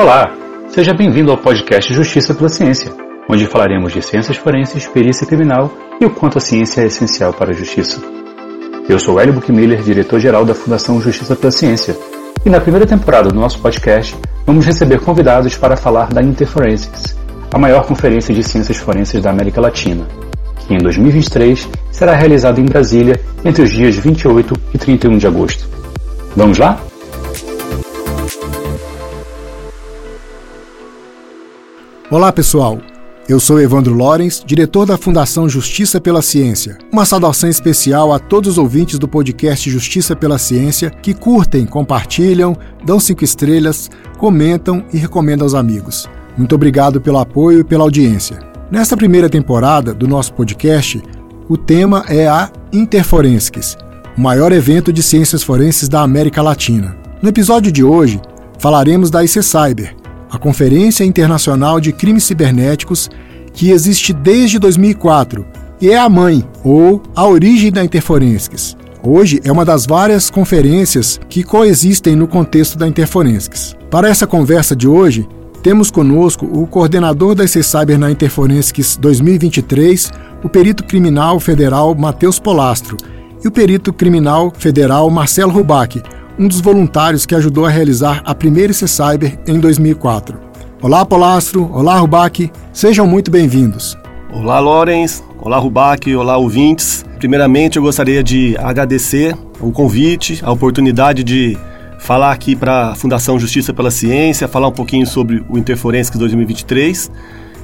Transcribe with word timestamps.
Olá, 0.00 0.34
seja 0.70 0.94
bem-vindo 0.94 1.30
ao 1.30 1.36
podcast 1.36 1.92
Justiça 1.92 2.32
pela 2.32 2.48
Ciência, 2.48 2.90
onde 3.28 3.46
falaremos 3.46 3.92
de 3.92 4.00
ciências 4.00 4.38
forenses, 4.38 4.86
perícia 4.86 5.26
criminal 5.26 5.70
e 6.00 6.06
o 6.06 6.10
quanto 6.10 6.38
a 6.38 6.40
ciência 6.40 6.80
é 6.80 6.86
essencial 6.86 7.34
para 7.34 7.50
a 7.50 7.52
justiça. 7.52 8.00
Eu 8.88 8.98
sou 8.98 9.20
Hélio 9.20 9.34
Buchmiller, 9.34 9.82
diretor-geral 9.82 10.46
da 10.46 10.54
Fundação 10.54 10.98
Justiça 11.02 11.36
pela 11.36 11.50
Ciência, 11.50 11.94
e 12.46 12.48
na 12.48 12.58
primeira 12.58 12.86
temporada 12.86 13.28
do 13.28 13.38
nosso 13.38 13.58
podcast 13.58 14.16
vamos 14.46 14.64
receber 14.64 15.00
convidados 15.00 15.54
para 15.54 15.76
falar 15.76 16.08
da 16.08 16.22
Interforensics, 16.22 17.14
a 17.52 17.58
maior 17.58 17.84
conferência 17.84 18.34
de 18.34 18.42
ciências 18.42 18.78
forenses 18.78 19.20
da 19.20 19.28
América 19.28 19.60
Latina, 19.60 20.08
que 20.66 20.72
em 20.72 20.78
2023 20.78 21.68
será 21.90 22.14
realizada 22.14 22.58
em 22.58 22.64
Brasília 22.64 23.20
entre 23.44 23.64
os 23.64 23.70
dias 23.70 23.96
28 23.96 24.54
e 24.72 24.78
31 24.78 25.18
de 25.18 25.26
agosto. 25.26 25.68
Vamos 26.34 26.56
lá? 26.56 26.80
Olá, 32.10 32.32
pessoal. 32.32 32.80
Eu 33.28 33.38
sou 33.38 33.60
Evandro 33.60 33.94
Lorenz, 33.94 34.42
diretor 34.44 34.84
da 34.84 34.98
Fundação 34.98 35.48
Justiça 35.48 36.00
pela 36.00 36.20
Ciência. 36.20 36.76
Uma 36.90 37.04
saudação 37.04 37.48
especial 37.48 38.12
a 38.12 38.18
todos 38.18 38.50
os 38.50 38.58
ouvintes 38.58 38.98
do 38.98 39.06
podcast 39.06 39.70
Justiça 39.70 40.16
pela 40.16 40.36
Ciência 40.36 40.90
que 40.90 41.14
curtem, 41.14 41.64
compartilham, 41.64 42.56
dão 42.84 42.98
cinco 42.98 43.22
estrelas, 43.22 43.88
comentam 44.18 44.84
e 44.92 44.98
recomendam 44.98 45.44
aos 45.44 45.54
amigos. 45.54 46.10
Muito 46.36 46.52
obrigado 46.52 47.00
pelo 47.00 47.18
apoio 47.18 47.60
e 47.60 47.64
pela 47.64 47.84
audiência. 47.84 48.40
Nesta 48.72 48.96
primeira 48.96 49.30
temporada 49.30 49.94
do 49.94 50.08
nosso 50.08 50.34
podcast, 50.34 51.00
o 51.48 51.56
tema 51.56 52.04
é 52.08 52.26
a 52.26 52.50
Interforensics, 52.72 53.78
o 54.18 54.20
maior 54.20 54.50
evento 54.50 54.92
de 54.92 55.00
ciências 55.00 55.44
forenses 55.44 55.88
da 55.88 56.00
América 56.00 56.42
Latina. 56.42 56.96
No 57.22 57.28
episódio 57.28 57.70
de 57.70 57.84
hoje, 57.84 58.20
falaremos 58.58 59.10
da 59.10 59.22
IC 59.22 59.44
Cyber, 59.44 59.99
a 60.30 60.38
Conferência 60.38 61.04
Internacional 61.04 61.80
de 61.80 61.92
Crimes 61.92 62.24
Cibernéticos, 62.24 63.10
que 63.52 63.70
existe 63.70 64.12
desde 64.12 64.58
2004 64.58 65.44
e 65.80 65.90
é 65.90 65.98
a 65.98 66.08
mãe 66.08 66.44
ou 66.62 67.02
a 67.16 67.26
origem 67.26 67.72
da 67.72 67.82
Interforensics. 67.82 68.76
Hoje 69.02 69.40
é 69.44 69.50
uma 69.50 69.64
das 69.64 69.86
várias 69.86 70.30
conferências 70.30 71.18
que 71.28 71.42
coexistem 71.42 72.14
no 72.14 72.28
contexto 72.28 72.76
da 72.76 72.86
Interforensics. 72.86 73.74
Para 73.90 74.08
essa 74.08 74.26
conversa 74.26 74.76
de 74.76 74.86
hoje, 74.86 75.26
temos 75.62 75.90
conosco 75.90 76.46
o 76.46 76.66
coordenador 76.66 77.34
da 77.34 77.46
Cyber 77.46 77.98
na 77.98 78.10
Interforensics 78.10 78.96
2023, 78.96 80.12
o 80.44 80.48
perito 80.48 80.84
criminal 80.84 81.40
federal 81.40 81.94
Matheus 81.94 82.38
Polastro, 82.38 82.96
e 83.42 83.48
o 83.48 83.50
perito 83.50 83.92
criminal 83.92 84.52
federal 84.56 85.10
Marcelo 85.10 85.50
Rubac, 85.50 86.02
um 86.40 86.48
dos 86.48 86.62
voluntários 86.62 87.26
que 87.26 87.34
ajudou 87.34 87.66
a 87.66 87.68
realizar 87.68 88.22
a 88.24 88.34
primeira 88.34 88.72
IC 88.72 88.88
Cyber 88.88 89.38
em 89.46 89.60
2004. 89.60 90.40
Olá, 90.80 91.04
Polastro. 91.04 91.70
Olá, 91.70 91.98
Rubac. 91.98 92.50
Sejam 92.72 93.06
muito 93.06 93.30
bem-vindos. 93.30 93.94
Olá, 94.32 94.58
Lorenz. 94.58 95.22
Olá, 95.38 95.58
Rubac. 95.58 96.16
Olá, 96.16 96.38
ouvintes. 96.38 97.04
Primeiramente, 97.18 97.76
eu 97.76 97.82
gostaria 97.82 98.22
de 98.22 98.56
agradecer 98.56 99.36
o 99.60 99.70
convite, 99.70 100.40
a 100.42 100.50
oportunidade 100.50 101.22
de 101.22 101.58
falar 101.98 102.32
aqui 102.32 102.56
para 102.56 102.92
a 102.92 102.94
Fundação 102.94 103.38
Justiça 103.38 103.74
pela 103.74 103.90
Ciência, 103.90 104.48
falar 104.48 104.68
um 104.68 104.72
pouquinho 104.72 105.06
sobre 105.06 105.44
o 105.46 105.58
Interforensics 105.58 106.18
2023 106.18 107.10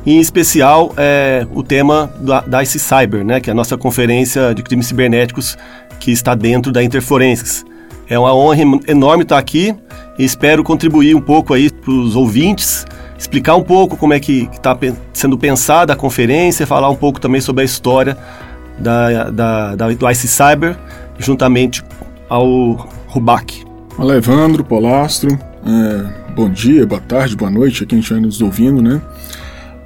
e, 0.04 0.12
em 0.12 0.20
especial, 0.20 0.92
é, 0.98 1.46
o 1.54 1.62
tema 1.62 2.12
da, 2.20 2.42
da 2.42 2.62
ICE 2.62 2.78
Cyber, 2.78 3.24
né, 3.24 3.40
que 3.40 3.48
é 3.48 3.52
a 3.52 3.56
nossa 3.56 3.78
conferência 3.78 4.54
de 4.54 4.62
crimes 4.62 4.86
cibernéticos 4.86 5.56
que 5.98 6.10
está 6.10 6.34
dentro 6.34 6.70
da 6.70 6.84
Interforensics. 6.84 7.64
É 8.08 8.18
uma 8.18 8.34
honra 8.34 8.60
enorme 8.86 9.24
estar 9.24 9.38
aqui 9.38 9.74
e 10.18 10.24
espero 10.24 10.62
contribuir 10.62 11.14
um 11.14 11.20
pouco 11.20 11.52
aí 11.52 11.70
para 11.70 11.90
os 11.90 12.14
ouvintes, 12.14 12.86
explicar 13.18 13.56
um 13.56 13.62
pouco 13.62 13.96
como 13.96 14.12
é 14.12 14.20
que 14.20 14.48
está 14.52 14.78
sendo 15.12 15.36
pensada 15.36 15.92
a 15.92 15.96
conferência, 15.96 16.66
falar 16.66 16.88
um 16.88 16.94
pouco 16.94 17.20
também 17.20 17.40
sobre 17.40 17.62
a 17.62 17.64
história 17.64 18.16
da, 18.78 19.30
da, 19.30 19.74
da 19.74 19.88
do 19.88 20.10
ICE 20.10 20.28
Cyber, 20.28 20.78
juntamente 21.18 21.82
ao 22.28 22.88
Rubac. 23.08 23.64
Olá, 23.98 24.16
Evandro, 24.16 24.62
Polastro. 24.62 25.36
É, 25.66 26.32
bom 26.32 26.48
dia, 26.48 26.86
boa 26.86 27.00
tarde, 27.00 27.34
boa 27.34 27.50
noite 27.50 27.82
a 27.82 27.86
quem 27.86 27.98
estiver 27.98 28.20
nos 28.20 28.40
ouvindo, 28.40 28.80
né? 28.80 29.02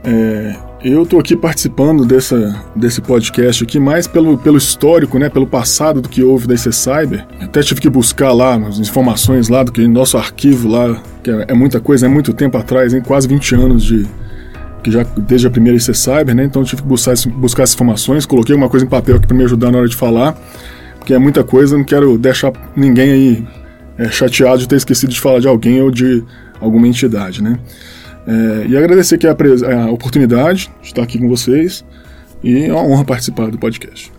É, 0.04 0.56
eu 0.82 1.02
estou 1.02 1.20
aqui 1.20 1.36
participando 1.36 2.06
dessa, 2.06 2.64
desse 2.74 3.02
podcast 3.02 3.62
aqui 3.62 3.78
mais 3.78 4.06
pelo, 4.06 4.38
pelo 4.38 4.56
histórico, 4.56 5.18
né, 5.18 5.28
pelo 5.28 5.46
passado 5.46 6.00
do 6.00 6.08
que 6.08 6.22
houve 6.22 6.46
da 6.46 6.54
IC 6.54 6.72
Cyber. 6.72 7.26
Até 7.40 7.60
tive 7.60 7.80
que 7.80 7.90
buscar 7.90 8.32
lá 8.32 8.56
as 8.56 8.78
informações 8.78 9.48
lá 9.48 9.62
do 9.62 9.72
que 9.72 9.86
nosso 9.86 10.16
arquivo 10.16 10.68
lá, 10.68 11.00
que 11.22 11.30
é, 11.30 11.46
é 11.48 11.54
muita 11.54 11.80
coisa, 11.80 12.06
é 12.06 12.08
muito 12.08 12.32
tempo 12.32 12.56
atrás, 12.56 12.94
hein, 12.94 13.02
quase 13.04 13.28
20 13.28 13.54
anos 13.54 13.84
de 13.84 14.06
que 14.82 14.90
já 14.90 15.02
desde 15.02 15.46
a 15.46 15.50
primeira 15.50 15.76
IC 15.76 15.92
Cyber, 15.92 16.34
né? 16.34 16.44
Então 16.44 16.64
tive 16.64 16.80
que 16.80 16.88
buscar, 16.88 17.14
buscar 17.36 17.64
essas 17.64 17.74
informações, 17.74 18.24
coloquei 18.24 18.54
uma 18.54 18.68
coisa 18.70 18.86
em 18.86 18.88
papel 18.88 19.16
aqui 19.16 19.26
para 19.26 19.36
me 19.36 19.44
ajudar 19.44 19.70
na 19.70 19.76
hora 19.76 19.88
de 19.88 19.96
falar, 19.96 20.34
porque 20.96 21.12
é 21.12 21.18
muita 21.18 21.44
coisa, 21.44 21.76
não 21.76 21.84
quero 21.84 22.16
deixar 22.16 22.52
ninguém 22.74 23.10
aí 23.10 23.48
é, 23.98 24.08
chateado 24.08 24.60
de 24.60 24.66
ter 24.66 24.76
esquecido 24.76 25.10
de 25.10 25.20
falar 25.20 25.40
de 25.40 25.48
alguém 25.48 25.82
ou 25.82 25.90
de 25.90 26.24
alguma 26.58 26.88
entidade, 26.88 27.42
né? 27.42 27.58
É, 28.26 28.66
e 28.68 28.76
agradecer 28.76 29.14
aqui 29.14 29.26
a, 29.26 29.32
a, 29.32 29.90
oportunidade 29.90 30.70
de 30.80 30.88
estar 30.88 31.02
aqui 31.02 31.18
com 31.18 31.28
vocês 31.28 31.84
e 32.42 32.64
é 32.64 32.72
uma 32.72 32.82
honra 32.82 33.04
participar 33.04 33.50
do 33.50 33.58
podcast. 33.58 34.12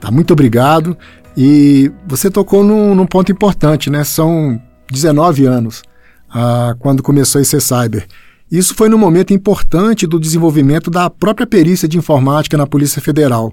Tá, 0.00 0.10
muito 0.10 0.32
obrigado. 0.32 0.96
E 1.36 1.90
você 2.06 2.30
tocou 2.30 2.62
num, 2.62 2.94
num 2.94 3.06
ponto 3.06 3.30
importante, 3.30 3.88
né? 3.88 4.04
São 4.04 4.60
19 4.90 5.46
anos 5.46 5.82
ah, 6.28 6.74
quando 6.78 7.02
começou 7.02 7.40
esse 7.40 7.60
cyber. 7.60 8.06
Isso 8.50 8.74
foi 8.74 8.88
num 8.88 8.98
momento 8.98 9.32
importante 9.32 10.06
do 10.06 10.18
desenvolvimento 10.18 10.90
da 10.90 11.08
própria 11.08 11.46
perícia 11.46 11.86
de 11.86 11.96
informática 11.96 12.56
na 12.56 12.66
Polícia 12.66 13.00
Federal. 13.00 13.52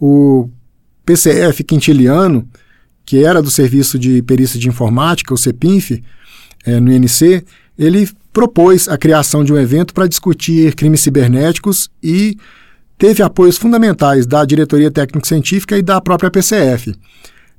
O 0.00 0.50
PCF 1.06 1.62
Quintiliano, 1.62 2.48
que 3.06 3.24
era 3.24 3.40
do 3.40 3.50
Serviço 3.50 3.98
de 3.98 4.20
Perícia 4.22 4.58
de 4.58 4.68
Informática, 4.68 5.32
o 5.32 5.38
CEPINF, 5.38 6.02
é, 6.66 6.80
no 6.80 6.92
INC, 6.92 7.44
ele 7.78 8.08
propôs 8.38 8.88
a 8.88 8.96
criação 8.96 9.42
de 9.42 9.52
um 9.52 9.58
evento 9.58 9.92
para 9.92 10.06
discutir 10.06 10.72
crimes 10.76 11.00
cibernéticos 11.00 11.90
e 12.00 12.36
teve 12.96 13.20
apoios 13.20 13.58
fundamentais 13.58 14.28
da 14.28 14.44
diretoria 14.44 14.92
técnico-científica 14.92 15.76
e 15.76 15.82
da 15.82 16.00
própria 16.00 16.30
PCF. 16.30 16.94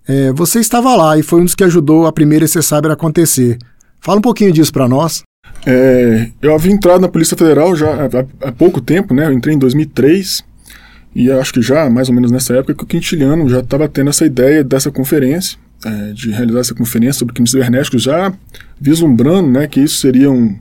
É, 0.08 0.32
você 0.32 0.62
estava 0.62 0.96
lá 0.96 1.18
e 1.18 1.22
foi 1.22 1.42
um 1.42 1.44
dos 1.44 1.54
que 1.54 1.66
ajudou 1.66 2.08
a 2.08 2.14
primeira 2.14 2.46
EC 2.46 2.64
Cyber 2.64 2.92
acontecer. 2.92 3.58
Fala 4.00 4.20
um 4.20 4.22
pouquinho 4.22 4.54
disso 4.54 4.72
para 4.72 4.88
nós. 4.88 5.22
É, 5.66 6.30
eu 6.42 6.56
havia 6.56 6.72
entrado 6.72 7.02
na 7.02 7.10
Polícia 7.10 7.36
Federal 7.36 7.76
já 7.76 8.06
há, 8.06 8.48
há, 8.48 8.52
pouco 8.54 8.80
tempo, 8.80 9.14
né? 9.14 9.26
Eu 9.26 9.34
entrei 9.34 9.56
em 9.56 9.60
2003 9.60 10.46
e 11.14 11.30
acho 11.30 11.54
que 11.56 11.62
já 11.62 11.90
mais 11.90 12.08
ou 12.08 12.16
menos 12.16 12.32
nessa 12.32 12.54
época 12.54 12.74
que 12.74 12.84
o 12.86 12.88
Quintiliano 12.88 13.50
já 13.50 13.60
estava 13.60 13.90
tendo 13.90 14.12
essa 14.12 14.26
ideia 14.26 14.64
dessa 14.64 14.90
conferência 14.90 15.60
é, 15.84 16.14
de 16.14 16.32
realizar 16.32 16.62
essa 16.62 16.74
conferência 16.74 17.20
sobre 17.20 17.34
crimes 17.34 17.52
cibernéticos, 17.52 18.04
já 18.04 18.32
vislumbrando 18.80 19.50
né, 19.50 19.68
que 19.68 19.82
isso 19.82 19.98
seriam 19.98 20.58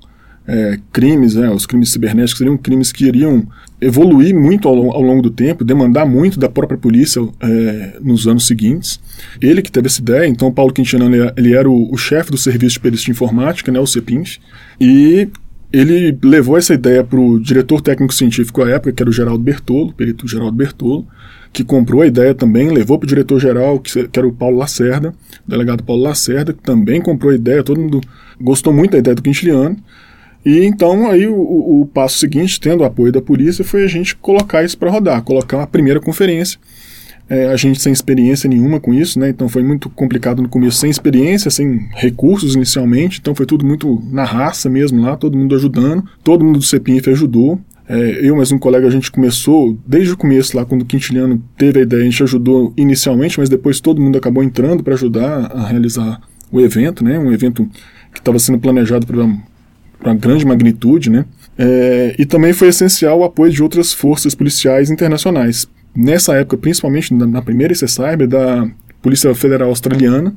é, 0.49 0.79
crimes, 0.91 1.35
né, 1.35 1.51
os 1.51 1.67
crimes 1.67 1.93
cibernéticos 1.93 2.39
seriam 2.39 2.57
crimes 2.57 2.91
que 2.91 3.05
iriam 3.05 3.47
evoluir 3.81 4.35
muito 4.35 4.67
ao, 4.67 4.93
ao 4.93 5.03
longo 5.03 5.21
do 5.21 5.31
tempo, 5.31 5.63
demandar 5.63 6.07
muito 6.07 6.41
da 6.41 6.49
própria 6.49 6.79
polícia 6.79 7.21
é, 7.41 7.99
nos 8.01 8.27
anos 8.27 8.47
seguintes. 8.47 8.99
Ele 9.43 9.61
que 9.61 9.71
teve 9.71 9.89
essa 9.89 10.01
ideia, 10.01 10.27
então 10.27 10.51
Paulo 10.51 10.73
Quintana 10.73 11.35
ele, 11.37 11.55
era 11.55 11.69
o, 11.69 11.93
o 11.93 11.99
chefe 11.99 12.31
do 12.31 12.39
Serviço 12.39 12.75
de 12.75 12.81
Perícia 12.81 13.05
de 13.05 13.11
Informática, 13.11 13.71
né, 13.71 13.79
o 13.79 13.87
CEPINF, 13.87 14.39
e 14.81 15.29
ele 15.71 16.17
levou 16.25 16.57
essa 16.57 16.73
ideia 16.73 17.05
para 17.05 17.21
o 17.21 17.39
diretor 17.39 17.83
técnico-científico 17.83 18.63
à 18.63 18.71
época, 18.71 18.91
que 18.91 19.03
era 19.03 19.11
o 19.11 19.13
Geraldo 19.13 19.45
Bertolo, 19.45 19.93
perito 19.93 20.27
Geraldo 20.27 20.57
Bertolo, 20.57 21.07
que 21.53 21.63
comprou 21.63 22.01
a 22.01 22.07
ideia 22.07 22.35
também, 22.35 22.71
levou 22.71 22.99
para 22.99 23.05
o 23.05 23.09
diretor-geral, 23.09 23.79
que, 23.79 23.91
era 23.99 24.27
o 24.27 24.33
Paulo 24.33 24.57
Lacerda, 24.57 25.15
o 25.47 25.51
delegado 25.51 25.83
Paulo 25.83 26.03
Lacerda, 26.03 26.55
que 26.55 26.63
também 26.63 27.03
comprou 27.03 27.33
a 27.33 27.35
ideia, 27.35 27.63
todo 27.63 27.81
mundo 27.81 28.01
gostou 28.41 28.73
muito 28.73 28.93
da 28.93 28.99
ideia 28.99 29.15
do 29.15 29.23
Quintiliano. 29.23 29.77
E 30.49 30.65
então 30.65 31.11
aí 31.11 31.27
o, 31.27 31.83
o, 31.83 31.87
passo 31.93 32.19
seguinte, 32.19 32.59
tendo 32.59 32.81
o 32.81 32.85
apoio 32.87 33.13
da 33.13 33.21
polícia, 33.21 33.63
foi 33.63 33.85
a 33.85 33.87
gente 33.87 34.17
colocar 34.17 34.65
isso 34.65 34.79
para 34.79 34.91
rodar, 34.91 35.23
colocar 35.23 35.59
uma 35.59 35.67
primeira 35.67 36.01
conferência. 36.01 36.59
É, 37.29 37.49
a 37.49 37.57
gente 37.57 37.83
sem 37.83 37.93
experiência 37.93 38.49
nenhuma 38.49 38.81
com 38.81 38.95
isso, 38.95 39.21
né? 39.21 39.29
Então 39.29 39.47
foi 39.47 39.63
muito 39.63 39.91
complicado 39.91 40.41
no 40.41 40.49
começo, 40.49 40.79
sem 40.79 40.89
experiência, 40.89 41.51
sem 41.51 41.87
recursos 41.95 42.55
inicialmente. 42.55 43.19
Então 43.21 43.35
foi 43.35 43.45
tudo 43.45 43.67
muito 43.67 44.03
na 44.11 44.25
raça 44.25 44.71
mesmo 44.71 45.03
lá, 45.03 45.19
todo 45.19 45.37
mundo 45.37 45.55
ajudando. 45.55 46.03
Todo 46.25 46.43
mundo 46.43 46.61
do 46.61 46.65
CEPINF 46.65 47.11
ajudou. 47.11 47.61
É, 47.87 48.27
eu 48.27 48.35
mais 48.35 48.51
um 48.51 48.59
colega, 48.59 48.87
a 48.87 48.91
gente 48.91 49.13
começou 49.13 49.79
desde 49.87 50.15
o 50.15 50.17
começo 50.17 50.57
lá, 50.57 50.65
quando 50.65 50.81
o 50.81 50.87
Quintiliano 50.87 51.43
teve 51.59 51.81
a 51.81 51.83
ideia, 51.83 52.01
a 52.01 52.05
gente 52.07 52.23
ajudou 52.23 52.73
inicialmente, 52.75 53.39
mas 53.39 53.51
depois 53.51 53.81
todo 53.81 54.01
mundo 54.01 54.17
acabou 54.17 54.43
entrando 54.43 54.83
para 54.83 54.95
ajudar 54.95 55.53
a 55.55 55.67
realizar 55.67 56.23
o 56.51 56.59
evento, 56.59 57.05
né? 57.05 57.19
Um 57.19 57.33
evento 57.33 57.69
que 58.15 58.19
estava 58.19 58.39
sendo 58.39 58.59
planejado 58.59 59.07
para 59.07 59.29
uma 60.05 60.15
grande 60.15 60.47
magnitude, 60.47 61.11
né? 61.11 61.25
É, 61.59 62.15
e 62.19 62.25
também 62.25 62.53
foi 62.53 62.69
essencial 62.69 63.19
o 63.19 63.25
apoio 63.25 63.53
de 63.53 63.63
outras 63.63 63.93
forças 63.93 64.35
policiais 64.35 64.91
internacionais. 64.91 65.67
Nessa 65.95 66.35
época, 66.35 66.57
principalmente 66.57 67.13
na, 67.13 67.27
na 67.27 67.43
primeira 67.43 67.73
IC 67.73 67.89
Cyber, 67.89 68.29
da 68.29 68.69
Polícia 69.03 69.35
Federal 69.35 69.69
Australiana 69.69 70.35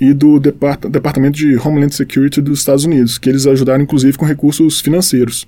e 0.00 0.12
do 0.12 0.40
Depart 0.40 0.86
Departamento 0.86 1.36
de 1.36 1.56
Homeland 1.56 1.94
Security 1.94 2.40
dos 2.40 2.60
Estados 2.60 2.84
Unidos, 2.84 3.18
que 3.18 3.28
eles 3.28 3.46
ajudaram 3.46 3.82
inclusive 3.82 4.16
com 4.16 4.24
recursos 4.24 4.80
financeiros, 4.80 5.46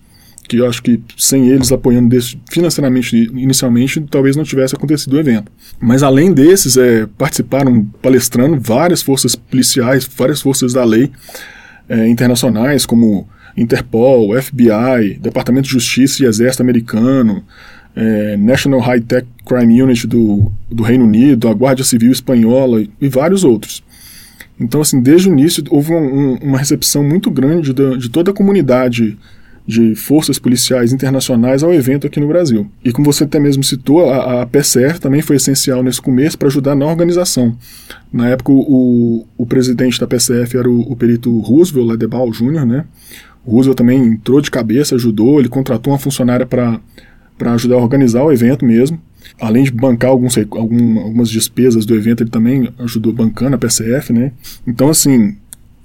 que 0.48 0.56
eu 0.56 0.68
acho 0.68 0.82
que 0.82 1.00
sem 1.16 1.48
eles 1.48 1.70
apoiando 1.70 2.16
financeiramente 2.50 3.16
inicialmente, 3.16 4.00
talvez 4.10 4.36
não 4.36 4.44
tivesse 4.44 4.74
acontecido 4.74 5.14
o 5.14 5.20
evento. 5.20 5.50
Mas 5.80 6.02
além 6.02 6.32
desses, 6.32 6.76
é, 6.76 7.06
participaram 7.18 7.84
palestrando 8.02 8.58
várias 8.60 9.02
forças 9.02 9.34
policiais, 9.34 10.08
várias 10.16 10.40
forças 10.40 10.72
da 10.72 10.84
lei 10.84 11.10
é, 11.88 12.08
internacionais, 12.08 12.84
como 12.84 13.28
Interpol, 13.56 14.40
FBI, 14.40 15.18
Departamento 15.20 15.66
de 15.66 15.72
Justiça 15.72 16.22
e 16.22 16.26
Exército 16.26 16.62
Americano, 16.62 17.44
é, 17.94 18.36
National 18.36 18.80
High 18.80 19.00
Tech 19.00 19.26
Crime 19.44 19.82
Unit 19.82 20.06
do, 20.06 20.52
do 20.70 20.82
Reino 20.82 21.04
Unido, 21.04 21.48
a 21.48 21.54
Guarda 21.54 21.82
Civil 21.82 22.12
Espanhola 22.12 22.82
e, 22.82 22.90
e 23.00 23.08
vários 23.08 23.44
outros. 23.44 23.82
Então, 24.58 24.80
assim, 24.80 25.00
desde 25.00 25.28
o 25.28 25.32
início 25.32 25.64
houve 25.70 25.92
um, 25.92 26.34
uma 26.34 26.58
recepção 26.58 27.02
muito 27.02 27.30
grande 27.30 27.72
de, 27.72 27.96
de 27.96 28.08
toda 28.10 28.30
a 28.30 28.34
comunidade 28.34 29.16
de 29.66 29.94
forças 29.94 30.38
policiais 30.38 30.92
internacionais 30.92 31.62
ao 31.62 31.72
evento 31.72 32.06
aqui 32.06 32.18
no 32.18 32.26
Brasil. 32.26 32.68
E 32.84 32.92
como 32.92 33.10
você 33.10 33.24
até 33.24 33.38
mesmo 33.38 33.62
citou, 33.62 34.10
a, 34.10 34.42
a 34.42 34.46
PCR 34.46 34.98
também 34.98 35.22
foi 35.22 35.36
essencial 35.36 35.82
nesse 35.82 36.00
começo 36.00 36.36
para 36.36 36.48
ajudar 36.48 36.74
na 36.74 36.86
organização. 36.86 37.56
Na 38.12 38.28
época, 38.28 38.50
o, 38.52 39.26
o 39.38 39.46
presidente 39.46 40.00
da 40.00 40.06
PCF 40.06 40.56
era 40.56 40.68
o, 40.68 40.80
o 40.80 40.96
perito 40.96 41.38
Roosevelt 41.38 41.88
Ledebal 41.88 42.30
Jr., 42.30 42.66
né? 42.66 42.84
Roosevelt 43.50 43.76
também 43.76 44.00
entrou 44.00 44.40
de 44.40 44.50
cabeça, 44.50 44.94
ajudou, 44.94 45.40
ele 45.40 45.48
contratou 45.48 45.92
uma 45.92 45.98
funcionária 45.98 46.46
para 46.46 46.80
ajudar 47.52 47.76
a 47.76 47.78
organizar 47.78 48.22
o 48.22 48.32
evento 48.32 48.64
mesmo. 48.64 49.00
Além 49.40 49.64
de 49.64 49.70
bancar 49.70 50.10
alguns, 50.10 50.36
algum, 50.38 50.98
algumas 51.00 51.28
despesas 51.28 51.84
do 51.84 51.94
evento, 51.94 52.22
ele 52.22 52.30
também 52.30 52.68
ajudou 52.78 53.12
bancando 53.12 53.56
a 53.56 53.58
PCF, 53.58 54.12
né? 54.12 54.32
Então, 54.66 54.88
assim, 54.88 55.36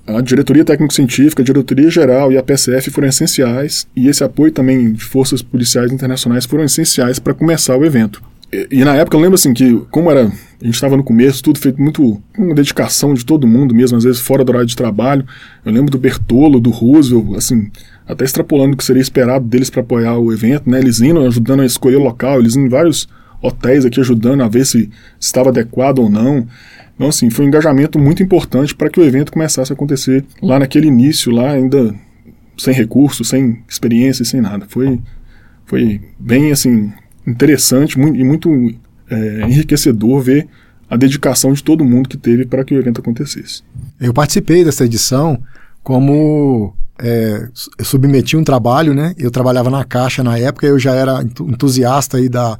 a 0.08 0.22
diretoria 0.22 0.64
técnico-científica, 0.64 1.42
a 1.42 1.46
diretoria 1.46 1.90
geral 1.90 2.32
e 2.32 2.38
a 2.38 2.44
PSF 2.44 2.92
foram 2.92 3.08
essenciais, 3.08 3.88
e 3.96 4.08
esse 4.08 4.24
apoio 4.24 4.52
também 4.52 4.94
de 4.94 5.04
forças 5.04 5.42
policiais 5.42 5.92
internacionais 5.92 6.46
foram 6.46 6.64
essenciais 6.64 7.20
para 7.20 7.34
começar 7.34 7.76
o 7.76 7.86
evento. 7.86 8.22
E, 8.52 8.68
e, 8.72 8.86
na 8.86 8.96
época 8.96 9.18
eu 9.18 9.22
lembro 9.22 9.36
assim 9.36 9.54
que, 9.54 9.82
como 9.92 10.10
era, 10.10 10.26
a 10.26 10.66
gente 10.66 10.76
estava 10.76 10.96
no 10.96 11.04
começo, 11.04 11.44
tudo 11.44 11.60
feito 11.60 11.82
muito 11.82 12.22
com 12.36 12.54
dedicação 12.54 13.14
de 13.14 13.26
todo 13.26 13.48
mundo 13.48 13.74
mesmo, 13.74 13.98
às 13.98 14.04
vezes 14.04 14.22
fora 14.22 14.44
do 14.44 14.50
horário 14.50 14.68
de 14.68 14.76
trabalho. 14.76 15.26
Eu 15.64 15.72
lembro 15.72 15.92
do 15.92 15.98
Bertolo, 15.98 16.60
do 16.60 16.70
Roosevelt, 16.70 17.36
assim, 17.36 17.70
até 18.08 18.24
extrapolando 18.24 18.74
o 18.74 18.78
que 18.78 18.84
seria 18.84 19.02
esperado 19.02 19.46
deles 19.46 19.70
para 19.70 19.82
apoiar 19.82 20.18
o 20.18 20.32
evento, 20.32 20.70
né? 20.70 20.80
Eles 20.80 21.02
indo 21.02 21.20
ajudando 21.22 21.62
a 21.62 21.66
escolher 21.66 21.98
o 21.98 22.04
local, 22.04 22.40
eles 22.40 22.56
indo 22.56 22.68
em 22.68 22.70
vários 22.70 23.08
hotéis 23.42 23.86
aqui 23.86 24.00
ajudando 24.00 24.42
a 24.42 24.48
ver 24.48 24.66
se 24.66 24.90
estava 25.20 25.50
adequado 25.50 26.00
ou 26.00 26.10
não. 26.10 26.48
Então, 26.96 27.10
assim, 27.10 27.30
foi 27.30 27.46
um 27.46 27.48
engajamento 27.50 28.00
muito 28.00 28.24
importante 28.24 28.74
para 28.74 28.90
que 28.90 29.00
o 29.00 29.04
evento 29.04 29.32
começasse 29.32 29.72
a 29.72 29.76
acontecer 29.76 30.24
lá 30.42 30.60
naquele 30.60 30.88
início, 30.88 31.32
lá 31.32 31.52
ainda 31.52 31.94
sem 32.58 32.74
recursos, 32.74 33.28
sem 33.28 33.64
experiência 33.68 34.24
sem 34.24 34.40
nada. 34.40 34.66
Foi, 34.68 35.00
foi 35.66 36.02
bem, 36.18 36.52
assim, 36.52 36.92
interessante 37.26 38.00
e 38.00 38.24
muito 38.24 38.50
é, 39.10 39.42
enriquecedor 39.42 40.22
ver 40.22 40.48
a 40.90 40.96
dedicação 40.96 41.54
de 41.54 41.64
todo 41.64 41.84
mundo 41.84 42.08
que 42.08 42.18
teve 42.18 42.46
para 42.46 42.64
que 42.64 42.74
o 42.74 42.78
evento 42.78 43.02
acontecesse. 43.02 43.64
Eu 44.00 44.14
participei 44.14 44.64
dessa 44.64 44.86
edição 44.86 45.42
como 45.84 46.76
é, 47.00 47.50
eu 47.78 47.86
submeti 47.86 48.38
um 48.38 48.44
trabalho, 48.44 48.94
né? 48.94 49.14
Eu 49.18 49.32
trabalhava 49.32 49.70
na 49.70 49.84
Caixa 49.84 50.24
na 50.24 50.38
época, 50.38 50.68
eu 50.68 50.80
já 50.80 50.94
era 50.94 51.22
entusiasta 51.22 52.18
aí 52.18 52.30
da, 52.30 52.58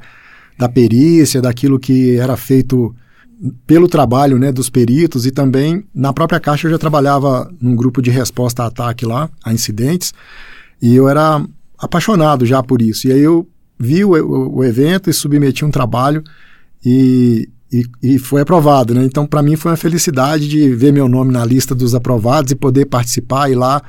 da 0.58 0.68
perícia, 0.68 1.40
daquilo 1.40 1.78
que 1.78 2.16
era 2.16 2.36
feito 2.36 2.94
pelo 3.66 3.86
trabalho 3.86 4.38
né, 4.38 4.50
dos 4.50 4.70
peritos 4.70 5.26
e 5.26 5.30
também 5.30 5.84
na 5.94 6.12
própria 6.12 6.40
Caixa 6.40 6.66
eu 6.66 6.70
já 6.70 6.78
trabalhava 6.78 7.50
num 7.60 7.76
grupo 7.76 8.00
de 8.00 8.10
resposta 8.10 8.62
a 8.62 8.66
ataque 8.66 9.04
lá, 9.04 9.28
a 9.44 9.52
incidentes, 9.52 10.14
e 10.80 10.94
eu 10.94 11.08
era 11.08 11.44
apaixonado 11.78 12.46
já 12.46 12.62
por 12.62 12.80
isso. 12.80 13.08
E 13.08 13.12
aí 13.12 13.20
eu 13.20 13.46
vi 13.78 14.04
o, 14.04 14.10
o, 14.56 14.64
evento 14.64 15.10
e 15.10 15.12
submeti 15.12 15.64
um 15.64 15.70
trabalho 15.70 16.22
e, 16.84 17.48
e, 17.72 17.84
e 18.02 18.18
foi 18.18 18.42
aprovado. 18.42 18.94
Né? 18.94 19.04
Então, 19.04 19.26
para 19.26 19.42
mim, 19.42 19.56
foi 19.56 19.70
uma 19.70 19.76
felicidade 19.76 20.48
de 20.48 20.74
ver 20.74 20.92
meu 20.92 21.08
nome 21.08 21.32
na 21.32 21.44
lista 21.44 21.74
dos 21.74 21.94
aprovados 21.94 22.52
e 22.52 22.56
poder 22.56 22.86
participar 22.86 23.50
e 23.50 23.54
lá 23.54 23.82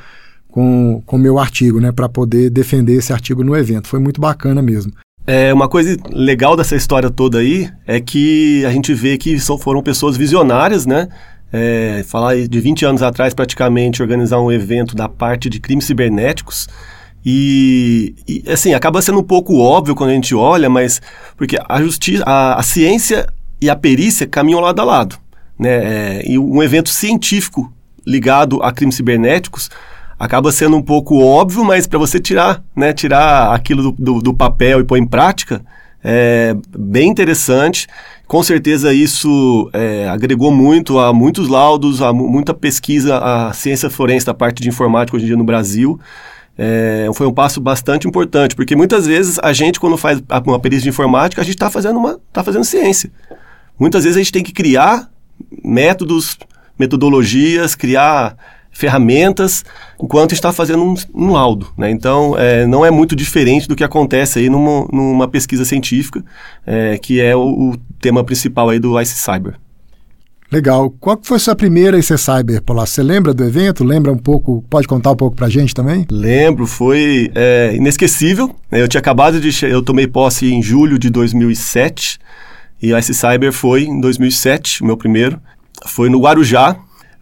com 0.57 1.03
o 1.05 1.17
meu 1.19 1.37
artigo, 1.37 1.79
né, 1.79 1.91
para 1.91 2.09
poder 2.09 2.49
defender 2.49 2.93
esse 2.93 3.13
artigo 3.13 3.43
no 3.43 3.55
evento. 3.55 3.87
Foi 3.87 3.99
muito 3.99 4.19
bacana 4.19 4.59
mesmo. 4.59 4.91
É, 5.25 5.53
uma 5.53 5.67
coisa 5.67 5.95
legal 6.09 6.55
dessa 6.55 6.75
história 6.75 7.09
toda 7.09 7.39
aí 7.39 7.69
é 7.85 7.99
que 7.99 8.65
a 8.65 8.71
gente 8.71 8.93
vê 8.93 9.17
que 9.17 9.37
são, 9.39 9.57
foram 9.57 9.83
pessoas 9.83 10.17
visionárias, 10.17 10.85
né? 10.85 11.09
É, 11.51 12.03
falar 12.07 12.35
de 12.47 12.59
20 12.59 12.85
anos 12.85 13.03
atrás, 13.03 13.33
praticamente, 13.33 14.01
organizar 14.01 14.39
um 14.39 14.51
evento 14.51 14.95
da 14.95 15.07
parte 15.07 15.49
de 15.49 15.59
crimes 15.59 15.85
cibernéticos. 15.85 16.67
E, 17.29 18.15
e, 18.25 18.43
assim, 18.49 18.73
acaba 18.73 19.01
sendo 19.01 19.19
um 19.19 19.23
pouco 19.23 19.59
óbvio 19.59 19.93
quando 19.93 20.11
a 20.11 20.13
gente 20.13 20.33
olha, 20.33 20.69
mas 20.69 21.01
porque 21.35 21.57
a 21.67 21.81
justiça, 21.81 22.23
a, 22.25 22.57
a 22.57 22.63
ciência 22.63 23.27
e 23.61 23.69
a 23.69 23.75
perícia 23.75 24.25
caminham 24.25 24.61
lado 24.61 24.79
a 24.79 24.85
lado. 24.85 25.17
Né? 25.59 26.19
É, 26.19 26.23
e 26.25 26.39
um 26.39 26.63
evento 26.63 26.87
científico 26.87 27.69
ligado 28.05 28.63
a 28.63 28.71
crimes 28.71 28.95
cibernéticos 28.95 29.69
acaba 30.17 30.53
sendo 30.53 30.77
um 30.77 30.81
pouco 30.81 31.19
óbvio, 31.19 31.65
mas 31.65 31.85
para 31.85 31.99
você 31.99 32.17
tirar, 32.17 32.63
né, 32.73 32.93
tirar 32.93 33.53
aquilo 33.53 33.91
do, 33.91 33.95
do, 33.99 34.21
do, 34.21 34.33
papel 34.33 34.79
e 34.79 34.85
pôr 34.85 34.97
em 34.97 35.05
prática, 35.05 35.61
é 36.01 36.55
bem 36.79 37.09
interessante. 37.09 37.87
Com 38.25 38.41
certeza 38.41 38.93
isso 38.93 39.69
é, 39.73 40.07
agregou 40.07 40.49
muito 40.49 40.97
a 40.97 41.11
muitos 41.11 41.49
laudos, 41.49 42.01
a 42.01 42.13
muita 42.13 42.53
pesquisa, 42.53 43.17
a 43.17 43.51
ciência 43.51 43.89
forense 43.89 44.25
da 44.25 44.33
parte 44.33 44.63
de 44.63 44.69
informática 44.69 45.17
hoje 45.17 45.25
em 45.25 45.27
dia 45.27 45.37
no 45.37 45.43
Brasil. 45.43 45.99
É, 46.57 47.07
foi 47.13 47.27
um 47.27 47.33
passo 47.33 47.61
bastante 47.61 48.07
importante, 48.07 48.55
porque 48.55 48.75
muitas 48.75 49.05
vezes 49.05 49.37
a 49.43 49.53
gente, 49.53 49.79
quando 49.79 49.95
faz 49.95 50.21
uma 50.45 50.59
perícia 50.59 50.83
de 50.83 50.89
informática, 50.89 51.41
a 51.41 51.45
gente 51.45 51.55
está 51.55 51.69
fazendo, 51.69 51.99
uma, 51.99 52.19
tá 52.33 52.43
fazendo 52.43 52.63
ciência. 52.63 53.11
Muitas 53.79 54.03
vezes 54.03 54.17
a 54.17 54.19
gente 54.19 54.31
tem 54.31 54.43
que 54.43 54.51
criar 54.51 55.09
métodos, 55.63 56.37
metodologias, 56.79 57.75
criar 57.75 58.35
ferramentas 58.71 59.65
enquanto 60.01 60.33
está 60.33 60.53
fazendo 60.53 60.83
um, 60.83 60.95
um 61.13 61.31
laudo. 61.31 61.67
Né? 61.77 61.89
Então, 61.89 62.37
é, 62.37 62.65
não 62.67 62.85
é 62.85 62.91
muito 62.91 63.15
diferente 63.15 63.67
do 63.67 63.75
que 63.75 63.83
acontece 63.83 64.39
aí 64.39 64.49
numa, 64.49 64.87
numa 64.91 65.27
pesquisa 65.27 65.65
científica, 65.65 66.23
é, 66.65 66.97
que 66.97 67.19
é 67.19 67.35
o, 67.35 67.71
o, 67.71 67.77
tema 67.99 68.23
principal 68.23 68.69
aí 68.69 68.79
do 68.79 68.99
ICE 69.01 69.17
Cyber. 69.17 69.55
Legal. 70.51 70.89
Qual 70.91 71.19
foi 71.21 71.37
a 71.37 71.39
sua 71.39 71.55
primeira 71.55 71.99
IC 71.99 72.17
Cyber, 72.17 72.61
Polar? 72.61 72.87
Você 72.87 73.03
lembra 73.03 73.33
do 73.33 73.43
evento? 73.43 73.83
Lembra 73.83 74.11
um 74.11 74.17
pouco? 74.17 74.63
Pode 74.69 74.87
contar 74.87 75.11
um 75.11 75.15
pouco 75.15 75.35
pra 75.35 75.49
gente 75.49 75.73
também? 75.73 76.05
Lembro, 76.09 76.65
foi 76.65 77.29
é, 77.35 77.73
inesquecível. 77.75 78.55
Eu 78.71 78.87
tinha 78.87 78.99
acabado 78.99 79.41
de... 79.41 79.65
Eu 79.65 79.81
tomei 79.81 80.07
posse 80.07 80.51
em 80.51 80.61
julho 80.61 80.97
de 80.97 81.09
2007 81.09 82.19
e 82.81 82.93
o 82.93 82.97
ICE 82.97 83.13
Cyber 83.13 83.51
foi 83.51 83.83
em 83.83 83.99
2007, 83.99 84.83
o 84.83 84.85
meu 84.85 84.95
primeiro. 84.95 85.39
Foi 85.85 86.09
no 86.09 86.21
Guarujá, 86.21 86.77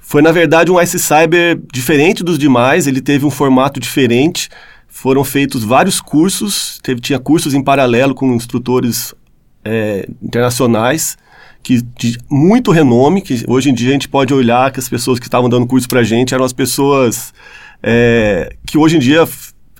foi, 0.07 0.21
na 0.21 0.31
verdade, 0.31 0.71
um 0.71 0.79
Ice 0.79 0.99
Cyber 0.99 1.59
diferente 1.73 2.23
dos 2.23 2.37
demais, 2.37 2.85
ele 2.85 3.01
teve 3.01 3.25
um 3.25 3.31
formato 3.31 3.79
diferente. 3.79 4.49
Foram 4.87 5.23
feitos 5.23 5.63
vários 5.63 5.99
cursos, 5.99 6.79
teve, 6.83 7.01
tinha 7.01 7.17
cursos 7.17 7.55
em 7.55 7.63
paralelo 7.63 8.13
com 8.13 8.31
instrutores 8.33 9.15
é, 9.63 10.07
internacionais 10.21 11.17
que 11.65 11.81
de 11.97 12.19
muito 12.29 12.69
renome, 12.69 13.23
que 13.23 13.43
hoje 13.47 13.71
em 13.71 13.73
dia 13.73 13.89
a 13.89 13.93
gente 13.93 14.07
pode 14.07 14.31
olhar 14.31 14.71
que 14.71 14.79
as 14.79 14.87
pessoas 14.87 15.17
que 15.17 15.25
estavam 15.25 15.49
dando 15.49 15.65
curso 15.65 15.89
para 15.89 16.01
a 16.01 16.03
gente 16.03 16.31
eram 16.31 16.45
as 16.45 16.53
pessoas 16.53 17.33
é, 17.81 18.55
que 18.67 18.77
hoje 18.77 18.97
em 18.97 18.99
dia 18.99 19.27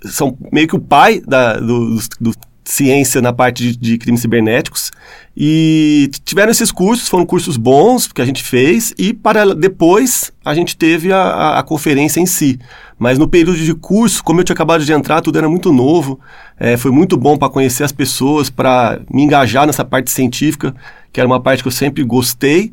são 0.04 0.36
meio 0.52 0.66
que 0.66 0.74
o 0.74 0.80
pai 0.80 1.20
da, 1.20 1.60
do, 1.60 1.96
do, 2.20 2.32
ciência 2.66 3.22
na 3.22 3.32
parte 3.32 3.62
de, 3.62 3.76
de, 3.76 3.96
crimes 3.96 4.20
cibernéticos. 4.20 4.90
E 5.36 6.10
tiveram 6.24 6.50
esses 6.50 6.72
cursos, 6.72 7.08
foram 7.08 7.24
cursos 7.24 7.56
bons 7.56 8.08
que 8.08 8.20
a 8.20 8.24
gente 8.24 8.42
fez, 8.42 8.92
e 8.98 9.14
para 9.14 9.54
depois 9.54 10.32
a 10.44 10.52
gente 10.52 10.76
teve 10.76 11.12
a, 11.12 11.18
a, 11.18 11.58
a 11.60 11.62
conferência 11.62 12.20
em 12.20 12.26
si. 12.26 12.58
Mas 12.98 13.18
no 13.18 13.28
período 13.28 13.56
de 13.56 13.72
curso, 13.74 14.22
como 14.24 14.40
eu 14.40 14.44
tinha 14.44 14.54
acabado 14.54 14.84
de 14.84 14.92
entrar, 14.92 15.20
tudo 15.20 15.38
era 15.38 15.48
muito 15.48 15.72
novo, 15.72 16.18
é, 16.58 16.76
foi 16.76 16.90
muito 16.90 17.16
bom 17.16 17.38
para 17.38 17.48
conhecer 17.48 17.84
as 17.84 17.92
pessoas, 17.92 18.50
para 18.50 19.00
me 19.12 19.22
engajar 19.22 19.64
nessa 19.64 19.84
parte 19.84 20.10
científica, 20.10 20.74
que 21.12 21.20
era 21.20 21.26
uma 21.26 21.40
parte 21.40 21.62
que 21.62 21.68
eu 21.68 21.72
sempre 21.72 22.02
gostei, 22.02 22.72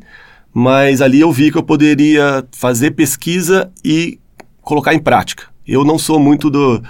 mas 0.52 1.00
ali 1.00 1.20
eu 1.20 1.30
vi 1.30 1.52
que 1.52 1.58
eu 1.58 1.62
poderia 1.62 2.44
fazer 2.50 2.92
pesquisa 2.92 3.70
e 3.84 4.18
colocar 4.60 4.92
em 4.92 4.98
prática. 4.98 5.44
Eu 5.66 5.84
não 5.84 5.98
sou 5.98 6.18
muito 6.18 6.50
do 6.50 6.82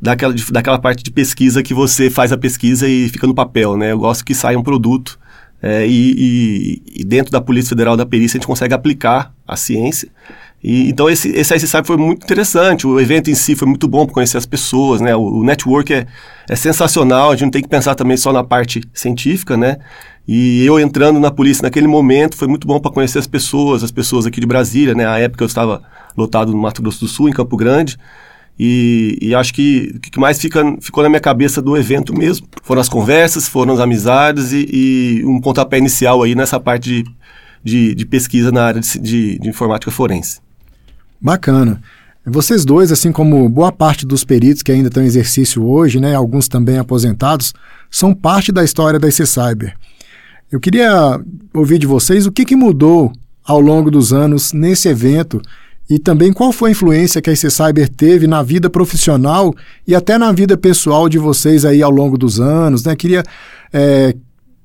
daquela, 0.00 0.34
daquela 0.50 0.78
parte 0.78 1.02
de 1.02 1.10
pesquisa 1.10 1.62
que 1.62 1.74
você 1.74 2.08
faz 2.08 2.32
a 2.32 2.38
pesquisa 2.38 2.88
e 2.88 3.08
fica 3.08 3.26
no 3.26 3.34
papel, 3.34 3.76
né? 3.76 3.92
Eu 3.92 3.98
gosto 3.98 4.24
que 4.24 4.34
saia 4.34 4.58
um 4.58 4.62
produto 4.62 5.18
é, 5.60 5.86
e, 5.86 6.14
e, 6.16 7.00
e, 7.00 7.04
dentro 7.04 7.32
da 7.32 7.40
Polícia 7.40 7.70
Federal 7.70 7.96
da 7.96 8.06
Perícia 8.06 8.36
a 8.36 8.38
gente 8.38 8.46
consegue 8.46 8.74
aplicar 8.74 9.34
a 9.46 9.56
ciência. 9.56 10.08
E, 10.62 10.88
então 10.88 11.08
esse, 11.10 11.28
esse 11.30 11.54
ICSAB 11.54 11.86
foi 11.86 11.96
muito 11.96 12.22
interessante, 12.24 12.86
o 12.86 12.98
evento 13.00 13.30
em 13.30 13.34
si 13.34 13.54
foi 13.56 13.66
muito 13.66 13.86
bom 13.88 14.04
para 14.04 14.14
conhecer 14.14 14.38
as 14.38 14.46
pessoas, 14.46 15.00
né? 15.00 15.16
O, 15.16 15.40
o 15.40 15.44
network 15.44 15.92
é, 15.92 16.06
é 16.48 16.56
sensacional, 16.56 17.30
a 17.30 17.32
gente 17.32 17.44
não 17.44 17.50
tem 17.50 17.62
que 17.62 17.68
pensar 17.68 17.94
também 17.94 18.16
só 18.16 18.32
na 18.32 18.44
parte 18.44 18.82
científica, 18.92 19.56
né? 19.56 19.78
E 20.26 20.64
eu 20.64 20.78
entrando 20.78 21.18
na 21.18 21.30
polícia 21.30 21.62
naquele 21.62 21.88
momento 21.88 22.36
foi 22.36 22.46
muito 22.46 22.66
bom 22.66 22.78
para 22.78 22.92
conhecer 22.92 23.18
as 23.18 23.26
pessoas, 23.26 23.82
as 23.82 23.90
pessoas 23.90 24.26
aqui 24.26 24.40
de 24.40 24.46
Brasília, 24.46 24.94
né? 24.94 25.06
A 25.06 25.18
época 25.18 25.42
eu 25.42 25.46
estava 25.46 25.82
lotado 26.16 26.52
no 26.52 26.58
Mato 26.58 26.82
Grosso 26.82 27.00
do 27.00 27.08
Sul, 27.08 27.28
em 27.28 27.32
Campo 27.32 27.56
Grande, 27.56 27.96
e, 28.58 29.16
e, 29.22 29.34
acho 29.34 29.54
que 29.54 29.92
o 29.94 30.00
que 30.00 30.18
mais 30.18 30.40
fica, 30.40 30.64
ficou 30.80 31.04
na 31.04 31.08
minha 31.08 31.20
cabeça 31.20 31.62
do 31.62 31.76
evento 31.76 32.12
mesmo 32.12 32.48
foram 32.64 32.80
as 32.80 32.88
conversas, 32.88 33.46
foram 33.46 33.72
as 33.74 33.78
amizades 33.78 34.50
e, 34.52 34.68
e 34.72 35.24
um 35.24 35.40
pontapé 35.40 35.78
inicial 35.78 36.24
aí 36.24 36.34
nessa 36.34 36.58
parte 36.58 37.04
de, 37.04 37.10
de, 37.62 37.94
de 37.94 38.06
pesquisa 38.06 38.50
na 38.50 38.64
área 38.64 38.80
de, 38.80 39.38
de, 39.38 39.48
informática 39.48 39.92
forense. 39.92 40.40
Bacana. 41.20 41.80
Vocês 42.26 42.64
dois, 42.64 42.90
assim 42.90 43.12
como 43.12 43.48
boa 43.48 43.70
parte 43.70 44.04
dos 44.04 44.24
peritos 44.24 44.62
que 44.62 44.72
ainda 44.72 44.88
estão 44.88 45.02
em 45.02 45.06
exercício 45.06 45.64
hoje, 45.64 46.00
né, 46.00 46.14
alguns 46.14 46.48
também 46.48 46.78
aposentados, 46.78 47.54
são 47.88 48.12
parte 48.12 48.50
da 48.50 48.64
história 48.64 48.98
da 48.98 49.08
IC 49.08 49.24
Cyber. 49.24 49.74
Eu 50.50 50.58
queria 50.58 51.20
ouvir 51.54 51.78
de 51.78 51.86
vocês 51.86 52.26
o 52.26 52.32
que, 52.32 52.44
que 52.44 52.56
mudou 52.56 53.12
ao 53.44 53.60
longo 53.60 53.90
dos 53.90 54.12
anos 54.12 54.52
nesse 54.52 54.88
evento 54.88 55.40
e 55.88 55.98
também 55.98 56.32
qual 56.32 56.52
foi 56.52 56.70
a 56.70 56.72
influência 56.72 57.22
que 57.22 57.30
a 57.30 57.32
IC 57.32 57.50
Cyber 57.50 57.88
teve 57.88 58.26
na 58.26 58.42
vida 58.42 58.68
profissional 58.68 59.54
e 59.86 59.94
até 59.94 60.18
na 60.18 60.30
vida 60.32 60.56
pessoal 60.56 61.08
de 61.08 61.18
vocês 61.18 61.64
aí 61.64 61.82
ao 61.82 61.90
longo 61.90 62.18
dos 62.18 62.38
anos, 62.40 62.84
né? 62.84 62.94
Queria 62.94 63.22
é, 63.72 64.14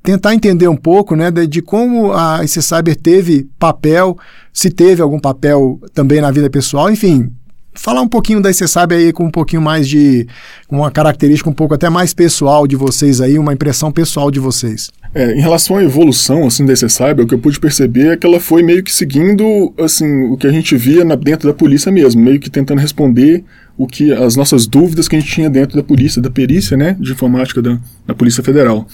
tentar 0.02 0.34
entender 0.34 0.68
um 0.68 0.76
pouco, 0.76 1.16
né, 1.16 1.32
de, 1.32 1.48
de 1.48 1.62
como 1.62 2.12
a 2.12 2.44
IC 2.44 2.62
Cyber 2.62 2.96
teve 2.96 3.48
papel, 3.58 4.18
se 4.52 4.70
teve 4.70 5.02
algum 5.02 5.20
papel 5.20 5.80
também 5.94 6.20
na 6.20 6.30
vida 6.30 6.50
pessoal, 6.50 6.92
enfim, 6.92 7.32
falar 7.74 8.02
um 8.02 8.08
pouquinho 8.08 8.42
da 8.42 8.50
IC 8.50 8.68
Cyber 8.68 8.98
aí 8.98 9.14
com 9.14 9.26
um 9.26 9.32
pouquinho 9.32 9.62
mais 9.62 9.88
de 9.88 10.28
uma 10.70 10.92
característica 10.92 11.50
um 11.50 11.54
pouco 11.54 11.74
até 11.74 11.90
mais 11.90 12.14
pessoal 12.14 12.68
de 12.68 12.76
vocês 12.76 13.20
aí, 13.22 13.38
uma 13.38 13.54
impressão 13.54 13.92
pessoal 13.92 14.30
de 14.30 14.40
vocês. 14.40 14.92
É, 15.16 15.32
em 15.34 15.42
relação 15.42 15.78
à 15.78 15.84
evolução 15.84 16.48
assim 16.48 16.66
da 16.66 16.76
Cyber, 16.76 17.26
o 17.26 17.28
que 17.28 17.36
eu 17.36 17.40
pude 17.40 17.60
perceber 17.60 18.14
é 18.14 18.18
que 18.18 18.26
ela 18.26 18.40
foi 18.40 18.64
meio 18.64 18.84
que 18.84 18.94
seguindo 18.94 19.72
assim 19.80 20.24
o 20.24 20.38
que 20.38 20.48
a 20.48 20.52
gente 20.52 20.76
via 20.76 21.06
na, 21.06 21.16
dentro 21.16 21.48
da 21.48 21.54
polícia 21.54 21.92
mesmo, 21.92 22.22
meio 22.22 22.40
que 22.40 22.50
tentando 22.50 22.80
responder 22.80 23.44
o 23.78 23.86
que 23.88 24.12
as 24.12 24.36
nossas 24.36 24.66
dúvidas 24.66 25.08
que 25.08 25.16
a 25.16 25.20
gente 25.20 25.32
tinha 25.32 25.50
dentro 25.50 25.76
da 25.76 25.84
polícia, 25.84 26.22
da 26.22 26.30
perícia, 26.30 26.76
né, 26.78 26.96
de 27.00 27.12
informática 27.12 27.62
da, 27.62 27.80
da 28.06 28.14
Polícia 28.14 28.44
Federal. 28.44 28.88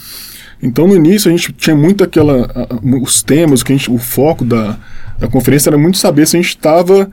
Então 0.62 0.88
no 0.88 0.96
início 0.96 1.30
a 1.30 1.32
gente 1.32 1.54
tinha 1.54 1.76
muito 1.76 2.04
aquela 2.04 2.46
a, 2.54 2.80
os 3.02 3.24
temas, 3.24 3.64
que 3.64 3.72
a 3.72 3.78
gente, 3.78 3.90
o 3.90 3.98
foco 3.98 4.44
da, 4.44 4.78
da 5.18 5.28
conferência 5.28 5.70
era 5.70 5.78
muito 5.78 5.98
saber 5.98 6.28
se 6.28 6.36
a 6.36 6.42
gente 6.42 6.50
estava 6.50 7.10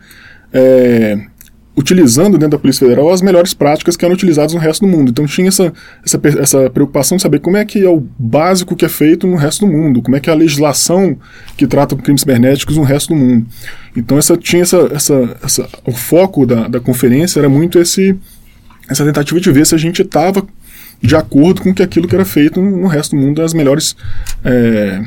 é, 0.52 1.18
utilizando 1.76 2.38
dentro 2.38 2.52
da 2.52 2.58
Polícia 2.58 2.86
Federal 2.86 3.12
as 3.12 3.20
melhores 3.20 3.52
práticas 3.52 3.96
que 3.96 4.04
eram 4.04 4.14
utilizadas 4.14 4.54
no 4.54 4.58
resto 4.58 4.86
do 4.86 4.90
mundo. 4.90 5.10
Então 5.10 5.26
tinha 5.26 5.48
essa, 5.48 5.72
essa, 6.02 6.20
essa, 6.40 6.70
preocupação 6.70 7.16
de 7.16 7.22
saber 7.22 7.38
como 7.40 7.58
é 7.58 7.64
que 7.64 7.84
é 7.84 7.88
o 7.88 8.02
básico 8.18 8.74
que 8.74 8.84
é 8.84 8.88
feito 8.88 9.26
no 9.26 9.36
resto 9.36 9.66
do 9.66 9.72
mundo, 9.72 10.00
como 10.00 10.16
é 10.16 10.20
que 10.20 10.30
é 10.30 10.32
a 10.32 10.36
legislação 10.36 11.16
que 11.56 11.66
trata 11.66 11.94
crimes 11.94 12.22
cibernéticos 12.22 12.78
no 12.78 12.82
resto 12.82 13.12
do 13.12 13.20
mundo. 13.20 13.46
Então 13.94 14.16
essa, 14.16 14.36
tinha 14.36 14.62
essa, 14.62 14.90
essa, 14.92 15.36
essa 15.42 15.68
o 15.84 15.92
foco 15.92 16.46
da, 16.46 16.66
da 16.66 16.80
conferência 16.80 17.40
era 17.40 17.48
muito 17.48 17.78
esse, 17.78 18.16
essa 18.88 19.04
tentativa 19.04 19.38
de 19.38 19.52
ver 19.52 19.66
se 19.66 19.74
a 19.74 19.78
gente 19.78 20.00
estava 20.00 20.46
de 21.02 21.14
acordo 21.14 21.60
com 21.60 21.74
que 21.74 21.82
aquilo 21.82 22.08
que 22.08 22.14
era 22.14 22.24
feito 22.24 22.60
no 22.60 22.86
resto 22.86 23.14
do 23.14 23.20
mundo, 23.20 23.42
as 23.42 23.52
melhores 23.52 23.94
é, 24.42 25.02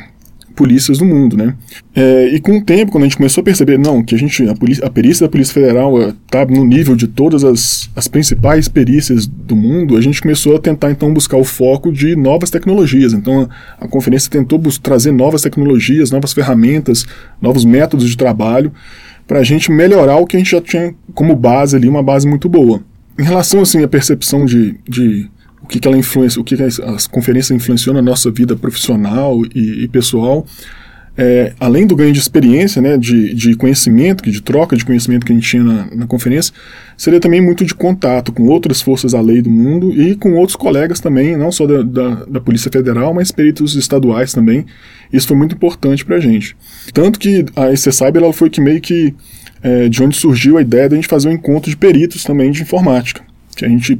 polícias 0.59 0.97
do 0.97 1.05
mundo, 1.05 1.37
né? 1.37 1.55
É, 1.95 2.35
e 2.35 2.39
com 2.41 2.57
o 2.57 2.61
tempo, 2.61 2.91
quando 2.91 3.05
a 3.05 3.07
gente 3.07 3.15
começou 3.15 3.41
a 3.41 3.45
perceber, 3.45 3.79
não, 3.79 4.03
que 4.03 4.13
a 4.13 4.17
gente, 4.17 4.45
a, 4.45 4.53
polícia, 4.53 4.85
a 4.85 4.89
perícia 4.89 5.25
da 5.25 5.31
Polícia 5.31 5.53
Federal 5.53 5.97
está 6.09 6.45
no 6.45 6.65
nível 6.65 6.97
de 6.97 7.07
todas 7.07 7.45
as, 7.45 7.89
as 7.95 8.09
principais 8.09 8.67
perícias 8.67 9.25
do 9.25 9.55
mundo, 9.55 9.95
a 9.95 10.01
gente 10.01 10.21
começou 10.21 10.57
a 10.57 10.59
tentar 10.59 10.91
então 10.91 11.13
buscar 11.13 11.37
o 11.37 11.45
foco 11.45 11.93
de 11.93 12.13
novas 12.13 12.49
tecnologias. 12.49 13.13
Então 13.13 13.47
a, 13.79 13.85
a 13.85 13.87
conferência 13.87 14.29
tentou 14.29 14.61
trazer 14.83 15.13
novas 15.13 15.41
tecnologias, 15.43 16.11
novas 16.11 16.33
ferramentas, 16.33 17.05
novos 17.41 17.63
métodos 17.63 18.09
de 18.09 18.17
trabalho 18.17 18.73
para 19.25 19.39
a 19.39 19.43
gente 19.43 19.71
melhorar 19.71 20.17
o 20.17 20.25
que 20.25 20.35
a 20.35 20.39
gente 20.39 20.51
já 20.51 20.59
tinha 20.59 20.93
como 21.13 21.37
base 21.37 21.77
ali, 21.77 21.87
uma 21.87 22.03
base 22.03 22.27
muito 22.27 22.49
boa. 22.49 22.81
Em 23.17 23.23
relação 23.23 23.61
assim 23.61 23.81
à 23.81 23.87
percepção 23.87 24.43
de, 24.43 24.75
de 24.85 25.29
o 25.61 25.67
que, 25.67 25.79
que 25.79 25.87
ela 25.87 25.97
influencia, 25.97 26.41
o 26.41 26.43
que, 26.43 26.55
que 26.55 26.63
as, 26.63 26.79
as 26.79 27.07
conferências 27.07 27.51
influenciam 27.51 27.93
na 27.93 28.01
nossa 28.01 28.31
vida 28.31 28.55
profissional 28.55 29.41
e, 29.53 29.83
e 29.83 29.87
pessoal. 29.87 30.45
É, 31.21 31.51
além 31.59 31.85
do 31.85 31.97
ganho 31.97 32.13
de 32.13 32.19
experiência, 32.19 32.81
né, 32.81 32.97
de, 32.97 33.33
de 33.33 33.53
conhecimento, 33.53 34.23
de 34.23 34.41
troca 34.41 34.73
de 34.77 34.85
conhecimento 34.85 35.25
que 35.25 35.33
a 35.33 35.35
gente 35.35 35.49
tinha 35.49 35.61
na, 35.61 35.87
na, 35.93 36.07
conferência, 36.07 36.53
seria 36.95 37.19
também 37.19 37.41
muito 37.41 37.65
de 37.65 37.75
contato 37.75 38.31
com 38.31 38.43
outras 38.43 38.81
forças 38.81 39.11
da 39.11 39.19
lei 39.19 39.41
do 39.41 39.49
mundo 39.49 39.91
e 39.91 40.15
com 40.15 40.35
outros 40.35 40.55
colegas 40.55 41.01
também, 41.01 41.35
não 41.35 41.51
só 41.51 41.67
da, 41.67 41.81
da, 41.81 42.23
da 42.23 42.39
Polícia 42.39 42.71
Federal, 42.71 43.13
mas 43.13 43.33
peritos 43.33 43.75
estaduais 43.75 44.31
também. 44.31 44.65
Isso 45.11 45.27
foi 45.27 45.35
muito 45.35 45.55
importante 45.55 46.05
para 46.05 46.15
a 46.15 46.19
gente. 46.21 46.55
Tanto 46.93 47.19
que 47.19 47.45
a 47.53 47.69
EC 47.69 47.91
Cyber 47.91 48.23
ela 48.23 48.31
foi 48.31 48.49
que 48.49 48.61
meio 48.61 48.79
que 48.79 49.13
é, 49.61 49.89
de 49.89 50.01
onde 50.01 50.15
surgiu 50.15 50.57
a 50.57 50.61
ideia 50.61 50.87
de 50.87 50.95
a 50.95 50.97
gente 50.97 51.09
fazer 51.09 51.27
um 51.27 51.33
encontro 51.33 51.69
de 51.69 51.75
peritos 51.75 52.23
também 52.23 52.49
de 52.49 52.61
informática 52.61 53.28
que 53.59 53.65
a 53.65 53.69
gente 53.69 53.99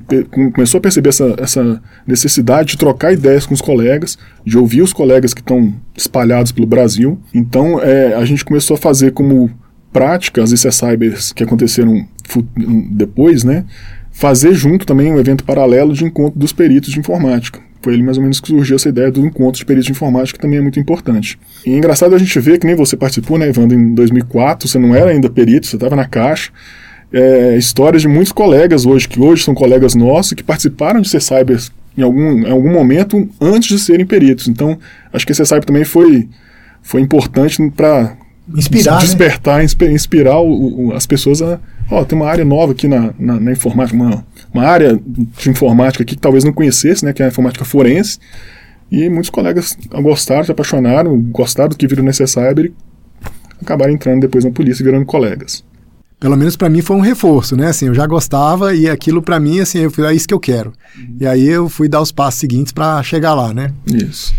começou 0.53 0.77
a 0.77 0.81
perceber 0.81 1.09
essa, 1.09 1.35
essa 1.37 1.81
necessidade 2.07 2.69
de 2.71 2.77
trocar 2.77 3.11
ideias 3.11 3.45
com 3.45 3.53
os 3.53 3.61
colegas, 3.61 4.17
de 4.45 4.57
ouvir 4.57 4.81
os 4.81 4.93
colegas 4.93 5.33
que 5.33 5.41
estão 5.41 5.73
espalhados 5.95 6.51
pelo 6.51 6.65
Brasil. 6.65 7.19
Então, 7.33 7.81
é, 7.81 8.15
a 8.15 8.23
gente 8.23 8.45
começou 8.45 8.75
a 8.75 8.77
fazer 8.77 9.11
como 9.11 9.49
prática 9.91 10.41
as 10.41 10.51
ICE 10.51 11.33
que 11.35 11.43
aconteceram 11.43 12.07
depois, 12.91 13.43
né? 13.43 13.65
Fazer 14.11 14.53
junto 14.53 14.85
também 14.85 15.11
um 15.11 15.19
evento 15.19 15.43
paralelo 15.43 15.93
de 15.93 16.05
encontro 16.05 16.39
dos 16.39 16.53
peritos 16.53 16.91
de 16.91 16.99
informática. 16.99 17.59
Foi 17.81 17.93
ali 17.93 18.03
mais 18.03 18.17
ou 18.17 18.23
menos 18.23 18.39
que 18.39 18.47
surgiu 18.47 18.75
essa 18.75 18.89
ideia 18.89 19.11
do 19.11 19.25
encontro 19.25 19.59
de 19.59 19.65
peritos 19.65 19.85
de 19.85 19.91
informática, 19.91 20.37
que 20.37 20.41
também 20.41 20.59
é 20.59 20.61
muito 20.61 20.79
importante. 20.79 21.39
E 21.65 21.71
é 21.71 21.77
engraçado 21.77 22.13
a 22.13 22.17
gente 22.17 22.37
ver 22.39 22.59
que 22.59 22.67
nem 22.67 22.75
você 22.75 22.95
participou, 22.95 23.37
né, 23.37 23.49
Evandro, 23.49 23.77
em 23.77 23.93
2004, 23.93 24.67
você 24.67 24.77
não 24.77 24.93
era 24.93 25.11
ainda 25.11 25.29
perito, 25.29 25.67
você 25.67 25.75
estava 25.75 25.95
na 25.95 26.05
caixa, 26.05 26.51
é, 27.11 27.57
histórias 27.57 28.01
de 28.01 28.07
muitos 28.07 28.31
colegas 28.31 28.85
hoje, 28.85 29.07
que 29.07 29.19
hoje 29.19 29.43
são 29.43 29.53
colegas 29.53 29.95
nossos, 29.95 30.33
que 30.33 30.43
participaram 30.43 31.01
de 31.01 31.09
ser 31.09 31.21
cyber 31.21 31.59
em 31.97 32.03
algum, 32.03 32.47
em 32.47 32.49
algum 32.49 32.71
momento 32.71 33.27
antes 33.41 33.69
de 33.69 33.79
serem 33.79 34.05
peritos. 34.05 34.47
Então, 34.47 34.77
acho 35.11 35.25
que 35.25 35.31
esse 35.31 35.45
cyber 35.45 35.65
também 35.65 35.83
foi, 35.83 36.29
foi 36.81 37.01
importante 37.01 37.57
para 37.71 38.15
inspirar, 38.55 38.99
despertar, 38.99 39.59
né? 39.59 39.91
inspirar 39.91 40.39
o, 40.39 40.87
o, 40.87 40.93
as 40.93 41.05
pessoas 41.05 41.41
a. 41.41 41.59
Ó, 41.91 42.05
tem 42.05 42.15
uma 42.15 42.29
área 42.29 42.45
nova 42.45 42.73
aqui 42.73 42.87
na, 42.87 43.11
na, 43.17 43.39
na, 43.39 43.51
informática, 43.51 43.97
uma, 43.97 44.23
uma 44.53 44.63
área 44.63 44.99
de 45.03 45.49
informática 45.49 46.03
aqui 46.03 46.13
que 46.13 46.21
talvez 46.21 46.43
não 46.43 46.53
conhecesse, 46.53 47.03
né, 47.03 47.11
que 47.11 47.23
é 47.23 47.25
a 47.25 47.29
informática 47.29 47.65
forense. 47.65 48.19
E 48.91 49.09
muitos 49.09 49.31
colegas 49.31 49.75
gostaram, 50.03 50.43
se 50.43 50.51
apaixonaram, 50.51 51.19
gostaram 51.19 51.69
do 51.69 51.75
que 51.75 51.87
viram 51.87 52.03
nesse 52.03 52.25
cyber 52.27 52.65
e 52.65 52.73
acabaram 53.59 53.91
entrando 53.91 54.21
depois 54.21 54.45
na 54.45 54.51
polícia 54.51 54.83
e 54.83 54.85
virando 54.85 55.05
colegas 55.05 55.63
pelo 56.19 56.35
menos 56.35 56.55
para 56.55 56.69
mim 56.69 56.81
foi 56.81 56.97
um 56.97 57.01
reforço, 57.01 57.55
né? 57.55 57.67
Assim, 57.67 57.87
eu 57.87 57.93
já 57.93 58.05
gostava 58.05 58.75
e 58.75 58.89
aquilo 58.89 59.21
para 59.21 59.39
mim, 59.39 59.59
assim, 59.59 59.79
eu 59.79 59.91
fui, 59.91 60.05
é 60.05 60.13
isso 60.13 60.27
que 60.27 60.33
eu 60.33 60.39
quero. 60.39 60.73
Uhum. 60.97 61.17
E 61.21 61.25
aí 61.25 61.47
eu 61.47 61.69
fui 61.69 61.87
dar 61.87 62.01
os 62.01 62.11
passos 62.11 62.39
seguintes 62.39 62.73
para 62.73 63.01
chegar 63.03 63.33
lá, 63.33 63.53
né? 63.53 63.71
Isso. 63.87 64.33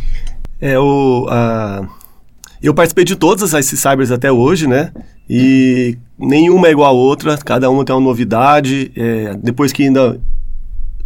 É, 0.61 0.79
o, 0.79 1.27
uh, 1.27 1.89
eu 2.63 2.75
participei 2.75 3.05
de 3.05 3.17
todas 3.17 3.55
as 3.55 3.65
cybers 3.65 4.11
até 4.11 4.31
hoje, 4.31 4.67
né? 4.67 4.93
E 5.29 5.97
nenhuma 6.19 6.69
é 6.69 6.73
igual 6.73 6.89
a 6.89 6.93
outra, 6.93 7.39
cada 7.39 7.71
uma 7.71 7.85
tem 7.85 7.95
uma 7.95 8.03
novidade. 8.03 8.93
É, 8.95 9.35
depois 9.43 9.73
que 9.73 9.85
ainda 9.85 10.21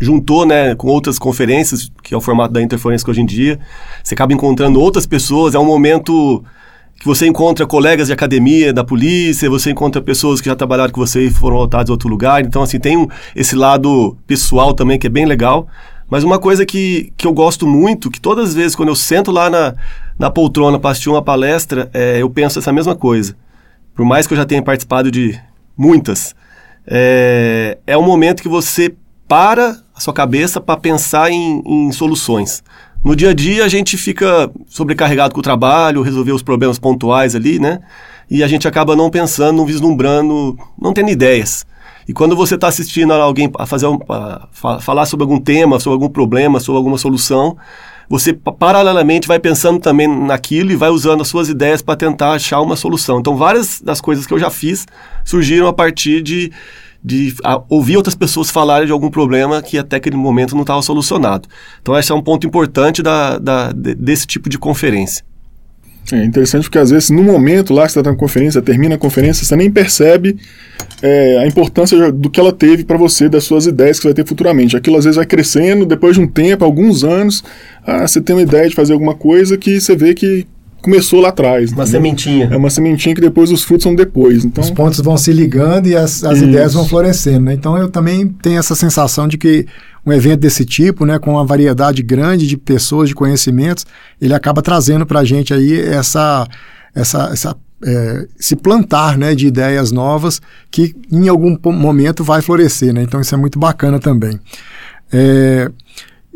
juntou, 0.00 0.44
né, 0.44 0.74
com 0.74 0.88
outras 0.88 1.18
conferências, 1.18 1.90
que 2.02 2.12
é 2.12 2.16
o 2.16 2.20
formato 2.20 2.52
da 2.52 2.60
interferência 2.60 3.08
hoje 3.08 3.20
em 3.20 3.26
dia, 3.26 3.60
você 4.02 4.14
acaba 4.14 4.32
encontrando 4.32 4.80
outras 4.80 5.06
pessoas, 5.06 5.54
é 5.54 5.58
um 5.58 5.64
momento 5.64 6.44
que 6.98 7.06
você 7.06 7.26
encontra 7.26 7.66
colegas 7.66 8.06
de 8.06 8.12
academia, 8.12 8.72
da 8.72 8.84
polícia, 8.84 9.50
você 9.50 9.70
encontra 9.70 10.00
pessoas 10.00 10.40
que 10.40 10.48
já 10.48 10.56
trabalharam 10.56 10.92
com 10.92 11.00
você 11.00 11.26
e 11.26 11.30
foram 11.30 11.56
lotados 11.56 11.90
em 11.90 11.92
outro 11.92 12.08
lugar. 12.08 12.44
Então, 12.44 12.62
assim, 12.62 12.78
tem 12.78 12.96
um, 12.96 13.06
esse 13.34 13.54
lado 13.54 14.16
pessoal 14.26 14.72
também 14.72 14.98
que 14.98 15.06
é 15.06 15.10
bem 15.10 15.26
legal. 15.26 15.68
Mas 16.08 16.22
uma 16.22 16.38
coisa 16.38 16.64
que, 16.64 17.12
que 17.16 17.26
eu 17.26 17.32
gosto 17.32 17.66
muito, 17.66 18.10
que 18.10 18.20
todas 18.20 18.50
as 18.50 18.54
vezes 18.54 18.76
quando 18.76 18.88
eu 18.90 18.94
sento 18.94 19.30
lá 19.30 19.50
na, 19.50 19.74
na 20.18 20.30
poltrona 20.30 20.78
para 20.78 20.90
assistir 20.90 21.10
uma 21.10 21.22
palestra, 21.22 21.90
é, 21.92 22.22
eu 22.22 22.30
penso 22.30 22.58
essa 22.58 22.72
mesma 22.72 22.94
coisa. 22.94 23.36
Por 23.94 24.04
mais 24.04 24.26
que 24.26 24.34
eu 24.34 24.38
já 24.38 24.44
tenha 24.44 24.62
participado 24.62 25.10
de 25.10 25.38
muitas, 25.76 26.34
é, 26.86 27.78
é 27.86 27.96
um 27.96 28.02
momento 28.02 28.42
que 28.42 28.48
você 28.48 28.94
para 29.26 29.82
a 29.94 30.00
sua 30.00 30.12
cabeça 30.12 30.60
para 30.60 30.78
pensar 30.78 31.30
em, 31.30 31.62
em 31.64 31.92
soluções. 31.92 32.62
No 33.04 33.14
dia 33.14 33.30
a 33.30 33.34
dia 33.34 33.66
a 33.66 33.68
gente 33.68 33.98
fica 33.98 34.50
sobrecarregado 34.66 35.34
com 35.34 35.40
o 35.40 35.42
trabalho, 35.42 36.00
resolver 36.00 36.32
os 36.32 36.42
problemas 36.42 36.78
pontuais 36.78 37.34
ali, 37.34 37.58
né? 37.58 37.80
E 38.30 38.42
a 38.42 38.48
gente 38.48 38.66
acaba 38.66 38.96
não 38.96 39.10
pensando, 39.10 39.58
não 39.58 39.66
vislumbrando, 39.66 40.56
não 40.80 40.94
tendo 40.94 41.10
ideias. 41.10 41.66
E 42.08 42.14
quando 42.14 42.34
você 42.34 42.54
está 42.54 42.66
assistindo 42.66 43.12
a 43.12 43.16
alguém 43.16 43.50
a 43.58 43.66
fazer 43.66 43.86
a 44.08 44.48
falar 44.80 45.04
sobre 45.04 45.24
algum 45.24 45.38
tema, 45.38 45.78
sobre 45.78 45.94
algum 45.94 46.08
problema, 46.08 46.58
sobre 46.58 46.78
alguma 46.78 46.96
solução, 46.96 47.58
você 48.08 48.32
paralelamente 48.32 49.28
vai 49.28 49.38
pensando 49.38 49.80
também 49.80 50.08
naquilo 50.08 50.72
e 50.72 50.76
vai 50.76 50.88
usando 50.88 51.20
as 51.20 51.28
suas 51.28 51.50
ideias 51.50 51.82
para 51.82 51.96
tentar 51.96 52.32
achar 52.32 52.60
uma 52.60 52.76
solução. 52.76 53.20
Então, 53.20 53.36
várias 53.36 53.82
das 53.82 54.00
coisas 54.00 54.26
que 54.26 54.32
eu 54.32 54.38
já 54.38 54.50
fiz 54.50 54.86
surgiram 55.24 55.66
a 55.66 55.72
partir 55.72 56.22
de, 56.22 56.50
de 57.04 57.34
a, 57.44 57.62
ouvir 57.68 57.96
outras 57.96 58.14
pessoas 58.14 58.50
falarem 58.50 58.86
de 58.86 58.92
algum 58.92 59.10
problema 59.10 59.60
que 59.60 59.76
até 59.76 59.96
aquele 59.96 60.16
momento 60.16 60.54
não 60.54 60.62
estava 60.62 60.80
solucionado. 60.80 61.48
Então, 61.82 61.96
esse 61.98 62.10
é 62.10 62.14
um 62.14 62.22
ponto 62.22 62.46
importante 62.46 63.02
da, 63.02 63.38
da, 63.38 63.72
desse 63.72 64.26
tipo 64.26 64.48
de 64.48 64.58
conferência. 64.58 65.24
É 66.12 66.22
interessante 66.22 66.64
porque 66.64 66.78
às 66.78 66.90
vezes 66.90 67.08
no 67.08 67.22
momento 67.22 67.72
lá 67.72 67.86
que 67.86 67.92
você 67.92 67.98
está 67.98 68.10
na 68.10 68.16
conferência, 68.16 68.60
termina 68.60 68.94
a 68.94 68.98
conferência, 68.98 69.44
você 69.44 69.56
nem 69.56 69.70
percebe 69.70 70.36
é, 71.00 71.38
a 71.38 71.46
importância 71.46 72.12
do 72.12 72.28
que 72.28 72.38
ela 72.38 72.52
teve 72.52 72.84
para 72.84 72.98
você, 72.98 73.26
das 73.26 73.44
suas 73.44 73.66
ideias 73.66 73.96
que 73.96 74.02
você 74.02 74.08
vai 74.08 74.14
ter 74.14 74.26
futuramente. 74.26 74.76
Aquilo 74.76 74.98
às 74.98 75.04
vezes 75.04 75.16
vai 75.16 75.24
crescendo, 75.24 75.86
depois 75.86 76.14
de 76.14 76.20
um 76.20 76.26
tempo, 76.26 76.62
alguns 76.62 77.04
anos, 77.04 77.42
ah, 77.86 78.06
você 78.06 78.20
tem 78.20 78.36
uma 78.36 78.42
ideia 78.42 78.68
de 78.68 78.74
fazer 78.74 78.92
alguma 78.92 79.14
coisa 79.14 79.56
que 79.56 79.80
você 79.80 79.96
vê 79.96 80.12
que 80.12 80.46
começou 80.84 81.18
lá 81.22 81.30
atrás. 81.30 81.72
Uma 81.72 81.82
entendeu? 81.82 81.86
sementinha. 81.86 82.48
É 82.52 82.56
uma 82.56 82.68
sementinha 82.68 83.14
que 83.14 83.20
depois 83.20 83.50
os 83.50 83.64
frutos 83.64 83.84
são 83.84 83.94
depois. 83.94 84.44
Então... 84.44 84.62
Os 84.62 84.70
pontos 84.70 85.00
vão 85.00 85.16
se 85.16 85.32
ligando 85.32 85.86
e 85.86 85.96
as, 85.96 86.22
as 86.22 86.42
ideias 86.42 86.74
vão 86.74 86.86
florescendo. 86.86 87.46
Né? 87.46 87.54
Então 87.54 87.78
eu 87.78 87.88
também 87.88 88.28
tenho 88.28 88.58
essa 88.58 88.74
sensação 88.74 89.26
de 89.26 89.38
que 89.38 89.66
um 90.04 90.12
evento 90.12 90.40
desse 90.40 90.66
tipo, 90.66 91.06
né, 91.06 91.18
com 91.18 91.30
uma 91.30 91.44
variedade 91.46 92.02
grande 92.02 92.46
de 92.46 92.58
pessoas, 92.58 93.08
de 93.08 93.14
conhecimentos, 93.14 93.86
ele 94.20 94.34
acaba 94.34 94.60
trazendo 94.60 95.06
para 95.06 95.20
a 95.20 95.24
gente 95.24 95.54
aí 95.54 95.80
essa, 95.80 96.46
essa, 96.94 97.30
essa 97.32 97.56
é, 97.82 98.26
se 98.36 98.54
plantar 98.54 99.16
né, 99.16 99.34
de 99.34 99.46
ideias 99.46 99.90
novas 99.90 100.42
que 100.70 100.94
em 101.10 101.28
algum 101.28 101.56
momento 101.72 102.22
vai 102.22 102.42
florescer. 102.42 102.92
Né? 102.92 103.02
Então 103.02 103.22
isso 103.22 103.34
é 103.34 103.38
muito 103.38 103.58
bacana 103.58 103.98
também. 103.98 104.38
É, 105.10 105.70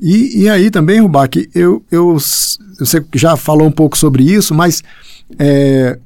e, 0.01 0.43
e 0.43 0.49
aí 0.49 0.71
também, 0.71 1.01
Rubac, 1.01 1.49
eu, 1.55 1.83
eu, 1.91 2.17
você 2.79 3.05
já 3.15 3.37
falou 3.37 3.67
um 3.67 3.73
pouco 3.73 3.99
sobre 3.99 4.23
isso, 4.23 4.55
mas 4.55 4.83
é, 5.39 5.99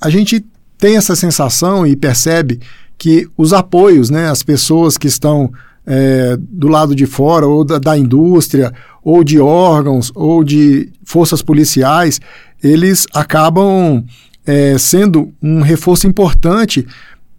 a 0.00 0.10
gente 0.10 0.44
tem 0.78 0.96
essa 0.96 1.16
sensação 1.16 1.86
e 1.86 1.96
percebe 1.96 2.60
que 2.98 3.26
os 3.36 3.52
apoios, 3.52 4.10
né, 4.10 4.28
as 4.28 4.42
pessoas 4.42 4.98
que 4.98 5.06
estão 5.06 5.50
é, 5.86 6.36
do 6.38 6.68
lado 6.68 6.94
de 6.94 7.06
fora, 7.06 7.46
ou 7.46 7.64
da, 7.64 7.78
da, 7.78 7.96
indústria, 7.96 8.72
ou 9.02 9.24
de 9.24 9.38
órgãos, 9.38 10.12
ou 10.14 10.44
de 10.44 10.90
forças 11.04 11.42
policiais, 11.42 12.20
eles 12.62 13.06
acabam 13.12 14.04
é, 14.46 14.76
sendo 14.78 15.32
um 15.42 15.60
reforço 15.60 16.06
importante 16.06 16.86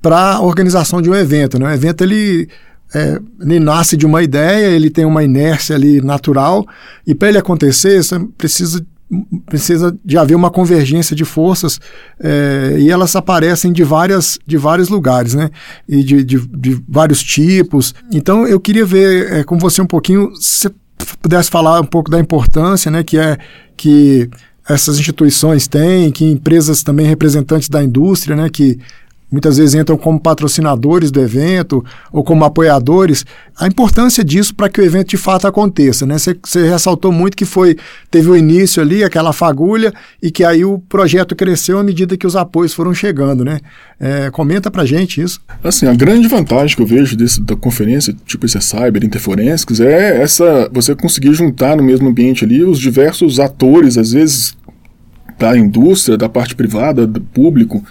para 0.01 0.35
a 0.35 0.41
organização 0.41 1.01
de 1.01 1.09
um 1.09 1.15
evento. 1.15 1.57
Né? 1.57 1.65
O 1.67 1.71
evento 1.71 2.03
ele 2.03 2.47
é, 2.93 3.19
ele 3.41 3.59
nasce 3.59 3.97
de 3.97 4.05
uma 4.05 4.21
ideia, 4.23 4.67
ele 4.67 4.89
tem 4.89 5.05
uma 5.05 5.23
inércia 5.23 5.75
ali 5.75 6.01
natural, 6.01 6.65
e 7.05 7.15
para 7.15 7.29
ele 7.29 7.37
acontecer, 7.37 8.03
você 8.03 8.19
precisa, 8.37 8.85
precisa 9.45 9.97
de 10.03 10.17
haver 10.17 10.35
uma 10.35 10.51
convergência 10.51 11.15
de 11.15 11.25
forças, 11.25 11.79
é, 12.19 12.75
e 12.79 12.89
elas 12.89 13.15
aparecem 13.15 13.71
de, 13.71 13.83
várias, 13.83 14.37
de 14.45 14.57
vários 14.57 14.89
lugares, 14.89 15.33
né? 15.33 15.49
E 15.87 16.03
de, 16.03 16.23
de, 16.23 16.39
de 16.47 16.83
vários 16.87 17.21
tipos. 17.23 17.93
Então 18.11 18.47
eu 18.47 18.59
queria 18.59 18.85
ver 18.85 19.31
é, 19.31 19.43
com 19.43 19.57
você 19.57 19.81
um 19.81 19.87
pouquinho, 19.87 20.31
se 20.35 20.69
pudesse 21.21 21.49
falar 21.49 21.81
um 21.81 21.85
pouco 21.85 22.09
da 22.09 22.19
importância, 22.19 22.89
né? 22.89 23.03
Que 23.03 23.17
é 23.17 23.37
que 23.75 24.29
essas 24.67 24.97
instituições 24.97 25.67
têm, 25.67 26.11
que 26.11 26.25
empresas 26.25 26.81
também 26.81 27.05
representantes 27.05 27.69
da 27.69 27.83
indústria, 27.83 28.35
né? 28.35 28.49
Que 28.49 28.79
muitas 29.31 29.57
vezes 29.57 29.75
entram 29.75 29.97
como 29.97 30.19
patrocinadores 30.19 31.11
do 31.11 31.19
evento 31.19 31.83
ou 32.11 32.23
como 32.23 32.45
apoiadores, 32.45 33.25
a 33.57 33.67
importância 33.67 34.23
disso 34.23 34.53
para 34.53 34.69
que 34.69 34.79
o 34.79 34.83
evento 34.83 35.09
de 35.09 35.17
fato 35.17 35.47
aconteça. 35.47 36.05
Né? 36.05 36.17
Você 36.17 36.67
ressaltou 36.69 37.11
muito 37.11 37.35
que 37.35 37.45
foi 37.45 37.77
teve 38.09 38.29
o 38.29 38.37
início 38.37 38.81
ali, 38.81 39.03
aquela 39.03 39.33
fagulha, 39.33 39.93
e 40.21 40.31
que 40.31 40.43
aí 40.43 40.63
o 40.63 40.79
projeto 40.79 41.35
cresceu 41.35 41.79
à 41.79 41.83
medida 41.83 42.17
que 42.17 42.27
os 42.27 42.35
apoios 42.35 42.73
foram 42.73 42.93
chegando. 42.93 43.43
Né? 43.43 43.59
É, 43.99 44.29
comenta 44.29 44.69
para 44.69 44.85
gente 44.85 45.21
isso. 45.21 45.41
Assim, 45.63 45.87
a 45.87 45.93
grande 45.93 46.27
vantagem 46.27 46.75
que 46.75 46.81
eu 46.81 46.87
vejo 46.87 47.15
desse, 47.15 47.41
da 47.41 47.55
conferência, 47.55 48.15
tipo 48.25 48.45
esse 48.45 48.59
Cyber 48.61 49.03
Interforensics, 49.03 49.79
é 49.79 50.21
essa 50.21 50.69
você 50.71 50.95
conseguir 50.95 51.33
juntar 51.33 51.75
no 51.75 51.83
mesmo 51.83 52.07
ambiente 52.07 52.45
ali 52.45 52.63
os 52.63 52.79
diversos 52.79 53.39
atores, 53.39 53.97
às 53.97 54.11
vezes 54.11 54.55
da 55.37 55.57
indústria, 55.57 56.17
da 56.17 56.29
parte 56.29 56.55
privada, 56.55 57.05
do 57.05 57.19
público, 57.19 57.83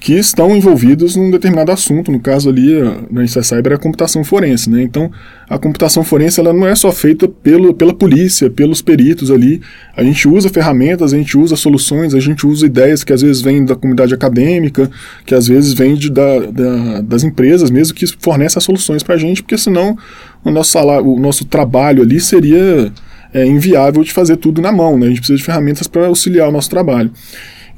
que 0.00 0.14
estão 0.14 0.56
envolvidos 0.56 1.14
num 1.14 1.30
determinado 1.30 1.70
assunto, 1.70 2.10
no 2.10 2.18
caso 2.18 2.48
ali 2.48 2.72
na 3.10 3.26
Cyber 3.26 3.72
é 3.72 3.74
a 3.74 3.78
computação 3.78 4.24
forense, 4.24 4.70
né? 4.70 4.82
Então, 4.82 5.12
a 5.46 5.58
computação 5.58 6.02
forense 6.02 6.40
ela 6.40 6.54
não 6.54 6.66
é 6.66 6.74
só 6.74 6.90
feita 6.90 7.28
pelo, 7.28 7.74
pela 7.74 7.92
polícia, 7.92 8.48
pelos 8.48 8.80
peritos 8.80 9.30
ali. 9.30 9.60
A 9.94 10.02
gente 10.02 10.26
usa 10.26 10.48
ferramentas, 10.48 11.12
a 11.12 11.18
gente 11.18 11.36
usa 11.36 11.54
soluções, 11.54 12.14
a 12.14 12.18
gente 12.18 12.46
usa 12.46 12.64
ideias 12.64 13.04
que 13.04 13.12
às 13.12 13.20
vezes 13.20 13.42
vêm 13.42 13.62
da 13.62 13.76
comunidade 13.76 14.14
acadêmica, 14.14 14.90
que 15.26 15.34
às 15.34 15.46
vezes 15.46 15.74
vêm 15.74 15.94
de, 15.94 16.10
da, 16.10 16.46
da, 16.46 17.00
das 17.02 17.22
empresas 17.22 17.70
mesmo 17.70 17.94
que 17.94 18.06
fornecem 18.06 18.56
as 18.56 18.64
soluções 18.64 19.02
para 19.02 19.16
a 19.16 19.18
gente, 19.18 19.42
porque 19.42 19.58
senão 19.58 19.98
o 20.42 20.50
nosso 20.50 20.70
salário, 20.70 21.06
o 21.06 21.20
nosso 21.20 21.44
trabalho 21.44 22.02
ali 22.02 22.18
seria 22.20 22.90
é, 23.34 23.44
inviável 23.44 24.02
de 24.02 24.14
fazer 24.14 24.36
tudo 24.36 24.62
na 24.62 24.72
mão, 24.72 24.98
né? 24.98 25.06
A 25.06 25.08
gente 25.10 25.18
precisa 25.18 25.36
de 25.36 25.44
ferramentas 25.44 25.86
para 25.86 26.06
auxiliar 26.06 26.48
o 26.48 26.52
nosso 26.52 26.70
trabalho. 26.70 27.10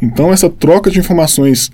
Então, 0.02 0.32
essa 0.32 0.50
troca 0.50 0.90
de 0.90 0.98
informações 0.98 1.70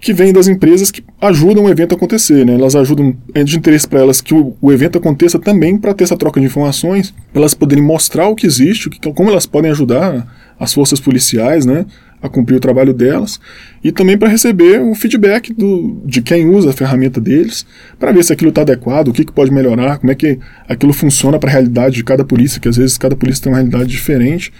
que 0.00 0.12
vem 0.12 0.32
das 0.32 0.46
empresas 0.46 0.90
que 0.90 1.02
ajudam 1.20 1.64
o 1.64 1.68
evento 1.68 1.92
a 1.92 1.96
acontecer, 1.96 2.46
né? 2.46 2.54
Elas 2.54 2.76
ajudam, 2.76 3.16
é 3.34 3.42
de 3.42 3.56
interesse 3.56 3.86
para 3.86 4.00
elas 4.00 4.20
que 4.20 4.32
o, 4.32 4.56
o, 4.60 4.72
evento 4.72 4.96
aconteça 4.96 5.38
também 5.38 5.76
para 5.76 5.92
ter 5.92 6.04
essa 6.04 6.16
troca 6.16 6.40
de 6.40 6.46
informações, 6.46 7.12
para 7.32 7.40
elas 7.40 7.54
poderem 7.54 7.82
mostrar 7.82 8.28
o 8.28 8.36
que 8.36 8.46
existe, 8.46 8.86
o 8.86 8.90
que, 8.90 9.00
como 9.12 9.30
elas 9.30 9.46
podem 9.46 9.70
ajudar 9.70 10.26
as 10.58 10.72
forças 10.72 11.00
policiais, 11.00 11.66
né? 11.66 11.84
A 12.20 12.28
cumprir 12.28 12.56
o 12.56 12.60
trabalho 12.60 12.92
delas 12.92 13.40
e 13.82 13.92
também 13.92 14.18
para 14.18 14.28
receber 14.28 14.80
o 14.80 14.92
feedback 14.94 15.52
do, 15.52 16.02
de 16.04 16.20
quem 16.20 16.48
usa 16.48 16.70
a 16.70 16.72
ferramenta 16.72 17.20
deles, 17.20 17.64
para 17.96 18.10
ver 18.10 18.24
se 18.24 18.32
aquilo 18.32 18.48
está 18.48 18.62
adequado, 18.62 19.08
o 19.08 19.12
que, 19.12 19.24
que 19.24 19.32
pode 19.32 19.52
melhorar, 19.52 19.98
como 19.98 20.10
é 20.10 20.16
que 20.16 20.38
aquilo 20.68 20.92
funciona 20.92 21.38
para 21.38 21.48
a 21.48 21.52
realidade 21.52 21.94
de 21.94 22.04
cada 22.04 22.24
polícia, 22.24 22.60
que 22.60 22.68
às 22.68 22.76
vezes 22.76 22.98
cada 22.98 23.14
polícia 23.14 23.44
tem 23.44 23.52
uma 23.52 23.58
realidade 23.58 23.88
diferente. 23.88 24.52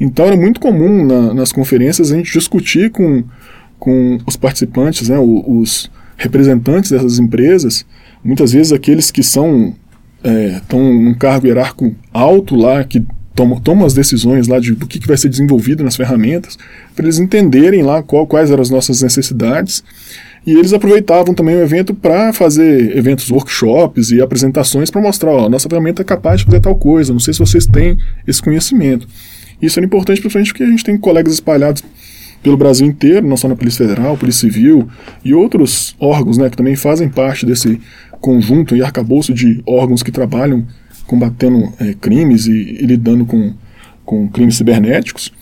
Então 0.00 0.26
era 0.26 0.36
muito 0.36 0.58
comum 0.58 1.04
na, 1.04 1.34
nas 1.34 1.52
conferências 1.52 2.10
a 2.10 2.16
gente 2.16 2.32
discutir 2.32 2.90
com 2.90 3.24
com 3.82 4.16
os 4.24 4.36
participantes, 4.36 5.08
né, 5.08 5.18
os 5.18 5.90
representantes 6.16 6.92
dessas 6.92 7.18
empresas, 7.18 7.84
muitas 8.22 8.52
vezes 8.52 8.70
aqueles 8.70 9.10
que 9.10 9.24
são 9.24 9.74
estão 10.22 10.78
é, 10.78 10.92
num 10.92 11.14
cargo 11.14 11.48
hierárquico 11.48 11.92
alto 12.12 12.54
lá, 12.54 12.84
que 12.84 13.04
tomam, 13.34 13.84
as 13.84 13.92
decisões 13.92 14.46
lá 14.46 14.60
de, 14.60 14.72
do 14.76 14.86
que, 14.86 15.00
que 15.00 15.08
vai 15.08 15.16
ser 15.16 15.28
desenvolvido 15.28 15.82
nas 15.82 15.96
ferramentas, 15.96 16.56
para 16.94 17.06
eles 17.06 17.18
entenderem 17.18 17.82
lá 17.82 18.04
qual, 18.04 18.24
quais 18.24 18.52
eram 18.52 18.62
as 18.62 18.70
nossas 18.70 19.02
necessidades. 19.02 19.82
E 20.46 20.52
eles 20.52 20.72
aproveitavam 20.72 21.34
também 21.34 21.56
o 21.56 21.62
evento 21.62 21.92
para 21.92 22.32
fazer 22.32 22.96
eventos, 22.96 23.32
workshops 23.32 24.12
e 24.12 24.22
apresentações 24.22 24.92
para 24.92 25.00
mostrar, 25.00 25.32
ó, 25.32 25.48
nossa 25.48 25.68
ferramenta 25.68 26.02
é 26.02 26.04
capaz 26.04 26.38
de 26.38 26.46
fazer 26.46 26.60
tal 26.60 26.76
coisa, 26.76 27.12
não 27.12 27.18
sei 27.18 27.34
se 27.34 27.40
vocês 27.40 27.66
têm 27.66 27.98
esse 28.28 28.40
conhecimento. 28.40 29.08
Isso 29.60 29.80
era 29.80 29.86
importante, 29.86 30.20
principalmente 30.20 30.52
porque 30.52 30.62
a 30.62 30.70
gente 30.70 30.84
tem 30.84 30.96
colegas 30.96 31.34
espalhados 31.34 31.82
pelo 32.42 32.56
Brasil 32.56 32.86
inteiro, 32.86 33.26
não 33.26 33.36
só 33.36 33.48
na 33.48 33.54
Polícia 33.54 33.86
Federal, 33.86 34.16
Polícia 34.16 34.48
Civil 34.48 34.88
e 35.24 35.32
outros 35.32 35.94
órgãos 35.98 36.36
né, 36.38 36.50
que 36.50 36.56
também 36.56 36.74
fazem 36.74 37.08
parte 37.08 37.46
desse 37.46 37.80
conjunto 38.20 38.76
e 38.76 38.82
arcabouço 38.82 39.32
de 39.32 39.62
órgãos 39.66 40.02
que 40.02 40.10
trabalham 40.10 40.66
combatendo 41.06 41.72
é, 41.78 41.94
crimes 41.94 42.46
e, 42.46 42.52
e, 42.52 42.86
lidando 42.86 43.26
com, 43.26 43.52
com 44.04 44.28
crimes 44.28 44.56
cibernéticos. 44.56 45.32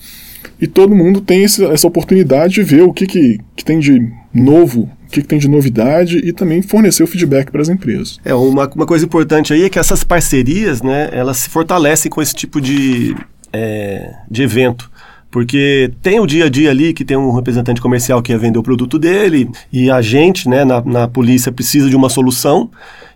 E 0.59 0.67
todo 0.67 0.95
mundo 0.95 1.21
tem 1.21 1.43
esse, 1.43 1.63
essa 1.65 1.87
oportunidade 1.87 2.55
de 2.55 2.63
ver 2.63 2.83
o 2.83 2.93
que, 2.93 3.07
que, 3.07 3.39
que 3.55 3.65
tem 3.65 3.79
de 3.79 4.11
novo, 4.33 4.89
o 5.07 5.11
que, 5.11 5.21
que, 5.21 5.27
tem 5.27 5.39
de 5.39 5.47
novidade 5.47 6.17
e 6.17 6.31
também 6.31 6.61
fornecer 6.61 7.03
o 7.03 7.07
feedback 7.07 7.51
para 7.51 7.61
as 7.61 7.69
empresas. 7.69 8.19
É, 8.23 8.33
uma, 8.33 8.67
uma 8.67 8.85
coisa 8.85 9.05
importante 9.05 9.53
aí 9.53 9.63
é 9.63 9.69
que 9.69 9.79
essas 9.79 10.03
parcerias, 10.03 10.81
né, 10.81 11.09
elas 11.11 11.37
se 11.37 11.49
fortalecem 11.49 12.11
com 12.11 12.21
esse 12.21 12.35
tipo 12.35 12.61
de, 12.61 13.15
é, 13.51 14.13
de 14.29 14.43
evento. 14.43 14.90
Porque 15.31 15.89
tem 16.01 16.19
o 16.19 16.27
dia 16.27 16.45
a 16.45 16.49
dia 16.49 16.69
ali 16.69 16.93
que 16.93 17.05
tem 17.05 17.15
um 17.15 17.31
representante 17.31 17.79
comercial 17.79 18.21
que 18.21 18.33
ia 18.33 18.37
vender 18.37 18.59
o 18.59 18.63
produto 18.63 18.99
dele 18.99 19.49
e 19.71 19.89
a 19.89 20.01
gente, 20.01 20.49
né, 20.49 20.65
na, 20.65 20.81
na 20.81 21.07
polícia, 21.07 21.51
precisa 21.51 21.89
de 21.89 21.95
uma 21.95 22.09
solução 22.09 22.69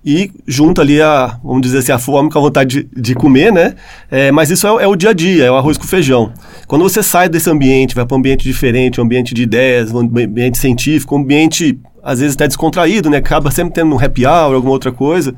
e 0.06 0.32
junta 0.48 0.82
ali 0.82 1.02
a, 1.02 1.38
vamos 1.44 1.64
dizer 1.64 1.80
assim, 1.80 1.92
a 1.92 2.00
fome 2.00 2.30
com 2.30 2.38
a 2.38 2.42
vontade 2.42 2.84
de, 2.84 3.02
de 3.02 3.16
comer, 3.16 3.52
né? 3.52 3.74
É, 4.10 4.32
mas 4.32 4.50
isso 4.50 4.66
é, 4.68 4.84
é, 4.84 4.88
o 4.88 4.96
dia 4.96 5.10
a 5.10 5.14
dia, 5.14 5.46
é 5.46 5.52
o 5.52 5.56
arroz 5.56 5.78
com 5.78 5.84
feijão. 5.84 6.32
Quando 6.68 6.84
você 6.84 7.04
sai 7.04 7.28
desse 7.28 7.50
ambiente, 7.50 7.96
vai 7.96 8.06
para 8.06 8.16
um 8.16 8.20
ambiente 8.20 8.44
diferente, 8.44 9.02
um 9.02 9.04
ambiente 9.04 9.34
de 9.34 9.42
ideias, 9.42 9.92
um 9.92 10.00
ambiente 10.00 10.58
científico, 10.58 11.16
um 11.16 11.20
ambiente 11.20 11.78
às 12.04 12.20
vezes 12.20 12.36
até 12.36 12.48
descontraído, 12.48 13.10
né? 13.10 13.18
Acaba 13.18 13.50
sempre 13.50 13.74
tendo 13.74 13.96
um 13.96 14.00
happy 14.00 14.28
hour, 14.28 14.54
alguma 14.54 14.74
outra 14.74 14.92
coisa. 14.92 15.34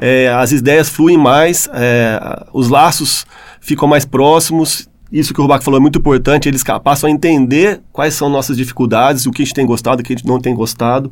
É, 0.00 0.28
as 0.28 0.50
ideias 0.50 0.88
fluem 0.88 1.16
mais, 1.16 1.68
é, 1.72 2.44
os 2.52 2.68
laços 2.68 3.24
ficam 3.60 3.86
mais 3.86 4.04
próximos 4.04 4.88
isso 5.10 5.32
que 5.32 5.40
o 5.40 5.42
Rubac 5.42 5.64
falou 5.64 5.78
é 5.78 5.80
muito 5.80 5.98
importante, 5.98 6.48
eles 6.48 6.62
passam 6.84 7.08
a 7.08 7.10
entender 7.12 7.80
quais 7.92 8.14
são 8.14 8.28
nossas 8.28 8.56
dificuldades, 8.56 9.24
o 9.26 9.30
que 9.30 9.42
a 9.42 9.44
gente 9.44 9.54
tem 9.54 9.64
gostado, 9.64 10.00
o 10.00 10.04
que 10.04 10.12
a 10.12 10.16
gente 10.16 10.26
não 10.26 10.38
tem 10.38 10.54
gostado. 10.54 11.10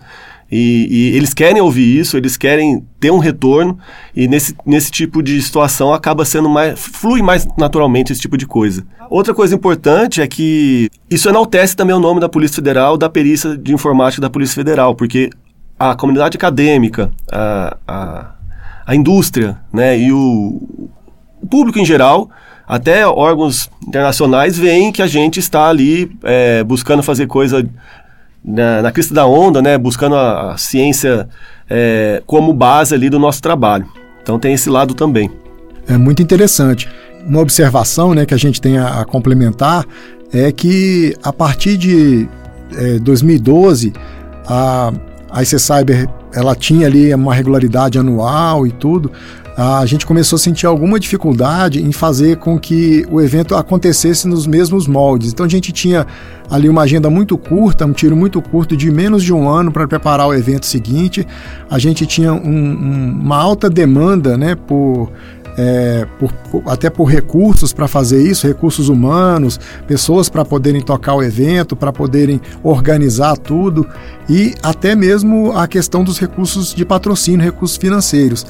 E, 0.53 0.87
e, 0.91 1.17
eles 1.17 1.35
querem 1.35 1.61
ouvir 1.61 1.99
isso, 1.99 2.17
eles 2.17 2.37
querem 2.37 2.85
ter 3.01 3.11
um 3.11 3.19
retorno, 3.19 3.79
e 4.15 4.29
nesse, 4.29 4.55
nesse 4.65 4.91
tipo 4.91 5.23
de 5.23 5.41
situação 5.43 5.93
acaba 5.93 6.25
sendo 6.25 6.49
mais. 6.49 6.79
flui 6.79 7.23
mais 7.23 7.49
naturalmente 7.59 8.13
esse 8.13 8.21
tipo 8.21 8.37
de 8.37 8.47
coisa. 8.47 8.87
Outra 9.11 9.35
coisa 9.35 9.55
importante 9.55 10.21
é 10.21 10.27
que 10.27 10.89
isso 11.11 11.29
enaltece 11.29 11.75
também 11.75 11.97
o 11.97 12.01
nome 12.01 12.21
da 12.21 12.29
Polícia 12.29 12.57
Federal, 12.57 12.97
da 12.97 13.09
perícia 13.09 13.57
de 13.57 13.73
informática 13.73 14.21
da 14.21 14.31
Polícia 14.31 14.55
Federal, 14.55 14.95
porque 14.95 15.31
a 15.79 15.95
comunidade 15.95 16.37
acadêmica, 16.37 17.11
a, 17.31 17.77
a, 17.87 18.35
a 18.87 18.95
indústria 18.95 19.59
né, 19.73 19.99
e 19.99 20.13
o, 20.13 20.89
o 21.43 21.47
público 21.49 21.79
em 21.79 21.85
geral 21.85 22.31
até 22.67 23.07
órgãos 23.07 23.71
internacionais 23.87 24.59
veem 24.59 24.91
que 24.91 25.01
a 25.01 25.07
gente 25.07 25.39
está 25.39 25.69
ali 25.69 26.11
é, 26.25 26.65
buscando 26.65 27.03
fazer 27.03 27.27
coisa 27.27 27.69
na, 28.45 28.83
na 28.83 28.93
crista 28.93 29.15
da 29.15 29.27
onda, 29.27 29.63
né, 29.63 29.79
buscando 29.79 30.17
a, 30.17 30.53
a 30.53 30.59
ciência 30.59 31.29
é, 31.69 32.23
como 32.27 32.53
base 32.53 32.95
ali 32.95 33.09
do 33.09 33.19
nosso 33.19 33.41
trabalho. 33.41 33.87
Então 34.23 34.39
tem 34.39 34.55
esse 34.55 34.69
lado 34.69 34.95
também. 34.95 35.31
É 35.89 35.97
muito 35.97 36.23
interessante. 36.23 36.89
Uma 37.27 37.41
observação 37.41 38.15
né, 38.15 38.27
que 38.27 38.35
a 38.35 38.37
gente 38.37 38.61
tem 38.61 38.79
a, 38.79 39.01
a 39.01 39.05
complementar 39.05 39.85
é 40.33 40.51
que 40.51 41.15
a 41.23 41.33
partir 41.33 41.77
de 41.77 42.29
é, 42.77 42.99
2012 42.99 43.93
a, 44.47 44.93
a 45.31 45.43
IC 45.43 45.59
Cyber 45.59 46.09
ela 46.35 46.55
tinha 46.55 46.87
ali 46.87 47.15
uma 47.15 47.35
regularidade 47.35 47.99
anual 47.99 48.67
e 48.67 48.73
tudo, 48.73 49.11
a 49.57 49.87
gente 49.87 50.05
começou 50.05 50.37
a 50.37 50.39
sentir 50.39 50.67
alguma 50.67 51.01
dificuldade 51.01 51.83
em 51.83 51.91
fazer 51.91 52.37
com 52.37 52.59
que 52.59 53.07
o 53.11 53.23
evento 53.23 53.55
acontecesse 53.55 54.29
nos 54.29 54.47
mesmos 54.47 54.87
moldes. 54.87 55.33
Então 55.33 55.47
a 55.47 55.49
gente 55.49 55.73
tinha 55.73 56.07
ali 56.51 56.69
uma 56.69 56.83
agenda 56.83 57.09
muito 57.09 57.39
curta, 57.39 57.87
um 57.87 57.93
tiro 57.93 58.15
muito 58.15 58.43
curto 58.43 58.77
de 58.77 58.91
menos 58.91 59.25
de 59.25 59.33
um 59.33 59.49
ano 59.49 59.73
para 59.73 59.89
preparar 59.89 60.29
o 60.29 60.35
evento 60.35 60.67
seguinte. 60.67 61.27
A 61.71 61.79
gente 61.79 62.05
tinha 62.05 62.35
um, 62.35 62.39
um, 62.39 63.21
uma 63.23 63.39
alta 63.39 63.71
demanda 63.71 64.37
né, 64.37 64.55
por 64.55 65.11
é, 65.57 66.07
por, 66.19 66.33
até 66.67 66.91
por 66.91 67.05
recursos 67.05 67.73
para 67.73 67.89
fazer 67.89 68.23
isso, 68.23 68.47
recursos 68.47 68.89
humanos, 68.89 69.59
pessoas 69.87 70.29
para 70.29 70.45
poderem 70.45 70.81
tocar 70.81 71.15
o 71.15 71.23
evento, 71.23 71.75
para 71.75 71.93
poderem 71.93 72.41
organizar 72.63 73.37
tudo 73.37 73.87
e 74.29 74.55
até 74.63 74.95
mesmo 74.95 75.53
a 75.57 75.67
questão 75.67 76.05
dos 76.05 76.19
recursos 76.19 76.75
de 76.75 76.85
patrocínio, 76.85 77.45
recursos 77.45 77.77
financeiros. 77.77 78.47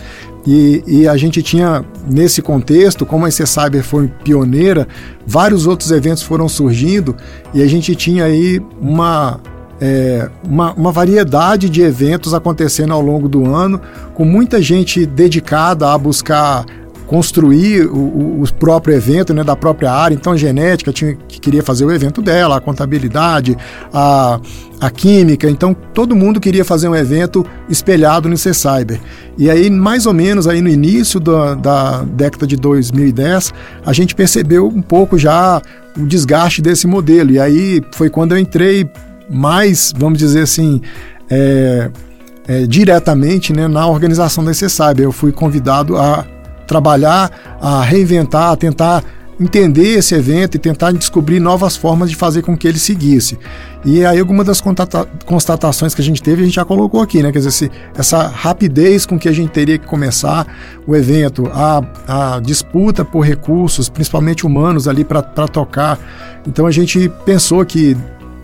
E, 0.46 0.82
e, 0.86 1.08
a 1.08 1.16
gente 1.16 1.42
tinha, 1.42 1.84
nesse 2.08 2.40
contexto, 2.40 3.04
como 3.04 3.26
a 3.26 3.28
IC 3.28 3.44
Cyber 3.46 3.82
foi 3.82 4.06
pioneira, 4.22 4.86
vários 5.26 5.66
outros 5.66 5.90
eventos 5.90 6.22
foram 6.22 6.48
surgindo 6.48 7.16
e 7.52 7.60
a 7.60 7.66
gente 7.66 7.96
tinha 7.96 8.24
aí 8.26 8.62
uma, 8.80 9.40
é, 9.80 10.30
uma, 10.48 10.72
uma, 10.74 10.92
variedade 10.92 11.68
de 11.68 11.82
eventos 11.82 12.32
acontecendo 12.32 12.92
ao 12.92 13.00
longo 13.00 13.28
do 13.28 13.52
ano, 13.52 13.80
com 14.14 14.24
muita 14.24 14.62
gente 14.62 15.04
dedicada 15.04 15.92
a 15.92 15.98
buscar 15.98 16.64
construir 17.06 17.86
o, 17.86 18.42
o, 18.42 18.52
próprio 18.58 18.94
evento 18.94 19.32
né, 19.32 19.44
da 19.44 19.54
própria 19.54 19.92
área. 19.92 20.14
Então, 20.14 20.32
a 20.32 20.36
genética 20.36 20.92
tinha, 20.92 21.16
que 21.28 21.40
queria 21.40 21.62
fazer 21.62 21.84
o 21.84 21.92
evento 21.92 22.20
dela, 22.20 22.56
a 22.56 22.60
contabilidade, 22.60 23.56
a, 23.92 24.40
a 24.80 24.90
química. 24.90 25.48
Então, 25.48 25.72
todo 25.72 26.16
mundo 26.16 26.40
queria 26.40 26.64
fazer 26.64 26.88
um 26.88 26.96
evento 26.96 27.46
espelhado 27.68 28.28
no 28.28 28.36
C-Cyber. 28.36 29.00
E 29.38 29.48
aí, 29.48 29.70
mais 29.70 30.06
ou 30.06 30.12
menos 30.12 30.48
aí 30.48 30.60
no 30.60 30.68
início 30.68 31.20
da, 31.20 31.54
da 31.54 32.02
década 32.02 32.46
de 32.46 32.56
2010, 32.56 33.54
a 33.84 33.92
gente 33.92 34.14
percebeu 34.14 34.66
um 34.66 34.82
pouco 34.82 35.16
já 35.16 35.62
o 35.96 36.06
desgaste 36.06 36.60
desse 36.60 36.86
modelo. 36.86 37.30
E 37.30 37.38
aí 37.38 37.82
foi 37.92 38.10
quando 38.10 38.32
eu 38.32 38.38
entrei 38.38 38.88
mais, 39.30 39.92
vamos 39.96 40.18
dizer 40.18 40.42
assim, 40.42 40.80
é, 41.30 41.90
é, 42.48 42.66
diretamente 42.66 43.52
né, 43.52 43.68
na 43.68 43.86
organização 43.86 44.44
da 44.44 44.52
C-Cyber. 44.52 45.04
Eu 45.04 45.12
fui 45.12 45.30
convidado 45.32 45.96
a 45.96 46.24
trabalhar, 46.66 47.58
a 47.60 47.82
reinventar, 47.82 48.52
a 48.52 48.56
tentar 48.56 49.04
entender 49.38 49.98
esse 49.98 50.14
evento 50.14 50.54
e 50.54 50.58
tentar 50.58 50.92
descobrir 50.92 51.40
novas 51.40 51.76
formas 51.76 52.08
de 52.08 52.16
fazer 52.16 52.42
com 52.42 52.56
que 52.56 52.66
ele 52.66 52.78
seguisse. 52.78 53.38
E 53.84 54.04
aí 54.04 54.18
alguma 54.18 54.42
das 54.42 54.62
constatações 55.24 55.94
que 55.94 56.00
a 56.00 56.04
gente 56.04 56.22
teve, 56.22 56.42
a 56.42 56.44
gente 56.44 56.54
já 56.54 56.64
colocou 56.64 57.00
aqui, 57.02 57.22
né? 57.22 57.30
Quer 57.30 57.40
dizer, 57.40 57.70
essa 57.96 58.26
rapidez 58.26 59.04
com 59.04 59.18
que 59.18 59.28
a 59.28 59.32
gente 59.32 59.50
teria 59.50 59.78
que 59.78 59.86
começar 59.86 60.46
o 60.86 60.96
evento, 60.96 61.48
a, 61.52 61.82
a 62.08 62.40
disputa 62.40 63.04
por 63.04 63.20
recursos, 63.20 63.88
principalmente 63.88 64.46
humanos 64.46 64.88
ali 64.88 65.04
para 65.04 65.22
tocar. 65.22 65.98
Então 66.46 66.66
a 66.66 66.70
gente 66.70 67.10
pensou 67.24 67.64
que 67.64 67.96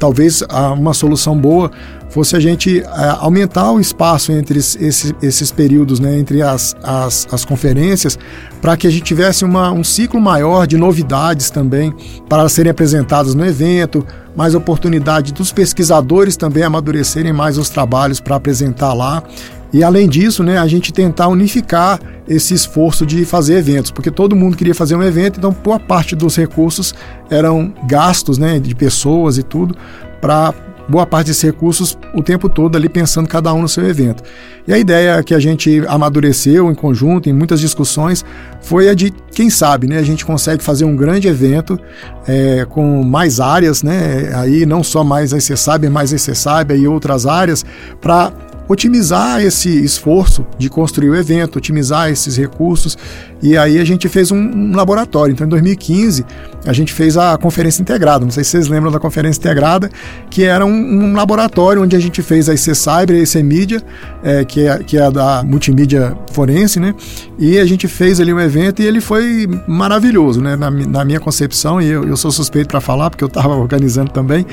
talvez 0.03 0.43
uma 0.77 0.93
solução 0.93 1.38
boa 1.38 1.71
fosse 2.11 2.35
a 2.35 2.41
gente 2.41 2.81
é, 2.81 2.85
aumentar 3.21 3.71
o 3.71 3.79
espaço 3.79 4.33
entre 4.33 4.59
esses, 4.59 5.15
esses 5.23 5.53
períodos, 5.53 6.01
né, 6.01 6.19
entre 6.19 6.43
as, 6.43 6.77
as, 6.83 7.27
as 7.33 7.45
conferências, 7.45 8.19
para 8.61 8.77
que 8.77 8.88
a 8.88 8.91
gente 8.91 9.05
tivesse 9.05 9.45
uma, 9.45 9.71
um 9.71 9.85
ciclo 9.85 10.21
maior 10.21 10.67
de 10.67 10.77
novidades 10.77 11.51
também 11.51 11.95
para 12.29 12.49
serem 12.49 12.71
apresentadas 12.71 13.33
no 13.33 13.47
evento, 13.47 14.05
mais 14.37 14.57
oportunidade 14.57 15.33
dos 15.33 15.53
pesquisadores 15.53 16.37
também 16.37 16.65
amadurecerem 16.65 17.33
mais 17.33 17.57
os 17.57 17.71
trabalhos 17.71 18.19
para 18.21 18.35
apresentar 18.35 18.93
lá. 18.93 19.23
E 19.72 19.82
além 19.82 20.08
disso, 20.08 20.42
né, 20.42 20.58
a 20.58 20.66
gente 20.66 20.92
tentar 20.92 21.28
unificar 21.28 21.98
esse 22.28 22.52
esforço 22.52 23.06
de 23.06 23.24
fazer 23.24 23.56
eventos, 23.56 23.90
porque 23.90 24.11
todo 24.11 24.37
mundo 24.37 24.56
queria 24.56 24.74
fazer 24.74 24.94
um 24.94 25.02
evento, 25.02 25.38
então 25.38 25.54
boa 25.64 25.80
parte 25.80 26.14
dos 26.14 26.37
recursos 26.37 26.94
eram 27.30 27.72
gastos, 27.88 28.37
né, 28.37 28.58
de 28.61 28.74
pessoas 28.74 29.38
e 29.38 29.42
tudo, 29.42 29.74
para 30.20 30.54
boa 30.88 31.06
parte 31.06 31.28
desses 31.28 31.42
recursos 31.42 31.96
o 32.12 32.22
tempo 32.22 32.48
todo 32.48 32.76
ali 32.76 32.88
pensando 32.88 33.28
cada 33.28 33.52
um 33.54 33.62
no 33.62 33.68
seu 33.68 33.88
evento. 33.88 34.22
E 34.66 34.72
a 34.72 34.78
ideia 34.78 35.22
que 35.22 35.35
a 35.35 35.38
gente 35.38 35.82
amadureceu 35.88 36.70
em 36.70 36.74
conjunto, 36.74 37.28
em 37.28 37.32
muitas 37.32 37.61
discussões, 37.61 38.24
foi 38.61 38.88
a 38.88 38.94
de, 38.94 39.12
quem 39.32 39.48
sabe, 39.48 39.87
né, 39.87 39.98
a 39.98 40.02
gente 40.02 40.24
consegue 40.24 40.62
fazer 40.62 40.85
um 40.85 40.94
grande 40.94 41.28
evento 41.28 41.78
é, 42.26 42.66
com 42.68 43.02
mais 43.02 43.40
áreas, 43.40 43.82
né, 43.82 44.32
aí 44.35 44.66
não 44.66 44.82
só 44.82 45.02
mais 45.02 45.32
a 45.32 45.38
ICSAB, 45.38 45.88
mais 45.88 46.12
a 46.12 46.16
ICSAB 46.16 46.74
e 46.74 46.87
outras 46.87 47.26
áreas, 47.26 47.64
para 48.00 48.32
otimizar 48.68 49.42
esse 49.42 49.68
esforço 49.85 50.46
de 50.59 50.68
construir 50.68 51.11
o 51.11 51.16
evento, 51.16 51.57
otimizar 51.57 52.11
esses 52.11 52.37
recursos. 52.37 52.96
E 53.42 53.57
aí 53.57 53.79
a 53.79 53.85
gente 53.85 54.09
fez 54.09 54.31
um, 54.31 54.37
um, 54.37 54.77
laboratório. 54.77 55.33
Então, 55.33 55.46
em 55.46 55.51
2015, 55.51 56.25
a 56.64 56.72
gente 56.72 56.92
fez 56.92 57.16
a 57.16 57.37
conferência 57.37 57.83
integrada. 57.83 58.25
Não 58.25 58.31
sei 58.31 58.44
se 58.44 58.51
vocês 58.51 58.68
lembram 58.68 58.92
da 58.92 59.01
conferência 59.01 59.40
integrada, 59.40 59.90
que 60.31 60.44
era 60.44 60.64
um, 60.64 60.70
um 60.70 61.14
laboratório 61.14 61.83
onde 61.83 61.96
a 61.96 61.98
gente 61.98 62.22
fez 62.22 62.48
a 62.48 62.55
IC 62.55 62.75
Cyber, 62.75 63.16
a 63.16 63.22
IC 63.22 63.42
Media, 63.42 63.83
é, 64.22 64.44
que, 64.44 64.66
é, 64.66 64.79
que 64.79 64.96
é 64.96 65.11
da 65.11 65.42
multimídia 65.42 66.16
forense, 66.33 66.79
né? 66.79 66.94
E 67.38 67.59
a 67.59 67.64
gente 67.64 67.88
fez 67.88 68.20
ali 68.20 68.33
um 68.33 68.40
evento 68.40 68.81
e 68.81 68.87
ele 68.87 69.01
foi 69.01 69.48
maravilhoso, 69.66 70.40
né? 70.40 70.55
Na, 70.55 70.70
na 70.70 71.05
minha 71.05 71.18
concepção, 71.18 71.83
e 71.83 71.88
eu, 71.88 72.07
eu 72.07 72.16
sou 72.16 72.31
suspeito 72.31 72.68
para 72.68 72.81
falar, 72.81 73.11
porque 73.11 73.25
eu 73.25 73.29
estava 73.29 73.55
organizando 73.57 74.11
também. 74.12 74.46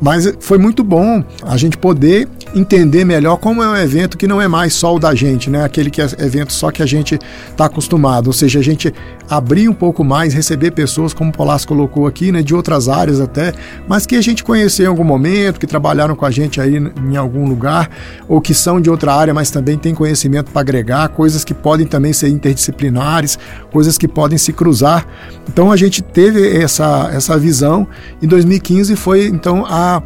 Mas 0.00 0.32
foi 0.40 0.58
muito 0.58 0.84
bom 0.84 1.24
a 1.42 1.56
gente 1.56 1.76
poder 1.78 2.28
entender 2.54 3.04
melhor 3.04 3.36
como 3.36 3.62
é 3.62 3.68
um 3.68 3.76
evento 3.76 4.16
que 4.16 4.26
não 4.26 4.40
é 4.40 4.48
mais 4.48 4.74
só 4.74 4.94
o 4.94 4.98
da 4.98 5.14
gente, 5.14 5.48
né? 5.50 5.64
Aquele 5.64 5.90
que 5.90 6.00
é 6.00 6.06
evento 6.18 6.52
só 6.52 6.70
que 6.70 6.82
a 6.82 6.86
gente 6.86 7.18
está 7.50 7.66
acostumado. 7.66 8.28
Ou 8.28 8.32
seja, 8.32 8.58
a 8.58 8.62
gente 8.62 8.92
abrir 9.28 9.68
um 9.68 9.74
pouco 9.74 10.04
mais, 10.04 10.34
receber 10.34 10.70
pessoas, 10.70 11.12
como 11.12 11.30
o 11.30 11.32
Polasco 11.32 11.68
colocou 11.68 12.06
aqui, 12.06 12.30
né? 12.30 12.42
De 12.42 12.54
outras 12.54 12.88
áreas 12.88 13.20
até, 13.20 13.52
mas 13.88 14.06
que 14.06 14.16
a 14.16 14.20
gente 14.20 14.44
conheceu 14.44 14.86
em 14.86 14.88
algum 14.88 15.04
momento, 15.04 15.58
que 15.58 15.66
trabalharam 15.66 16.14
com 16.14 16.24
a 16.24 16.30
gente 16.30 16.60
aí 16.60 16.76
em 16.76 17.16
algum 17.16 17.48
lugar, 17.48 17.90
ou 18.28 18.40
que 18.40 18.54
são 18.54 18.80
de 18.80 18.88
outra 18.88 19.14
área, 19.14 19.34
mas 19.34 19.50
também 19.50 19.76
têm 19.76 19.94
conhecimento 19.94 20.50
para 20.50 20.60
agregar, 20.60 21.08
coisas 21.08 21.44
que 21.44 21.54
podem 21.54 21.86
também 21.86 22.12
ser 22.12 22.28
interdisciplinares, 22.28 23.38
coisas 23.72 23.98
que 23.98 24.08
podem 24.08 24.38
se 24.38 24.52
cruzar. 24.52 25.06
Então 25.48 25.70
a 25.70 25.76
gente 25.76 26.02
teve 26.02 26.56
essa, 26.56 27.10
essa 27.12 27.38
visão. 27.38 27.86
Em 28.22 28.26
2015 28.26 28.96
foi 28.96 29.26
então 29.26 29.64
a 29.66 30.02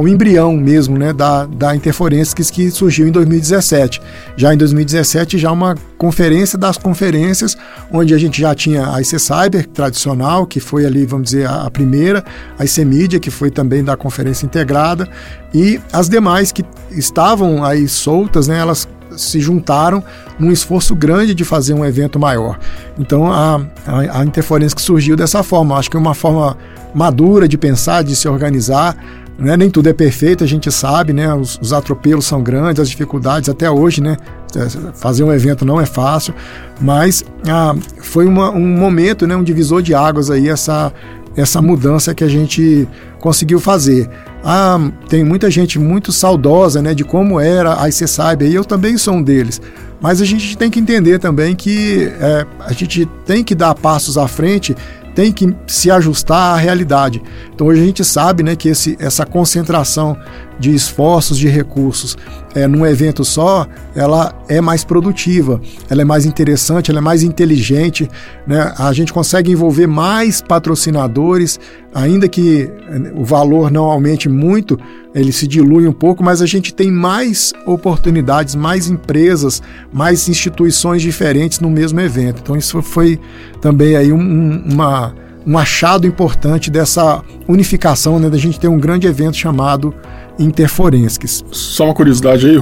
o 0.00 0.08
embrião 0.08 0.56
mesmo 0.56 0.98
né, 0.98 1.12
da, 1.12 1.44
da 1.44 1.76
Interforensics 1.76 2.50
que 2.50 2.70
surgiu 2.70 3.06
em 3.06 3.10
2017. 3.10 4.00
Já 4.36 4.54
em 4.54 4.56
2017, 4.56 5.36
já 5.36 5.52
uma 5.52 5.74
conferência 5.98 6.58
das 6.58 6.78
conferências, 6.78 7.56
onde 7.92 8.14
a 8.14 8.18
gente 8.18 8.40
já 8.40 8.54
tinha 8.54 8.94
a 8.94 9.00
IC 9.00 9.18
Cyber 9.18 9.66
tradicional, 9.66 10.46
que 10.46 10.60
foi 10.60 10.86
ali, 10.86 11.04
vamos 11.04 11.26
dizer, 11.26 11.46
a, 11.46 11.64
a 11.64 11.70
primeira, 11.70 12.24
a 12.58 12.64
IC 12.64 12.84
Media, 12.84 13.20
que 13.20 13.30
foi 13.30 13.50
também 13.50 13.84
da 13.84 13.96
conferência 13.96 14.46
integrada, 14.46 15.08
e 15.52 15.80
as 15.92 16.08
demais 16.08 16.52
que 16.52 16.64
estavam 16.90 17.62
aí 17.62 17.86
soltas, 17.86 18.48
né, 18.48 18.58
elas 18.58 18.88
se 19.16 19.40
juntaram 19.40 20.02
num 20.38 20.50
esforço 20.50 20.94
grande 20.94 21.34
de 21.34 21.44
fazer 21.44 21.74
um 21.74 21.84
evento 21.84 22.18
maior. 22.18 22.58
Então 22.98 23.30
a, 23.32 23.60
a, 23.86 24.20
a 24.20 24.24
Interforensics 24.24 24.84
surgiu 24.84 25.16
dessa 25.16 25.42
forma, 25.42 25.76
acho 25.76 25.90
que 25.90 25.96
é 25.96 26.00
uma 26.00 26.14
forma 26.14 26.56
madura 26.94 27.46
de 27.46 27.58
pensar, 27.58 28.02
de 28.02 28.16
se 28.16 28.28
organizar. 28.28 28.96
Né? 29.38 29.56
Nem 29.56 29.70
tudo 29.70 29.88
é 29.88 29.92
perfeito, 29.92 30.42
a 30.42 30.46
gente 30.46 30.70
sabe, 30.72 31.12
né? 31.12 31.32
Os, 31.34 31.58
os, 31.60 31.72
atropelos 31.72 32.24
são 32.24 32.42
grandes, 32.42 32.80
as 32.80 32.88
dificuldades 32.88 33.48
até 33.48 33.70
hoje, 33.70 34.00
né? 34.00 34.16
É, 34.54 34.92
fazer 34.94 35.24
um 35.24 35.32
evento 35.32 35.64
não 35.64 35.78
é 35.78 35.84
fácil, 35.84 36.34
mas 36.80 37.22
ah, 37.46 37.74
foi 37.98 38.26
uma, 38.26 38.50
um 38.50 38.66
momento, 38.66 39.26
né? 39.26 39.36
Um 39.36 39.44
divisor 39.44 39.82
de 39.82 39.94
águas 39.94 40.30
aí 40.30 40.48
essa 40.48 40.92
essa 41.36 41.60
mudança 41.60 42.14
que 42.14 42.24
a 42.24 42.28
gente 42.28 42.88
conseguiu 43.20 43.60
fazer. 43.60 44.08
ah, 44.42 44.90
tem 45.08 45.22
muita 45.22 45.50
gente 45.50 45.78
muito 45.78 46.12
saudosa 46.12 46.80
né, 46.80 46.94
de 46.94 47.04
como 47.04 47.38
era 47.38 47.80
a 47.82 47.88
IC 47.88 48.08
Cyber, 48.08 48.48
e 48.48 48.54
eu 48.54 48.64
também 48.64 48.96
sou 48.96 49.14
um 49.14 49.22
deles. 49.22 49.60
Mas 50.00 50.20
a 50.20 50.24
gente 50.24 50.56
tem 50.56 50.70
que 50.70 50.78
entender 50.78 51.18
também 51.18 51.54
que 51.54 52.10
é, 52.20 52.46
a 52.60 52.72
gente 52.72 53.06
tem 53.24 53.42
que 53.42 53.54
dar 53.54 53.74
passos 53.74 54.16
à 54.16 54.28
frente 54.28 54.74
tem 55.16 55.32
que 55.32 55.56
se 55.66 55.90
ajustar 55.90 56.54
à 56.54 56.56
realidade. 56.56 57.22
Então 57.52 57.66
hoje 57.66 57.80
a 57.80 57.86
gente 57.86 58.04
sabe 58.04 58.42
né, 58.42 58.54
que 58.54 58.68
esse, 58.68 58.96
essa 59.00 59.24
concentração 59.24 60.14
de 60.60 60.74
esforços, 60.74 61.38
de 61.38 61.48
recursos 61.48 62.16
é, 62.54 62.66
num 62.66 62.86
evento 62.86 63.24
só, 63.24 63.66
ela 63.94 64.34
é 64.46 64.60
mais 64.60 64.84
produtiva, 64.84 65.60
ela 65.88 66.02
é 66.02 66.04
mais 66.04 66.26
interessante, 66.26 66.90
ela 66.90 66.98
é 66.98 67.02
mais 67.02 67.22
inteligente, 67.22 68.08
né? 68.46 68.74
a 68.78 68.92
gente 68.92 69.12
consegue 69.12 69.50
envolver 69.50 69.86
mais 69.86 70.42
patrocinadores, 70.42 71.58
ainda 71.94 72.28
que 72.28 72.70
é, 72.88 73.12
o 73.14 73.24
valor 73.24 73.70
não 73.70 73.84
aumente 73.84 74.28
muito, 74.28 74.78
ele 75.16 75.32
se 75.32 75.46
dilui 75.46 75.88
um 75.88 75.92
pouco, 75.92 76.22
mas 76.22 76.42
a 76.42 76.46
gente 76.46 76.74
tem 76.74 76.90
mais 76.92 77.54
oportunidades, 77.64 78.54
mais 78.54 78.90
empresas, 78.90 79.62
mais 79.90 80.28
instituições 80.28 81.00
diferentes 81.00 81.58
no 81.58 81.70
mesmo 81.70 81.98
evento. 82.00 82.40
Então 82.42 82.54
isso 82.54 82.82
foi 82.82 83.18
também 83.58 83.96
aí 83.96 84.12
um, 84.12 84.62
uma, 84.70 85.14
um 85.46 85.56
achado 85.56 86.06
importante 86.06 86.70
dessa 86.70 87.22
unificação, 87.48 88.18
né, 88.18 88.28
da 88.28 88.36
gente 88.36 88.60
ter 88.60 88.68
um 88.68 88.78
grande 88.78 89.06
evento 89.06 89.38
chamado 89.38 89.94
Interforensics. 90.38 91.42
Só 91.50 91.86
uma 91.86 91.94
curiosidade 91.94 92.46
aí, 92.46 92.58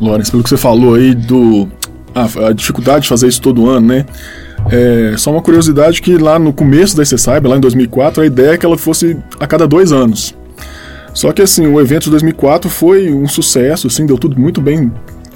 Lawrence, 0.00 0.28
pelo 0.28 0.42
que 0.42 0.48
você 0.48 0.56
falou 0.56 0.96
aí 0.96 1.14
do 1.14 1.68
a, 2.12 2.52
dificuldade 2.52 3.02
de 3.02 3.08
fazer 3.08 3.28
isso 3.28 3.40
todo 3.40 3.70
ano, 3.70 3.86
né? 3.86 4.06
É, 4.70 5.14
só 5.16 5.30
uma 5.30 5.40
curiosidade 5.40 6.02
que 6.02 6.18
lá 6.18 6.36
no 6.36 6.52
começo 6.52 6.96
da 6.96 7.04
ICCyber, 7.04 7.48
lá 7.48 7.56
em 7.56 7.60
2004, 7.60 8.24
a 8.24 8.26
ideia 8.26 8.50
é 8.54 8.58
que 8.58 8.66
ela 8.66 8.76
fosse 8.76 9.16
a 9.38 9.46
cada 9.46 9.68
dois 9.68 9.92
anos. 9.92 10.34
Só 11.12 11.32
que 11.32 11.42
assim, 11.42 11.66
o 11.66 11.80
evento 11.80 12.04
de 12.04 12.10
2004 12.10 12.70
foi 12.70 13.12
um 13.12 13.26
sucesso, 13.26 13.86
assim, 13.86 14.06
deu 14.06 14.16
tudo 14.16 14.38
muito 14.38 14.60
bem, 14.60 14.92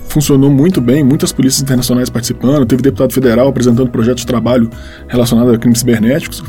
funcionou 0.09 0.51
muito 0.51 0.81
bem, 0.81 1.03
muitas 1.03 1.33
polícias 1.33 1.63
internacionais 1.63 2.09
participando, 2.09 2.65
teve 2.65 2.83
deputado 2.83 3.13
federal 3.13 3.49
apresentando 3.49 3.91
projetos 3.91 4.21
de 4.21 4.27
trabalho 4.27 4.71
relacionados 5.09 5.53
a 5.53 5.59
crimes 5.59 5.81
cibernéticos 5.81 6.43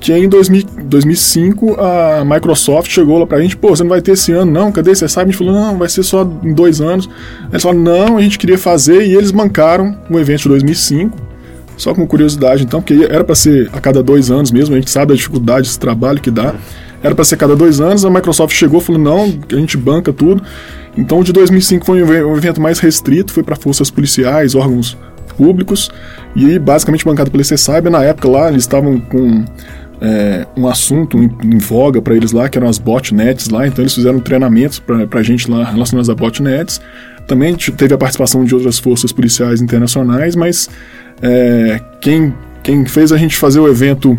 que 0.00 0.12
em 0.14 0.28
2000, 0.28 0.64
2005 0.84 1.76
a 1.78 2.24
Microsoft 2.24 2.90
chegou 2.90 3.18
lá 3.18 3.26
pra 3.26 3.40
gente, 3.40 3.56
pô, 3.56 3.68
você 3.68 3.82
não 3.82 3.90
vai 3.90 4.00
ter 4.00 4.12
esse 4.12 4.32
ano, 4.32 4.50
não, 4.50 4.72
cadê? 4.72 4.94
Você 4.94 5.06
sabe? 5.06 5.28
A 5.28 5.32
gente 5.32 5.38
falou, 5.38 5.52
não, 5.52 5.76
vai 5.76 5.88
ser 5.88 6.02
só 6.02 6.22
em 6.42 6.54
dois 6.54 6.80
anos. 6.80 7.08
Eles 7.50 7.62
falaram, 7.62 7.82
não, 7.82 8.16
a 8.16 8.22
gente 8.22 8.38
queria 8.38 8.56
fazer 8.56 9.06
e 9.06 9.14
eles 9.14 9.30
bancaram 9.30 9.96
um 10.10 10.18
evento 10.18 10.44
de 10.44 10.48
2005, 10.48 11.16
só 11.76 11.94
com 11.94 12.06
curiosidade 12.06 12.62
então, 12.64 12.80
porque 12.80 13.06
era 13.10 13.22
para 13.22 13.34
ser 13.34 13.68
a 13.72 13.80
cada 13.80 14.02
dois 14.02 14.30
anos 14.30 14.50
mesmo, 14.50 14.74
a 14.74 14.78
gente 14.78 14.90
sabe 14.90 15.12
a 15.12 15.16
dificuldade 15.16 15.68
desse 15.68 15.78
trabalho 15.78 16.20
que 16.20 16.30
dá. 16.30 16.54
Era 17.02 17.14
para 17.14 17.24
ser 17.24 17.36
cada 17.36 17.56
dois 17.56 17.80
anos, 17.80 18.04
a 18.04 18.10
Microsoft 18.10 18.54
chegou 18.54 18.80
e 18.80 18.82
falou, 18.82 19.00
não, 19.00 19.38
a 19.50 19.56
gente 19.56 19.76
banca 19.76 20.12
tudo. 20.12 20.42
Então 20.96 21.22
de 21.22 21.32
2005 21.32 21.86
foi 21.86 22.02
um 22.02 22.36
evento 22.36 22.60
mais 22.60 22.78
restrito, 22.78 23.32
foi 23.32 23.42
para 23.42 23.56
forças 23.56 23.90
policiais, 23.90 24.54
órgãos 24.54 24.96
públicos, 25.36 25.90
e 26.36 26.44
aí 26.44 26.58
basicamente 26.58 27.04
bancado 27.04 27.30
pelo 27.30 27.42
CSAIB. 27.42 27.88
Na 27.88 28.02
época 28.02 28.28
lá, 28.28 28.48
eles 28.48 28.62
estavam 28.64 29.00
com 29.00 29.44
é, 30.00 30.46
um 30.56 30.66
assunto 30.66 31.18
em, 31.18 31.30
em 31.44 31.58
voga 31.58 32.02
para 32.02 32.14
eles 32.14 32.32
lá, 32.32 32.48
que 32.48 32.58
eram 32.58 32.68
as 32.68 32.78
botnets 32.78 33.48
lá, 33.48 33.66
então 33.66 33.82
eles 33.82 33.94
fizeram 33.94 34.18
treinamentos 34.20 34.78
para 34.78 35.06
a 35.12 35.22
gente 35.22 35.50
lá 35.50 35.64
relacionados 35.64 36.10
a 36.10 36.14
botnets. 36.14 36.80
Também 37.26 37.54
teve 37.54 37.94
a 37.94 37.98
participação 37.98 38.44
de 38.44 38.54
outras 38.54 38.78
forças 38.78 39.12
policiais 39.12 39.62
internacionais, 39.62 40.34
mas 40.34 40.68
é, 41.22 41.80
quem, 42.00 42.34
quem 42.62 42.84
fez 42.86 43.12
a 43.12 43.16
gente 43.16 43.36
fazer 43.36 43.60
o 43.60 43.68
evento 43.68 44.16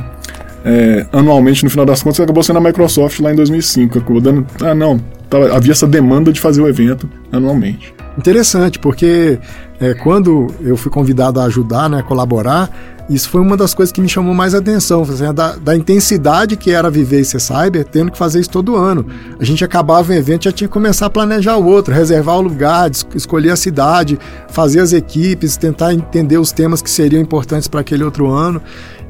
é, 0.63 1.06
anualmente, 1.12 1.63
no 1.63 1.69
final 1.69 1.86
das 1.86 2.04
contas, 2.04 2.19
acabou 2.19 2.43
sendo 2.43 2.58
a 2.58 2.62
Microsoft 2.62 3.19
lá 3.19 3.32
em 3.32 3.36
2005. 3.36 3.97
Acabou 3.97 4.21
dando. 4.21 4.45
Ah, 4.62 4.76
não, 4.76 5.00
tava, 5.30 5.56
havia 5.56 5.71
essa 5.71 5.88
demanda 5.88 6.32
de 6.32 6.39
fazer 6.39 6.62
o 6.62 6.67
evento 6.67 7.10
anualmente. 7.32 7.93
Interessante, 8.17 8.78
porque 8.78 9.39
é, 9.80 9.93
quando 9.93 10.47
eu 10.62 10.76
fui 10.76 10.91
convidado 10.91 11.39
a 11.39 11.45
ajudar, 11.45 11.89
né, 11.89 12.00
a 12.00 12.04
colaborar, 12.04 12.69
isso 13.10 13.30
foi 13.30 13.41
uma 13.41 13.58
das 13.58 13.74
coisas 13.74 13.91
que 13.91 14.00
me 14.00 14.08
chamou 14.08 14.34
mais 14.34 14.54
atenção, 14.54 15.02
assim, 15.02 15.34
da, 15.34 15.56
da, 15.56 15.76
intensidade 15.76 16.56
que 16.56 16.71
era 16.71 16.89
viver 16.89 17.19
esse 17.19 17.38
cyber, 17.39 17.84
tendo 17.84 18.12
que 18.12 18.17
fazer 18.17 18.39
isso 18.39 18.50
todo 18.50 18.76
ano. 18.76 19.06
A 19.39 19.43
gente 19.43 19.65
acabava 19.65 20.13
um 20.13 20.15
evento, 20.15 20.45
já 20.45 20.52
tinha 20.52 20.67
que 20.67 20.74
começar 20.74 21.08
a 21.08 21.10
planejar 21.10 21.58
o 21.58 21.65
outro, 21.65 21.93
reservar 21.93 22.38
o 22.38 22.41
lugar, 22.41 22.89
escolher 23.15 23.50
a 23.50 23.56
cidade, 23.56 24.17
fazer 24.50 24.80
as 24.80 24.93
equipes, 24.93 25.58
tentar 25.58 25.93
entender 25.93 26.38
os 26.38 26.52
temas 26.54 26.82
que 26.82 26.89
seriam 26.89 27.21
importantes 27.21 27.67
para 27.67 27.82
aquele 27.82 28.04
outro 28.04 28.30
ano. 28.30 28.62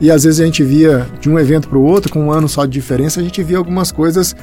E 0.02 0.12
às 0.12 0.26
vezes 0.26 0.42
a 0.42 0.46
gente 0.46 0.64
via 0.64 1.08
de 1.22 1.30
um 1.30 1.40
evento 1.40 1.70
para 1.70 1.78
o 1.78 1.84
outro, 1.84 2.12
com 2.12 2.26
um 2.26 2.32
ano 2.32 2.50
só 2.50 2.66
de 2.66 2.72
diferença, 2.72 3.22
a 3.22 3.24
gente 3.24 3.42
via 3.42 3.58
algumas 3.58 3.92
coisas 3.92 4.36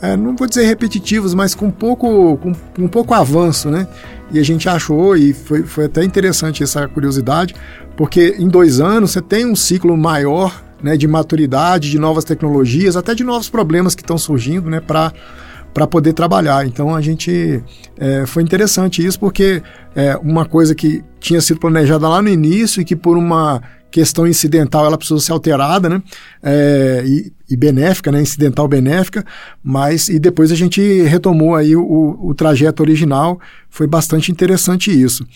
é, 0.00 0.16
não 0.16 0.36
vou 0.36 0.46
dizer 0.46 0.64
repetitivos, 0.64 1.32
mas 1.32 1.54
com 1.54 1.70
pouco, 1.70 2.36
com, 2.36 2.52
com 2.52 2.88
pouco 2.88 3.14
avanço, 3.14 3.70
né? 3.70 3.86
E 4.30 4.38
a 4.38 4.42
gente 4.42 4.68
achou, 4.68 5.16
e 5.16 5.32
foi, 5.32 5.62
foi 5.62 5.86
até 5.86 6.04
interessante 6.04 6.62
essa 6.62 6.86
curiosidade, 6.86 7.54
porque 7.96 8.36
em 8.38 8.48
dois 8.48 8.80
anos 8.80 9.12
você 9.12 9.22
tem 9.22 9.46
um 9.46 9.56
ciclo 9.56 9.96
maior 9.96 10.62
né, 10.82 10.96
de 10.96 11.06
maturidade, 11.06 11.90
de 11.90 11.98
novas 11.98 12.24
tecnologias, 12.24 12.96
até 12.96 13.14
de 13.14 13.24
novos 13.24 13.48
problemas 13.48 13.94
que 13.94 14.02
estão 14.02 14.18
surgindo 14.18 14.68
né, 14.68 14.80
para 14.80 15.86
poder 15.86 16.12
trabalhar. 16.12 16.66
Então 16.66 16.94
a 16.94 17.00
gente 17.00 17.62
é, 17.98 18.26
foi 18.26 18.42
interessante 18.42 19.04
isso 19.04 19.18
porque 19.18 19.62
é 19.94 20.16
uma 20.16 20.44
coisa 20.44 20.74
que 20.74 21.02
tinha 21.18 21.40
sido 21.40 21.58
planejada 21.58 22.06
lá 22.06 22.20
no 22.20 22.28
início 22.28 22.82
e 22.82 22.84
que 22.84 22.94
por 22.94 23.16
uma 23.16 23.62
questão 23.90 24.26
incidental 24.26 24.84
ela 24.84 24.98
precisou 24.98 25.20
ser 25.20 25.32
alterada, 25.32 25.88
né? 25.88 26.02
É, 26.42 27.02
e, 27.06 27.32
e, 27.48 27.56
benéfica, 27.56 28.12
né? 28.12 28.20
Incidental 28.20 28.68
benéfica, 28.68 29.24
mas 29.62 30.08
e 30.08 30.18
depois 30.18 30.52
a 30.52 30.54
gente 30.54 31.02
retomou 31.02 31.54
aí 31.54 31.74
o, 31.74 32.18
o 32.20 32.34
trajeto 32.34 32.82
original. 32.82 33.40
Foi 33.70 33.86
bastante 33.86 34.30
interessante 34.30 34.90
isso. 34.90 35.26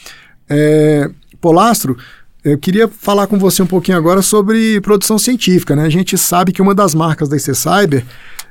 É, 0.48 1.10
Polastro, 1.40 1.96
eu 2.42 2.58
queria 2.58 2.88
falar 2.88 3.26
com 3.26 3.38
você 3.38 3.62
um 3.62 3.66
pouquinho 3.66 3.98
agora 3.98 4.22
sobre 4.22 4.80
produção 4.80 5.18
científica. 5.18 5.76
Né? 5.76 5.84
A 5.84 5.90
gente 5.90 6.16
sabe 6.16 6.52
que 6.52 6.62
uma 6.62 6.74
das 6.74 6.94
marcas 6.94 7.28
da 7.28 7.36
IC 7.36 7.54
Cyber 7.54 8.04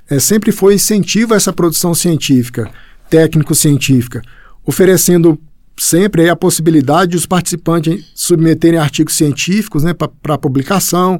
é, 0.09 0.19
sempre 0.19 0.51
foi 0.51 0.75
incentivo 0.75 1.33
a 1.33 1.38
essa 1.38 1.53
produção 1.53 1.93
científica, 1.93 2.69
técnico-científica, 3.09 4.21
oferecendo 4.65 5.39
sempre 5.79 6.29
a 6.29 6.35
possibilidade 6.35 7.11
de 7.11 7.17
os 7.17 7.25
participantes 7.25 8.05
submeterem 8.13 8.79
artigos 8.79 9.15
científicos 9.15 9.83
né, 9.83 9.93
para 9.93 10.37
publicação 10.37 11.19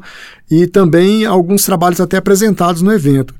e 0.50 0.67
também 0.67 1.26
alguns 1.26 1.63
trabalhos 1.63 2.00
até 2.00 2.17
apresentados 2.17 2.82
no 2.82 2.91
evento. 2.91 3.34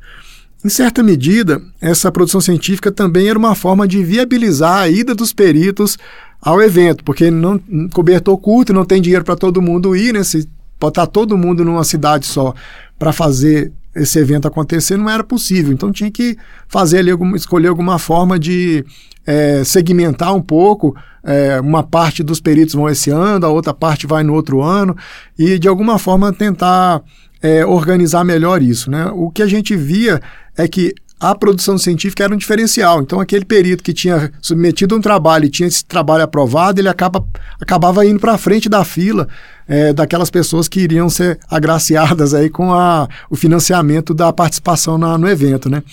Em 0.64 0.70
certa 0.70 1.02
medida, 1.02 1.62
essa 1.80 2.12
produção 2.12 2.42
científica 2.42 2.92
também 2.92 3.30
era 3.30 3.40
uma 3.40 3.56
forma 3.56 3.88
de 3.88 4.04
viabilizar 4.04 4.80
a 4.80 4.90
ida 4.90 5.16
dos 5.16 5.32
peritos 5.32 5.98
ao 6.42 6.62
evento, 6.62 7.04
porque 7.04 7.32
não 7.32 7.60
cobertor 7.94 8.38
curto, 8.38 8.74
não 8.74 8.86
tem 8.86 9.02
dinheiro 9.02 9.24
para 9.24 9.36
todo 9.36 9.62
mundo 9.62 9.96
ir, 9.96 10.14
né? 10.14 10.24
Se 10.24 10.48
botar 10.80 11.08
todo 11.08 11.38
mundo 11.38 11.64
numa 11.64 11.84
cidade 11.84 12.26
só 12.26 12.54
para 12.98 13.14
fazer 13.14 13.72
esse 13.96 14.20
evento 14.20 14.48
acontecer 14.48 14.98
não 14.98 15.10
era 15.10 15.24
possível. 15.24 15.74
Então 15.74 15.92
tinha 15.92 16.12
que 16.12 16.38
fazer 16.68 17.00
ali 17.00 17.12
alguma, 17.12 17.36
escolher 17.36 17.68
alguma 17.68 17.98
forma 18.00 18.38
de 18.38 18.86
é, 19.30 19.64
segmentar 19.64 20.34
um 20.34 20.42
pouco. 20.42 20.96
É, 21.24 21.60
uma 21.60 21.84
parte 21.84 22.24
dos 22.24 22.40
peritos 22.40 22.74
vão 22.74 22.90
esse 22.90 23.12
ano, 23.12 23.46
a 23.46 23.50
outra 23.50 23.74
parte 23.74 24.08
vai 24.08 24.24
no 24.24 24.34
outro 24.34 24.62
ano, 24.64 24.96
e 25.38 25.60
de 25.60 25.68
alguma 25.68 26.00
forma 26.00 26.34
tentar 26.34 27.04
é, 27.42 27.64
organizar 27.64 28.24
melhor 28.24 28.64
isso. 28.64 28.90
Né? 28.90 29.06
O 29.14 29.30
que 29.30 29.44
a 29.44 29.48
gente 29.48 29.76
via 29.76 30.20
é 30.58 30.68
que 30.68 30.96
a 31.20 31.36
produção 31.36 31.78
científica 31.78 32.24
era 32.24 32.34
um 32.34 32.38
diferencial. 32.38 33.02
Então, 33.02 33.20
aquele 33.20 33.44
perito 33.44 33.84
que 33.84 33.94
tinha 33.94 34.32
submetido 34.42 34.96
um 34.96 35.02
trabalho 35.02 35.46
e 35.46 35.50
tinha 35.50 35.68
esse 35.68 35.84
trabalho 35.84 36.24
aprovado, 36.24 36.80
ele 36.80 36.88
acaba, 36.88 37.26
acabava 37.60 38.06
indo 38.06 38.20
para 38.20 38.38
frente 38.38 38.70
da 38.70 38.86
fila 38.86 39.28
é, 39.68 39.92
daquelas 39.92 40.30
pessoas 40.30 40.68
que 40.68 40.80
iriam 40.80 41.10
ser 41.10 41.38
agraciadas 41.50 42.34
aí 42.34 42.50
com 42.50 42.74
a, 42.74 43.08
o 43.30 43.36
financiamento 43.36 44.14
da 44.14 44.32
participação 44.32 44.98
na, 44.98 45.18
no 45.18 45.28
evento. 45.28 45.70
Né? 45.70 45.84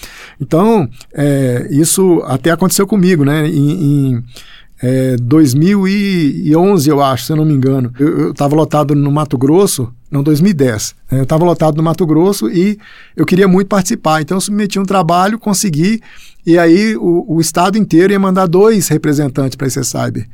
Então, 0.40 0.88
é, 1.12 1.66
isso 1.70 2.22
até 2.26 2.50
aconteceu 2.50 2.86
comigo. 2.86 3.24
Né? 3.24 3.48
em, 3.48 4.12
em 4.12 4.24
é, 4.82 5.16
2011, 5.16 6.90
eu 6.90 7.02
acho, 7.02 7.24
se 7.24 7.32
eu 7.32 7.36
não 7.36 7.44
me 7.44 7.54
engano. 7.54 7.92
Eu 7.98 8.30
estava 8.30 8.54
lotado 8.54 8.94
no 8.94 9.10
Mato 9.10 9.38
Grosso, 9.38 9.92
não, 10.10 10.22
2010. 10.22 10.94
Né? 11.10 11.18
Eu 11.18 11.22
estava 11.22 11.44
lotado 11.44 11.76
no 11.76 11.82
Mato 11.82 12.06
Grosso 12.06 12.50
e 12.50 12.78
eu 13.16 13.24
queria 13.24 13.48
muito 13.48 13.68
participar. 13.68 14.20
Então 14.20 14.36
eu 14.36 14.40
submeti 14.40 14.78
um 14.78 14.84
trabalho, 14.84 15.38
consegui, 15.38 16.00
e 16.44 16.58
aí 16.58 16.96
o, 16.96 17.24
o 17.26 17.40
estado 17.40 17.78
inteiro 17.78 18.12
ia 18.12 18.18
mandar 18.18 18.46
dois 18.46 18.88
representantes 18.88 19.56
para 19.56 19.66
esse 19.66 19.82
cyber. 19.82 20.28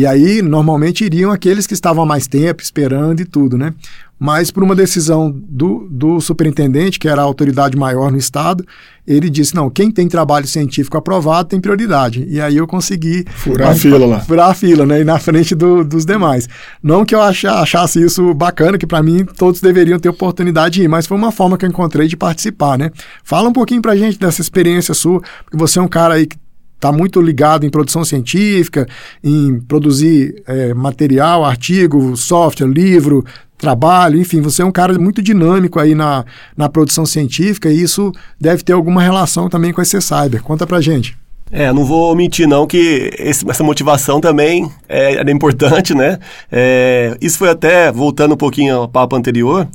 E 0.00 0.06
aí, 0.06 0.40
normalmente, 0.40 1.04
iriam 1.04 1.30
aqueles 1.30 1.66
que 1.66 1.74
estavam 1.74 2.04
há 2.04 2.06
mais 2.06 2.26
tempo 2.26 2.62
esperando 2.62 3.20
e 3.20 3.26
tudo, 3.26 3.58
né? 3.58 3.74
Mas 4.18 4.50
por 4.50 4.62
uma 4.62 4.74
decisão 4.74 5.30
do, 5.30 5.86
do 5.90 6.22
superintendente, 6.22 6.98
que 6.98 7.06
era 7.06 7.20
a 7.20 7.24
autoridade 7.24 7.76
maior 7.76 8.10
no 8.10 8.16
estado, 8.16 8.64
ele 9.06 9.28
disse: 9.28 9.54
não, 9.54 9.68
quem 9.68 9.90
tem 9.90 10.08
trabalho 10.08 10.46
científico 10.46 10.96
aprovado 10.96 11.50
tem 11.50 11.60
prioridade. 11.60 12.24
E 12.30 12.40
aí 12.40 12.56
eu 12.56 12.66
consegui. 12.66 13.26
Furar 13.28 13.72
a 13.72 13.74
fila 13.74 14.06
lá. 14.06 14.20
Furar 14.20 14.48
a 14.48 14.54
fila, 14.54 14.86
né? 14.86 15.02
E 15.02 15.04
na 15.04 15.18
frente 15.18 15.54
do, 15.54 15.84
dos 15.84 16.06
demais. 16.06 16.48
Não 16.82 17.04
que 17.04 17.14
eu 17.14 17.20
achasse 17.20 18.02
isso 18.02 18.32
bacana, 18.32 18.78
que 18.78 18.86
para 18.86 19.02
mim 19.02 19.26
todos 19.36 19.60
deveriam 19.60 19.98
ter 19.98 20.08
oportunidade 20.08 20.76
de 20.76 20.84
ir, 20.84 20.88
mas 20.88 21.06
foi 21.06 21.18
uma 21.18 21.30
forma 21.30 21.58
que 21.58 21.66
eu 21.66 21.68
encontrei 21.68 22.08
de 22.08 22.16
participar, 22.16 22.78
né? 22.78 22.90
Fala 23.22 23.50
um 23.50 23.52
pouquinho 23.52 23.82
pra 23.82 23.94
gente 23.94 24.18
dessa 24.18 24.40
experiência 24.40 24.94
sua, 24.94 25.20
porque 25.44 25.58
você 25.58 25.78
é 25.78 25.82
um 25.82 25.88
cara 25.88 26.14
aí 26.14 26.26
que 26.26 26.38
está 26.80 26.90
muito 26.90 27.20
ligado 27.20 27.66
em 27.66 27.70
produção 27.70 28.02
científica, 28.02 28.88
em 29.22 29.60
produzir 29.60 30.42
é, 30.46 30.72
material, 30.72 31.44
artigo, 31.44 32.16
software, 32.16 32.66
livro, 32.66 33.22
trabalho, 33.58 34.18
enfim, 34.18 34.40
você 34.40 34.62
é 34.62 34.64
um 34.64 34.72
cara 34.72 34.98
muito 34.98 35.20
dinâmico 35.20 35.78
aí 35.78 35.94
na, 35.94 36.24
na 36.56 36.70
produção 36.70 37.04
científica 37.04 37.68
e 37.70 37.82
isso 37.82 38.10
deve 38.40 38.62
ter 38.62 38.72
alguma 38.72 39.02
relação 39.02 39.50
também 39.50 39.72
com 39.72 39.82
esse 39.82 40.00
cyber. 40.00 40.42
Conta 40.42 40.66
pra 40.66 40.80
gente. 40.80 41.16
É, 41.52 41.72
não 41.72 41.84
vou 41.84 42.14
mentir 42.14 42.48
não 42.48 42.66
que 42.66 43.10
esse, 43.18 43.48
essa 43.50 43.62
motivação 43.62 44.20
também 44.20 44.70
é, 44.88 45.16
é 45.16 45.30
importante, 45.30 45.94
né? 45.94 46.18
É, 46.50 47.16
isso 47.20 47.36
foi 47.36 47.50
até, 47.50 47.92
voltando 47.92 48.34
um 48.34 48.38
pouquinho 48.38 48.76
ao 48.76 48.88
papo 48.88 49.16
anterior, 49.16 49.68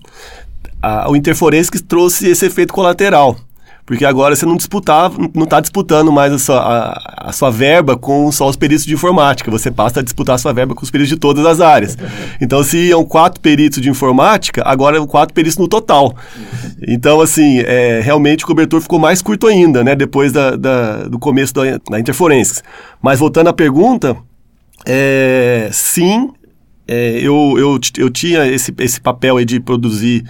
a, 0.82 1.12
o 1.12 1.16
Interforensics 1.16 1.82
trouxe 1.82 2.30
esse 2.30 2.46
efeito 2.46 2.74
colateral. 2.74 3.38
Porque 3.86 4.04
agora 4.04 4.36
você 4.36 4.48
não 4.48 4.58
disputava, 4.58 5.16
não 5.34 5.44
está 5.44 5.60
disputando 5.60 6.12
mais 6.12 6.34
a 6.34 6.40
sua, 6.40 6.58
a, 6.58 7.30
a, 7.30 7.32
sua 7.32 7.52
verba 7.52 7.96
com 7.96 8.32
só 8.32 8.50
os 8.50 8.56
peritos 8.56 8.84
de 8.84 8.96
informática. 8.96 9.52
Você 9.52 9.70
passa 9.70 10.00
a 10.00 10.04
disputar 10.04 10.36
a 10.36 10.38
sua 10.40 10.52
verba 10.54 10.74
com 10.74 10.84
os 10.84 10.90
peritos 10.90 11.10
de 11.10 11.18
todas 11.18 11.46
as 11.46 11.62
áreas. 11.62 11.96
Então, 12.42 12.64
se 12.64 12.78
iam 12.78 13.06
quatro 13.06 13.40
peritos 13.40 13.80
de 13.80 13.88
informática, 13.88 14.64
agora 14.66 14.98
é 14.98 15.06
quatro 15.06 15.36
peritos 15.36 15.60
no 15.60 15.68
total. 15.68 16.16
Então, 16.88 17.22
assim, 17.22 17.60
é, 17.60 18.02
realmente 18.04 18.44
o 18.44 18.48
cobertor 18.48 18.82
ficou 18.82 18.98
mais 18.98 19.22
curto 19.22 19.46
ainda, 19.46 19.84
né? 19.84 19.96
Depois 19.96 20.32
da, 20.32 20.56
da 20.56 21.04
do 21.04 21.20
começo 21.20 21.54
da, 21.54 21.62
da 21.90 22.00
Interforensics. 22.00 22.64
Mas 23.00 23.20
voltando 23.20 23.50
à 23.50 23.54
pergunta, 23.54 24.18
é, 24.84 25.70
sim, 25.72 26.32
é, 26.88 27.20
eu, 27.20 27.54
eu, 27.58 27.80
eu 27.98 28.10
tinha 28.10 28.48
esse, 28.48 28.74
esse 28.80 29.00
papel 29.00 29.38
aí 29.38 29.46
de 29.46 29.60
produzir 29.60 30.24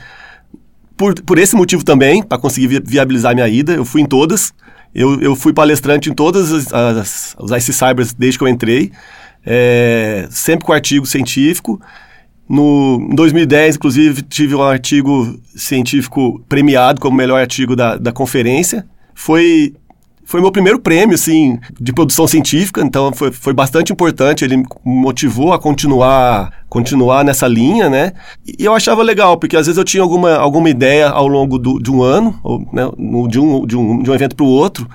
por, 0.98 1.14
por 1.22 1.38
esse 1.38 1.56
motivo 1.56 1.84
também, 1.84 2.24
para 2.24 2.38
conseguir 2.38 2.82
viabilizar 2.86 3.34
minha 3.34 3.48
ida, 3.48 3.74
eu 3.74 3.86
fui 3.86 4.02
em 4.02 4.06
todas. 4.06 4.54
Eu, 4.94 5.20
eu 5.20 5.36
fui 5.36 5.52
palestrante 5.52 6.10
em 6.10 6.14
todas 6.14 6.52
as, 6.54 6.74
as, 6.74 7.36
os 7.38 7.52
IC 7.52 7.74
Cybers 7.74 8.14
desde 8.14 8.38
que 8.38 8.44
eu 8.46 8.48
entrei, 8.48 8.92
é, 9.46 10.26
sempre 10.32 10.66
com 10.66 10.72
artigo 10.72 11.06
científico. 11.06 11.82
No, 12.48 13.06
em 13.12 13.16
2010, 13.16 13.76
inclusive, 13.76 14.22
tive 14.22 14.56
um 14.56 14.62
artigo 14.62 15.38
científico 15.56 16.42
premiado 16.48 17.02
como 17.02 17.18
melhor 17.18 17.42
artigo 17.42 17.76
da, 17.76 17.98
da 17.98 18.12
conferência. 18.12 18.86
Foi 19.14 19.74
foi 20.26 20.42
meu 20.42 20.52
primeiro 20.52 20.80
prêmio, 20.80 21.14
assim, 21.14 21.60
de 21.80 21.94
produção 21.94 22.28
científica, 22.28 22.82
então 22.82 23.14
foi, 23.14 23.32
foi 23.32 23.54
bastante 23.54 23.94
importante, 23.94 24.44
ele 24.44 24.58
me 24.58 24.66
motivou 24.84 25.54
a 25.54 25.60
continuar, 25.60 26.52
continuar 26.68 27.24
nessa 27.24 27.48
linha, 27.48 27.88
né? 27.90 28.12
E 28.46 28.66
eu 28.66 28.74
achava 28.74 29.04
legal, 29.04 29.38
porque 29.38 29.56
às 29.56 29.68
vezes 29.68 29.78
eu 29.78 29.84
tinha 29.84 30.02
alguma, 30.02 30.36
alguma 30.36 30.68
ideia 30.68 31.10
ao 31.10 31.28
longo 31.28 31.60
do, 31.60 31.80
de 31.80 31.92
um 31.92 32.02
ano, 32.02 32.40
ou, 32.44 32.60
né, 32.74 32.90
de, 33.30 33.40
um, 33.40 33.66
de, 33.68 33.78
um, 33.78 34.02
de 34.02 34.10
um 34.10 34.14
evento 34.16 34.36
para 34.36 34.46
o 34.46 34.50
outro, 34.50 34.90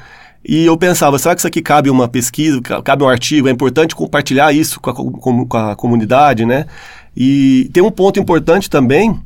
e 0.45 0.67
eu 0.67 0.77
pensava, 0.77 1.17
será 1.19 1.35
que 1.35 1.41
isso 1.41 1.47
aqui 1.47 1.63
cabe 1.63 1.89
uma 1.89 2.09
pesquisa, 2.09 2.61
cabe 2.61 3.05
um 3.05 3.09
artigo? 3.09 3.47
É 3.47 3.53
importante 3.53 3.95
compartilhar 3.95 4.53
isso 4.53 4.81
com 4.81 4.91
a, 4.91 4.95
com, 4.95 5.47
com 5.47 5.57
a 5.57 5.77
comunidade, 5.77 6.45
né? 6.45 6.67
E 7.17 7.71
tem 7.73 7.83
um 7.83 7.91
ponto 7.91 8.19
importante 8.19 8.69
também, 8.69 9.17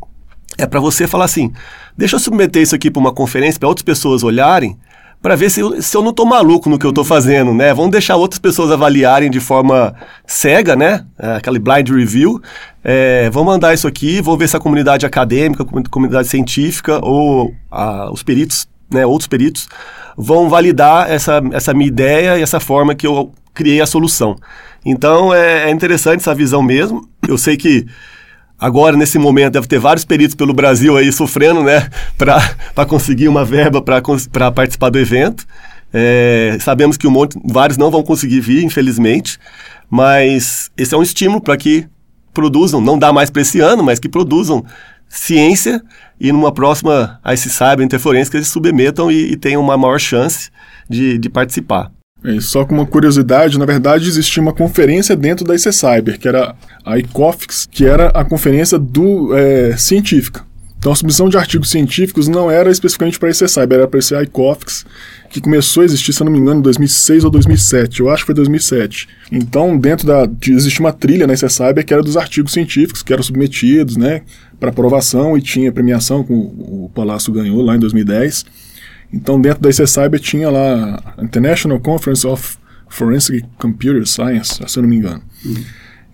é 0.59 0.67
para 0.67 0.81
você 0.81 1.07
falar 1.07 1.25
assim, 1.25 1.51
deixa 1.97 2.17
eu 2.17 2.21
submeter 2.21 2.63
isso 2.63 2.75
aqui 2.75 2.91
para 2.91 3.01
uma 3.01 3.13
conferência, 3.13 3.59
para 3.59 3.69
outras 3.69 3.85
pessoas 3.85 4.23
olharem, 4.23 4.77
para 5.25 5.37
ver 5.37 5.49
se 5.49 5.61
eu, 5.61 5.81
se 5.81 5.97
eu 5.97 6.03
não 6.03 6.11
estou 6.11 6.27
maluco 6.27 6.69
no 6.69 6.79
que 6.79 6.85
eu 6.85 6.91
estou 6.91 7.03
fazendo, 7.03 7.55
né? 7.55 7.73
Vamos 7.73 7.93
deixar 7.93 8.15
outras 8.15 8.39
pessoas 8.39 8.71
avaliarem 8.71 9.31
de 9.31 9.41
forma 9.41 9.95
cega, 10.27 10.77
né? 10.77 11.07
É, 11.19 11.37
aquele 11.37 11.59
blind 11.59 11.89
review. 11.89 12.43
É, 12.85 13.31
vamos 13.31 13.55
mandar 13.55 13.73
isso 13.73 13.89
aqui, 13.89 14.21
vou 14.21 14.37
ver 14.37 14.51
se 14.51 14.57
a 14.59 14.61
comunidade 14.61 15.07
acadêmica, 15.07 15.63
a 15.63 15.89
comunidade 15.89 16.29
científica 16.29 17.03
ou 17.03 17.55
a, 17.71 18.13
os 18.13 18.23
peritos, 18.23 18.69
né, 18.93 19.07
outros 19.07 19.27
peritos, 19.27 19.67
vão 20.15 20.51
validar 20.51 21.11
essa, 21.11 21.41
essa 21.53 21.73
minha 21.73 21.89
ideia 21.89 22.39
e 22.39 22.43
essa 22.43 22.61
forma 22.61 22.95
que 22.95 23.07
eu 23.07 23.33
criei 23.55 23.81
a 23.81 23.87
solução. 23.87 24.37
Então 24.85 25.33
é, 25.33 25.71
é 25.71 25.71
interessante 25.71 26.21
essa 26.21 26.35
visão 26.35 26.63
mesmo. 26.63 27.09
Eu 27.27 27.39
sei 27.39 27.57
que 27.57 27.87
Agora, 28.59 28.97
nesse 28.97 29.19
momento, 29.19 29.55
deve 29.55 29.67
ter 29.67 29.79
vários 29.79 30.05
peritos 30.05 30.35
pelo 30.35 30.55
Brasil 30.55 30.97
aí 30.97 31.13
sofrendo, 31.13 31.63
né, 31.63 31.89
para 32.17 32.87
conseguir 32.87 33.29
uma 33.29 33.45
verba 33.45 33.83
para 33.83 34.53
participar 34.53 34.91
do 34.91 34.99
evento. 34.99 35.45
É, 35.93 36.57
sabemos 36.61 36.97
que 36.97 37.07
um 37.07 37.11
monte, 37.11 37.39
vários 37.45 37.79
não 37.79 37.91
vão 37.91 38.03
conseguir 38.03 38.41
vir, 38.41 38.65
infelizmente, 38.65 39.39
mas 39.89 40.71
esse 40.77 40.95
é 40.95 40.99
um 40.99 41.03
estímulo 41.03 41.41
para 41.41 41.57
que 41.57 41.87
produzam, 42.33 42.81
não 42.81 42.99
dá 42.99 43.13
mais 43.13 43.31
para 43.31 43.43
esse 43.43 43.61
ano, 43.61 43.83
mas 43.85 44.01
que 44.01 44.09
produzam 44.09 44.65
ciência 45.09 45.81
e 46.21 46.33
numa 46.33 46.53
próxima 46.53 47.21
IC 47.25 47.49
Cyber 47.49 47.83
Interferência 47.83 48.31
que 48.31 48.37
eles 48.39 48.49
submetam 48.49 49.11
e, 49.11 49.33
e 49.33 49.37
tenham 49.37 49.63
uma 49.63 49.77
maior 49.77 50.01
chance 50.01 50.51
de, 50.89 51.17
de 51.19 51.29
participar. 51.29 51.93
É, 52.25 52.41
só 52.41 52.65
com 52.65 52.75
uma 52.75 52.87
curiosidade, 52.87 53.59
na 53.59 53.67
verdade 53.67 54.09
existia 54.09 54.43
uma 54.43 54.53
conferência 54.53 55.15
dentro 55.15 55.45
da 55.45 55.55
IC 55.55 55.73
Cyber, 55.73 56.19
que 56.19 56.27
era 56.27 56.55
a 56.85 56.99
ICOFIX, 56.99 57.69
que 57.71 57.85
era 57.85 58.09
a 58.09 58.25
conferência 58.25 58.79
do 58.79 59.37
é, 59.37 59.77
científica. 59.77 60.43
Então 60.79 60.93
a 60.93 60.97
submissão 60.97 61.29
de 61.29 61.37
artigos 61.39 61.71
científicos 61.71 62.29
não 62.29 62.51
era 62.51 62.71
especificamente 62.71 63.19
para 63.19 63.29
a 63.29 63.33
IC 63.33 63.49
Cyber, 63.49 63.79
era 63.79 63.89
para 63.89 63.99
esse 63.99 64.15
ICOFIX, 64.15 64.85
que 65.31 65.41
começou 65.41 65.83
a 65.83 65.85
existir, 65.85 66.13
se 66.13 66.23
eu 66.23 66.27
não 66.27 66.33
me 66.33 66.39
engano, 66.39 66.61
em 66.61 66.63
2006 66.63 67.25
ou 67.25 67.31
2007, 67.31 68.01
eu 68.01 68.11
acho 68.11 68.23
que 68.23 68.27
foi 68.27 68.35
2007. 68.35 69.09
Então, 69.33 69.77
dentro 69.77 70.07
da. 70.07 70.29
existia 70.47 70.81
uma 70.81 70.93
trilha 70.93 71.27
na 71.27 71.35
IC 71.35 71.49
Cyber 71.49 71.85
que 71.85 71.93
era 71.93 72.03
dos 72.03 72.17
artigos 72.17 72.53
científicos 72.53 73.03
que 73.03 73.13
eram 73.13 73.23
submetidos, 73.23 73.97
né, 73.97 74.23
para 74.61 74.71
aprovação 74.71 75.37
e 75.37 75.43
tinha 75.43 75.73
premiação, 75.73 76.23
que 76.23 76.33
o 76.33 76.91
Palácio 76.95 77.33
ganhou 77.33 77.63
lá 77.63 77.75
em 77.77 77.79
2010. 77.79 78.45
Então, 79.13 79.41
dentro 79.41 79.63
da 79.63 79.71
ICCyber 79.71 80.21
tinha 80.21 80.51
lá 80.51 81.15
International 81.23 81.79
Conference 81.81 82.27
of 82.27 82.57
Forensic 82.89 83.45
Computer 83.59 84.07
Science, 84.07 84.61
se 84.67 84.79
eu 84.79 84.83
não 84.83 84.91
me 84.91 84.97
engano. 84.97 85.23
Uhum. 85.45 85.65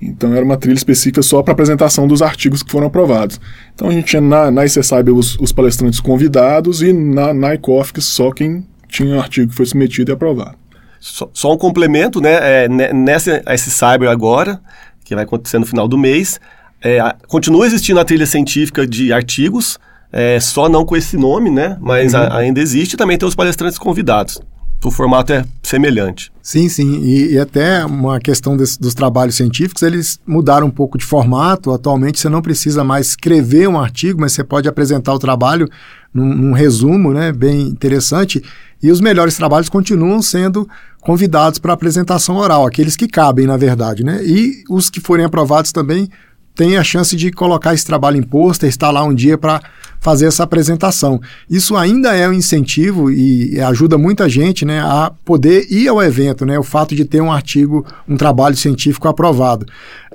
Então, 0.02 0.34
era 0.34 0.44
uma 0.44 0.56
trilha 0.56 0.76
específica 0.76 1.22
só 1.22 1.42
para 1.42 1.52
apresentação 1.52 2.06
dos 2.06 2.22
artigos 2.22 2.62
que 2.62 2.70
foram 2.70 2.86
aprovados. 2.86 3.38
Então, 3.74 3.88
a 3.88 3.92
gente 3.92 4.06
tinha 4.06 4.22
na, 4.22 4.50
na 4.50 4.64
ICCyber 4.64 5.14
os, 5.14 5.36
os 5.38 5.52
palestrantes 5.52 6.00
convidados 6.00 6.80
e 6.80 6.92
na, 6.92 7.34
na 7.34 7.54
ICOFIX 7.54 8.04
só 8.04 8.30
quem 8.32 8.66
tinha 8.88 9.16
o 9.16 9.20
artigo 9.20 9.50
que 9.50 9.54
foi 9.54 9.66
submetido 9.66 10.10
e 10.10 10.14
aprovado. 10.14 10.56
Só, 10.98 11.30
só 11.32 11.52
um 11.52 11.58
complemento, 11.58 12.20
né? 12.20 12.64
É, 12.64 12.68
nessa 12.68 13.42
ICCyber 13.46 14.08
agora, 14.08 14.60
que 15.04 15.14
vai 15.14 15.24
acontecer 15.24 15.58
no 15.58 15.66
final 15.66 15.86
do 15.86 15.98
mês, 15.98 16.40
é, 16.82 16.98
continua 17.26 17.66
existindo 17.66 18.00
a 18.00 18.04
trilha 18.04 18.26
científica 18.26 18.86
de 18.86 19.12
artigos, 19.12 19.78
é, 20.12 20.40
só 20.40 20.68
não 20.68 20.84
com 20.84 20.96
esse 20.96 21.16
nome, 21.16 21.50
né? 21.50 21.76
Mas 21.80 22.14
uhum. 22.14 22.20
a, 22.20 22.38
ainda 22.38 22.60
existe 22.60 22.96
também 22.96 23.16
tem 23.16 23.28
os 23.28 23.34
palestrantes 23.34 23.78
convidados. 23.78 24.40
O 24.82 24.90
formato 24.90 25.30
é 25.32 25.44
semelhante. 25.62 26.32
Sim, 26.42 26.68
sim. 26.68 27.02
E, 27.02 27.34
e 27.34 27.38
até 27.38 27.84
uma 27.84 28.18
questão 28.18 28.56
desse, 28.56 28.80
dos 28.80 28.94
trabalhos 28.94 29.34
científicos, 29.34 29.82
eles 29.82 30.18
mudaram 30.26 30.68
um 30.68 30.70
pouco 30.70 30.96
de 30.96 31.04
formato. 31.04 31.70
Atualmente 31.70 32.18
você 32.18 32.30
não 32.30 32.40
precisa 32.40 32.82
mais 32.82 33.08
escrever 33.08 33.68
um 33.68 33.78
artigo, 33.78 34.18
mas 34.18 34.32
você 34.32 34.42
pode 34.42 34.66
apresentar 34.68 35.12
o 35.12 35.18
trabalho 35.18 35.68
num, 36.14 36.34
num 36.34 36.52
resumo 36.52 37.12
né, 37.12 37.30
bem 37.30 37.60
interessante. 37.60 38.42
E 38.82 38.90
os 38.90 39.02
melhores 39.02 39.36
trabalhos 39.36 39.68
continuam 39.68 40.22
sendo 40.22 40.66
convidados 41.02 41.58
para 41.58 41.74
apresentação 41.74 42.36
oral, 42.36 42.66
aqueles 42.66 42.96
que 42.96 43.06
cabem, 43.06 43.46
na 43.46 43.58
verdade. 43.58 44.02
Né? 44.02 44.24
E 44.24 44.64
os 44.70 44.88
que 44.88 44.98
forem 44.98 45.26
aprovados 45.26 45.72
também 45.72 46.08
têm 46.54 46.78
a 46.78 46.84
chance 46.84 47.14
de 47.14 47.30
colocar 47.30 47.74
esse 47.74 47.84
trabalho 47.84 48.16
em 48.16 48.22
pôster, 48.22 48.68
estar 48.68 48.90
lá 48.90 49.04
um 49.04 49.14
dia 49.14 49.36
para 49.36 49.62
fazer 50.00 50.26
essa 50.26 50.42
apresentação. 50.42 51.20
Isso 51.48 51.76
ainda 51.76 52.14
é 52.16 52.28
um 52.28 52.32
incentivo 52.32 53.10
e 53.10 53.60
ajuda 53.60 53.98
muita 53.98 54.28
gente 54.28 54.64
né, 54.64 54.80
a 54.80 55.12
poder 55.24 55.66
ir 55.70 55.88
ao 55.88 56.02
evento, 56.02 56.46
né, 56.46 56.58
o 56.58 56.62
fato 56.62 56.94
de 56.94 57.04
ter 57.04 57.20
um 57.20 57.30
artigo, 57.30 57.86
um 58.08 58.16
trabalho 58.16 58.56
científico 58.56 59.06
aprovado. 59.06 59.66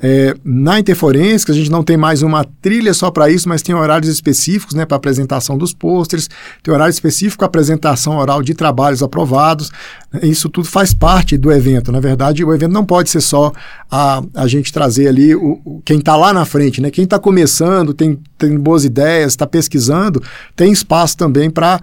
É, 0.01 0.35
na 0.43 0.79
Interforensic, 0.79 1.49
a 1.49 1.55
gente 1.55 1.71
não 1.71 1.81
tem 1.81 1.95
mais 1.95 2.21
uma 2.21 2.43
trilha 2.61 2.93
só 2.93 3.09
para 3.09 3.29
isso, 3.29 3.47
mas 3.47 3.61
tem 3.61 3.73
horários 3.73 4.11
específicos 4.11 4.75
né, 4.75 4.85
para 4.85 4.97
apresentação 4.97 5.57
dos 5.57 5.73
pôsteres, 5.73 6.29
tem 6.61 6.73
horário 6.73 6.91
específico 6.91 7.39
para 7.39 7.47
apresentação 7.47 8.17
oral 8.17 8.41
de 8.41 8.53
trabalhos 8.53 9.01
aprovados. 9.01 9.71
Isso 10.23 10.49
tudo 10.49 10.67
faz 10.67 10.93
parte 10.93 11.37
do 11.37 11.51
evento. 11.51 11.91
Na 11.91 11.99
verdade, 11.99 12.43
o 12.43 12.53
evento 12.53 12.71
não 12.71 12.85
pode 12.85 13.09
ser 13.09 13.21
só 13.21 13.51
a, 13.89 14.21
a 14.33 14.47
gente 14.47 14.71
trazer 14.71 15.07
ali 15.07 15.35
o, 15.35 15.59
o 15.65 15.81
quem 15.83 15.99
está 15.99 16.15
lá 16.15 16.33
na 16.33 16.45
frente, 16.45 16.81
né? 16.81 16.91
Quem 16.91 17.03
está 17.03 17.17
começando, 17.19 17.93
tem, 17.93 18.19
tem 18.37 18.57
boas 18.57 18.85
ideias, 18.85 19.33
está 19.33 19.47
pesquisando, 19.47 20.21
tem 20.55 20.71
espaço 20.71 21.17
também 21.17 21.49
para 21.49 21.81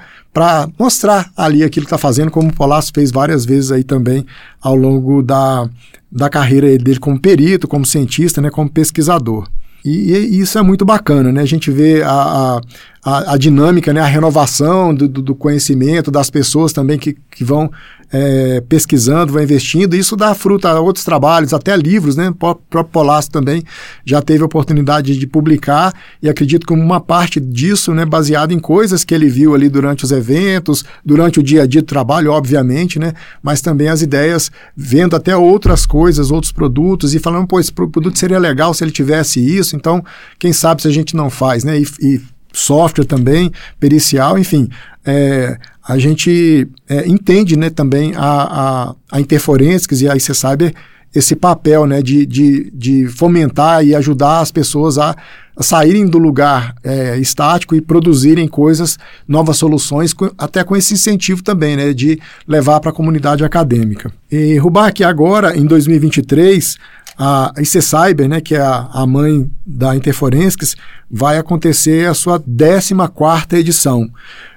mostrar 0.78 1.30
ali 1.36 1.62
aquilo 1.62 1.86
que 1.86 1.88
está 1.88 1.98
fazendo, 1.98 2.30
como 2.30 2.48
o 2.48 2.54
Polasso 2.54 2.92
fez 2.94 3.10
várias 3.10 3.44
vezes 3.44 3.72
aí 3.72 3.84
também 3.84 4.26
ao 4.60 4.74
longo 4.74 5.22
da, 5.22 5.68
da 6.10 6.28
carreira 6.28 6.66
dele 6.78 6.98
como 6.98 7.20
perito, 7.20 7.66
como 7.68 7.84
cientista, 7.84 8.40
né? 8.40 8.50
Como 8.50 8.70
pesquisador. 8.70 9.48
E, 9.84 10.12
e, 10.12 10.40
isso 10.40 10.58
é 10.58 10.62
muito 10.62 10.84
bacana, 10.84 11.32
né? 11.32 11.42
A 11.42 11.46
gente 11.46 11.70
vê 11.70 12.02
a, 12.04 12.60
a, 13.04 13.32
a 13.32 13.36
dinâmica, 13.36 13.92
né? 13.92 14.00
a 14.00 14.06
renovação 14.06 14.94
do, 14.94 15.08
do, 15.08 15.34
conhecimento 15.34 16.10
das 16.10 16.30
pessoas 16.30 16.72
também 16.72 16.98
que, 16.98 17.16
que 17.30 17.42
vão 17.42 17.70
é, 18.12 18.60
pesquisando, 18.68 19.32
vão 19.32 19.42
investindo. 19.42 19.96
Isso 19.96 20.14
dá 20.14 20.34
fruto 20.34 20.68
a 20.68 20.78
outros 20.78 21.04
trabalhos, 21.04 21.54
até 21.54 21.74
livros, 21.74 22.14
né? 22.14 22.28
O 22.28 22.34
próprio 22.34 22.84
Polasso 22.84 23.30
também 23.30 23.62
já 24.04 24.20
teve 24.20 24.42
a 24.42 24.46
oportunidade 24.46 25.16
de 25.16 25.26
publicar 25.26 25.94
e 26.22 26.28
acredito 26.28 26.66
que 26.66 26.74
uma 26.74 27.00
parte 27.00 27.40
disso, 27.40 27.94
né? 27.94 28.04
Baseado 28.04 28.52
em 28.52 28.58
coisas 28.58 29.02
que 29.02 29.14
ele 29.14 29.28
viu 29.28 29.54
ali 29.54 29.68
durante 29.68 30.04
os 30.04 30.12
eventos, 30.12 30.84
durante 31.04 31.40
o 31.40 31.42
dia 31.42 31.62
a 31.62 31.66
dia 31.66 31.80
do 31.80 31.86
trabalho, 31.86 32.32
obviamente, 32.32 32.98
né? 32.98 33.14
Mas 33.42 33.62
também 33.62 33.88
as 33.88 34.02
ideias, 34.02 34.50
vendo 34.76 35.16
até 35.16 35.34
outras 35.34 35.86
coisas, 35.86 36.30
outros 36.30 36.52
produtos 36.52 37.14
e 37.14 37.18
falando, 37.18 37.46
pô, 37.46 37.58
esse 37.58 37.72
produto 37.72 38.18
seria 38.18 38.38
legal 38.38 38.74
se 38.74 38.84
ele 38.84 38.90
tivesse 38.90 39.40
isso, 39.40 39.74
então 39.74 40.04
quem 40.38 40.52
sabe 40.52 40.82
se 40.82 40.88
a 40.88 40.92
gente 40.92 41.16
não 41.16 41.30
faz, 41.30 41.64
né? 41.64 41.80
E, 41.80 41.86
e 42.00 42.20
software 42.52 43.06
também, 43.06 43.50
pericial, 43.80 44.38
enfim. 44.38 44.68
É, 45.04 45.58
a 45.86 45.98
gente 45.98 46.68
é, 46.88 47.06
entende 47.08 47.56
né, 47.56 47.70
também 47.70 48.14
a, 48.14 48.20
a, 48.20 48.94
a 49.10 49.20
Interforensics 49.20 50.00
e 50.00 50.08
a 50.08 50.16
IC 50.16 50.34
Cyber 50.34 50.74
esse 51.14 51.36
papel 51.36 51.86
né, 51.86 52.00
de, 52.00 52.24
de, 52.24 52.70
de 52.72 53.06
fomentar 53.08 53.84
e 53.84 53.94
ajudar 53.94 54.40
as 54.40 54.50
pessoas 54.50 54.96
a, 54.96 55.14
a 55.54 55.62
saírem 55.62 56.06
do 56.06 56.18
lugar 56.18 56.74
é, 56.82 57.18
estático 57.18 57.74
e 57.74 57.80
produzirem 57.80 58.48
coisas, 58.48 58.98
novas 59.28 59.58
soluções, 59.58 60.14
com, 60.14 60.30
até 60.38 60.64
com 60.64 60.74
esse 60.74 60.94
incentivo 60.94 61.42
também 61.42 61.76
né, 61.76 61.92
de 61.92 62.18
levar 62.48 62.80
para 62.80 62.90
a 62.90 62.94
comunidade 62.94 63.44
acadêmica. 63.44 64.10
E 64.30 64.56
Rubac, 64.56 65.04
agora, 65.04 65.56
em 65.56 65.66
2023, 65.66 66.78
a 67.18 67.52
IC 67.58 67.82
Cyber, 67.82 68.28
né, 68.28 68.40
que 68.40 68.54
é 68.54 68.60
a, 68.60 68.88
a 68.92 69.06
mãe 69.06 69.50
da 69.66 69.94
Interforensics, 69.94 70.76
vai 71.10 71.36
acontecer 71.36 72.08
a 72.08 72.14
sua 72.14 72.40
14ª 72.40 73.52
edição. 73.58 74.08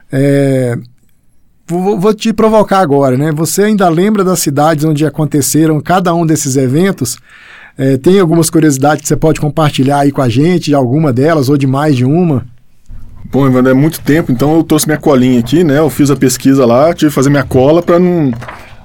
É, 0.10 0.78
vou, 1.68 2.00
vou, 2.00 2.14
te 2.14 2.34
provocar 2.34 2.80
agora, 2.80 3.18
né? 3.18 3.32
Você 3.32 3.64
ainda 3.64 3.88
lembra 3.90 4.24
das 4.24 4.40
cidades 4.40 4.86
onde 4.86 5.06
aconteceram 5.06 5.80
cada 5.82 6.14
um 6.14 6.26
desses 6.26 6.56
eventos? 6.56 7.18
É, 7.78 7.98
tem 7.98 8.20
algumas 8.20 8.50
curiosidades 8.50 9.02
que 9.02 9.08
você 9.08 9.18
pode 9.18 9.40
compartilhar 9.40 10.00
aí 10.00 10.12
com 10.12 10.22
a 10.22 10.30
gente, 10.30 10.66
de 10.66 10.76
alguma 10.76 11.12
delas 11.12 11.50
ou 11.50 11.58
de 11.58 11.68
mais 11.68 11.96
de 11.96 12.06
uma? 12.06 12.46
Bom, 13.32 13.48
Evandro, 13.48 13.72
é 13.72 13.74
muito 13.74 14.00
tempo, 14.02 14.32
então 14.32 14.56
eu 14.56 14.64
trouxe 14.64 14.88
minha 14.88 15.00
colinha 15.00 15.40
aqui, 15.40 15.64
né? 15.64 15.80
Eu 15.80 15.90
fiz 15.90 16.10
a 16.10 16.16
pesquisa 16.16 16.66
lá, 16.66 16.94
tive 16.94 17.10
que 17.10 17.16
fazer 17.16 17.30
minha 17.30 17.44
cola 17.44 17.82
para 17.82 18.00
não 18.00 18.32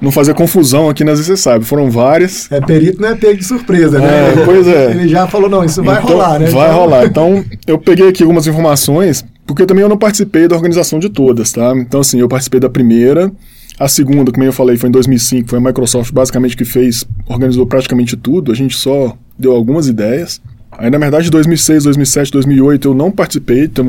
não 0.00 0.10
fazer 0.10 0.32
confusão 0.32 0.88
aqui 0.88 1.04
nas 1.04 1.18
você 1.18 1.36
sabe. 1.36 1.64
Foram 1.64 1.90
várias. 1.90 2.50
É, 2.50 2.60
perito 2.60 3.00
não 3.00 3.10
é 3.10 3.14
pego 3.14 3.36
de 3.36 3.44
surpresa, 3.44 3.98
né? 3.98 4.30
É, 4.30 4.44
pois 4.44 4.66
é. 4.66 4.92
Ele 4.92 5.06
já 5.06 5.26
falou, 5.26 5.48
não, 5.48 5.62
isso 5.62 5.82
vai 5.82 5.98
então, 5.98 6.16
rolar, 6.16 6.38
né? 6.38 6.46
Vai 6.46 6.68
então... 6.68 6.80
rolar. 6.80 7.04
Então, 7.04 7.44
eu 7.66 7.78
peguei 7.78 8.08
aqui 8.08 8.22
algumas 8.22 8.46
informações, 8.46 9.24
porque 9.54 9.66
também 9.66 9.82
eu 9.82 9.88
não 9.88 9.98
participei 9.98 10.46
da 10.46 10.54
organização 10.54 10.98
de 10.98 11.08
todas, 11.08 11.52
tá? 11.52 11.72
Então, 11.76 12.00
assim, 12.00 12.20
eu 12.20 12.28
participei 12.28 12.60
da 12.60 12.70
primeira, 12.70 13.32
a 13.78 13.88
segunda, 13.88 14.30
como 14.30 14.44
eu 14.44 14.52
falei, 14.52 14.76
foi 14.76 14.88
em 14.88 14.92
2005, 14.92 15.48
foi 15.48 15.58
a 15.58 15.62
Microsoft 15.62 16.12
basicamente 16.12 16.56
que 16.56 16.64
fez, 16.64 17.04
organizou 17.26 17.66
praticamente 17.66 18.16
tudo, 18.16 18.52
a 18.52 18.54
gente 18.54 18.76
só 18.76 19.16
deu 19.38 19.52
algumas 19.52 19.88
ideias. 19.88 20.40
Aí, 20.78 20.88
na 20.88 20.98
verdade, 20.98 21.30
2006, 21.30 21.84
2007, 21.84 22.32
2008 22.32 22.88
eu 22.88 22.94
não 22.94 23.10
participei, 23.10 23.66
tem 23.66 23.84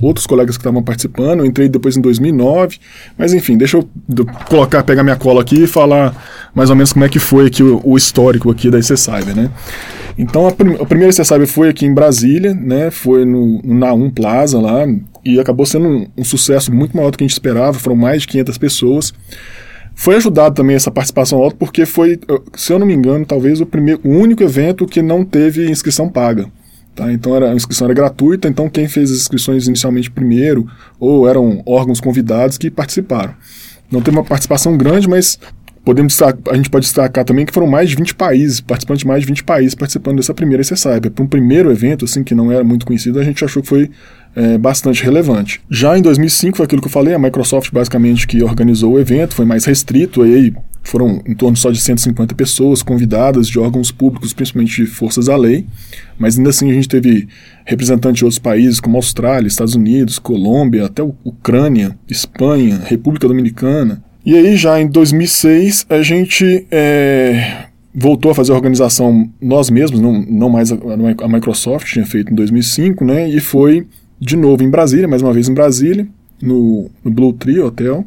outros 0.00 0.26
colegas 0.26 0.56
que 0.56 0.62
estavam 0.62 0.82
participando, 0.82 1.40
eu 1.40 1.46
entrei 1.46 1.68
depois 1.68 1.96
em 1.96 2.00
2009, 2.00 2.78
mas 3.18 3.34
enfim, 3.34 3.56
deixa 3.56 3.76
eu 3.76 3.88
colocar, 4.48 4.82
pegar 4.82 5.04
minha 5.04 5.16
cola 5.16 5.42
aqui 5.42 5.64
e 5.64 5.66
falar 5.66 6.50
mais 6.54 6.70
ou 6.70 6.76
menos 6.76 6.92
como 6.92 7.04
é 7.04 7.08
que 7.08 7.18
foi 7.18 7.46
aqui 7.46 7.62
o, 7.62 7.80
o 7.84 7.96
histórico 7.96 8.50
aqui 8.50 8.70
da 8.70 8.78
IC 8.78 8.96
Cyber, 8.96 9.36
né? 9.36 9.50
Então, 10.18 10.46
a, 10.46 10.52
prim 10.52 10.74
a 10.74 10.84
primeira 10.84 11.12
Cyber 11.12 11.46
foi 11.46 11.68
aqui 11.68 11.86
em 11.86 11.94
Brasília, 11.94 12.54
né? 12.54 12.90
Foi 12.90 13.24
no, 13.24 13.60
no 13.62 13.74
Naum 13.74 14.10
Plaza 14.10 14.58
lá, 14.58 14.86
e 15.24 15.38
acabou 15.38 15.64
sendo 15.64 15.86
um, 15.86 16.06
um 16.18 16.24
sucesso 16.24 16.72
muito 16.72 16.96
maior 16.96 17.10
do 17.10 17.18
que 17.18 17.24
a 17.24 17.26
gente 17.26 17.32
esperava, 17.32 17.78
foram 17.78 17.96
mais 17.96 18.22
de 18.22 18.28
500 18.28 18.58
pessoas. 18.58 19.14
Foi 19.94 20.16
ajudado 20.16 20.54
também 20.54 20.76
essa 20.76 20.90
participação 20.90 21.38
alta 21.38 21.56
porque 21.56 21.86
foi, 21.86 22.18
se 22.54 22.72
eu 22.72 22.78
não 22.78 22.86
me 22.86 22.94
engano, 22.94 23.24
talvez 23.24 23.60
o 23.60 23.66
primeiro, 23.66 24.00
o 24.04 24.10
único 24.10 24.42
evento 24.42 24.86
que 24.86 25.02
não 25.02 25.24
teve 25.24 25.70
inscrição 25.70 26.08
paga. 26.08 26.50
Tá? 26.94 27.10
Então 27.12 27.34
era, 27.34 27.50
a 27.50 27.54
inscrição 27.54 27.86
era 27.86 27.94
gratuita, 27.94 28.48
então 28.48 28.68
quem 28.68 28.86
fez 28.86 29.10
as 29.10 29.18
inscrições 29.18 29.66
inicialmente 29.66 30.10
primeiro, 30.10 30.66
ou 31.00 31.28
eram 31.28 31.62
órgãos 31.64 32.00
convidados 32.00 32.58
que 32.58 32.70
participaram. 32.70 33.34
Não 33.90 34.02
teve 34.02 34.16
uma 34.16 34.24
participação 34.24 34.76
grande, 34.76 35.08
mas 35.08 35.38
podemos 35.84 36.20
a 36.22 36.54
gente 36.54 36.70
pode 36.70 36.84
destacar 36.84 37.24
também 37.24 37.44
que 37.44 37.52
foram 37.52 37.66
mais 37.66 37.90
de 37.90 37.96
20 37.96 38.14
países, 38.14 38.60
participantes 38.60 39.00
de 39.00 39.06
mais 39.06 39.22
de 39.22 39.26
20 39.26 39.44
países 39.44 39.74
participando 39.74 40.16
dessa 40.16 40.34
primeira 40.34 40.62
CSAIB. 40.62 41.10
Para 41.10 41.24
um 41.24 41.28
primeiro 41.28 41.70
evento, 41.70 42.04
assim, 42.04 42.22
que 42.22 42.34
não 42.34 42.52
era 42.52 42.62
muito 42.62 42.86
conhecido, 42.86 43.18
a 43.18 43.24
gente 43.24 43.44
achou 43.44 43.62
que 43.62 43.68
foi 43.68 43.90
é, 44.34 44.58
bastante 44.58 45.02
relevante. 45.02 45.60
Já 45.70 45.96
em 45.96 46.02
2005 46.02 46.56
foi 46.56 46.66
aquilo 46.66 46.80
que 46.80 46.88
eu 46.88 46.92
falei, 46.92 47.14
a 47.14 47.18
Microsoft 47.18 47.70
basicamente 47.72 48.26
que 48.26 48.42
organizou 48.42 48.92
o 48.92 49.00
evento, 49.00 49.34
foi 49.34 49.44
mais 49.44 49.64
restrito, 49.64 50.22
aí 50.22 50.52
foram 50.82 51.22
em 51.26 51.34
torno 51.34 51.56
só 51.56 51.70
de 51.70 51.80
150 51.80 52.34
pessoas 52.34 52.82
convidadas 52.82 53.46
de 53.46 53.58
órgãos 53.58 53.92
públicos, 53.92 54.32
principalmente 54.32 54.84
de 54.84 54.86
forças 54.86 55.26
da 55.26 55.36
lei, 55.36 55.64
mas 56.18 56.36
ainda 56.36 56.50
assim 56.50 56.70
a 56.70 56.74
gente 56.74 56.88
teve 56.88 57.28
representantes 57.64 58.18
de 58.18 58.24
outros 58.24 58.38
países 58.38 58.80
como 58.80 58.96
Austrália, 58.96 59.46
Estados 59.46 59.74
Unidos, 59.74 60.18
Colômbia, 60.18 60.86
até 60.86 61.02
Ucrânia, 61.02 61.96
Espanha, 62.08 62.80
República 62.84 63.28
Dominicana. 63.28 64.02
E 64.24 64.34
aí 64.36 64.56
já 64.56 64.80
em 64.80 64.88
2006 64.88 65.86
a 65.88 66.02
gente 66.02 66.66
é, 66.70 67.66
voltou 67.94 68.30
a 68.30 68.34
fazer 68.34 68.52
a 68.52 68.56
organização 68.56 69.30
nós 69.40 69.70
mesmos, 69.70 70.00
não, 70.00 70.20
não 70.22 70.48
mais 70.48 70.72
a, 70.72 70.76
a 71.22 71.28
Microsoft 71.28 71.92
tinha 71.92 72.06
feito 72.06 72.32
em 72.32 72.34
2005, 72.34 73.04
né, 73.04 73.28
e 73.28 73.38
foi 73.38 73.86
de 74.22 74.36
novo 74.36 74.62
em 74.62 74.70
Brasília, 74.70 75.08
mais 75.08 75.20
uma 75.20 75.32
vez 75.32 75.48
em 75.48 75.54
Brasília, 75.54 76.06
no, 76.40 76.88
no 77.04 77.10
Blue 77.10 77.32
Tree 77.32 77.58
Hotel. 77.58 78.04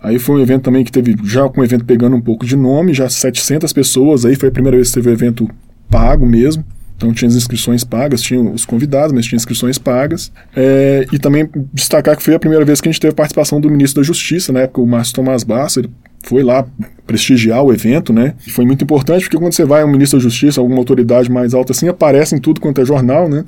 Aí 0.00 0.16
foi 0.16 0.36
um 0.36 0.40
evento 0.40 0.62
também 0.62 0.84
que 0.84 0.92
teve, 0.92 1.16
já 1.24 1.48
com 1.48 1.60
o 1.60 1.64
evento 1.64 1.84
pegando 1.84 2.14
um 2.14 2.20
pouco 2.20 2.46
de 2.46 2.54
nome, 2.54 2.94
já 2.94 3.08
700 3.08 3.72
pessoas, 3.72 4.24
aí 4.24 4.36
foi 4.36 4.48
a 4.48 4.52
primeira 4.52 4.76
vez 4.76 4.88
que 4.90 4.94
teve 4.94 5.10
um 5.10 5.12
evento 5.12 5.50
pago 5.90 6.24
mesmo. 6.24 6.64
Então 6.96 7.12
tinha 7.12 7.28
as 7.28 7.34
inscrições 7.34 7.82
pagas, 7.82 8.22
tinha 8.22 8.40
os 8.40 8.64
convidados, 8.64 9.12
mas 9.12 9.26
tinha 9.26 9.36
inscrições 9.36 9.76
pagas. 9.76 10.30
É, 10.54 11.04
e 11.10 11.18
também 11.18 11.50
destacar 11.72 12.16
que 12.16 12.22
foi 12.22 12.34
a 12.34 12.38
primeira 12.38 12.64
vez 12.64 12.80
que 12.80 12.88
a 12.88 12.92
gente 12.92 13.00
teve 13.00 13.12
participação 13.12 13.60
do 13.60 13.68
ministro 13.68 14.02
da 14.02 14.06
Justiça, 14.06 14.52
na 14.52 14.60
época 14.60 14.80
o 14.80 14.86
Márcio 14.86 15.16
Tomás 15.16 15.42
Basso, 15.42 15.80
ele 15.80 15.90
foi 16.22 16.44
lá 16.44 16.64
prestigiar 17.06 17.62
o 17.64 17.72
evento, 17.72 18.12
né? 18.12 18.34
E 18.46 18.50
foi 18.50 18.64
muito 18.64 18.84
importante 18.84 19.24
porque 19.24 19.36
quando 19.36 19.52
você 19.52 19.64
vai 19.64 19.82
a 19.82 19.84
um 19.84 19.90
ministro 19.90 20.18
da 20.18 20.22
Justiça, 20.22 20.60
alguma 20.60 20.78
autoridade 20.78 21.28
mais 21.28 21.54
alta 21.54 21.72
assim, 21.72 21.88
aparece 21.88 22.36
em 22.36 22.38
tudo 22.38 22.60
quanto 22.60 22.80
é 22.80 22.84
jornal, 22.84 23.28
né? 23.28 23.44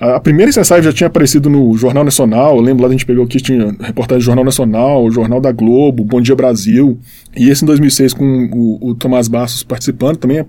A 0.00 0.18
primeira 0.18 0.48
Incensai 0.48 0.82
já 0.82 0.90
tinha 0.92 1.08
aparecido 1.08 1.50
no 1.50 1.76
Jornal 1.76 2.02
Nacional, 2.02 2.56
eu 2.56 2.62
lembro 2.62 2.82
lá 2.82 2.88
a 2.88 2.92
gente 2.92 3.04
pegou 3.04 3.22
aqui, 3.22 3.38
tinha 3.38 3.76
reportagem 3.80 4.20
do 4.20 4.24
Jornal 4.24 4.44
Nacional, 4.46 5.10
Jornal 5.10 5.42
da 5.42 5.52
Globo, 5.52 6.02
Bom 6.02 6.22
Dia 6.22 6.34
Brasil, 6.34 6.98
e 7.36 7.50
esse 7.50 7.64
em 7.64 7.66
2006 7.66 8.14
com 8.14 8.48
o, 8.50 8.90
o 8.90 8.94
Tomás 8.94 9.28
Bastos 9.28 9.62
participando 9.62 10.16
também 10.16 10.46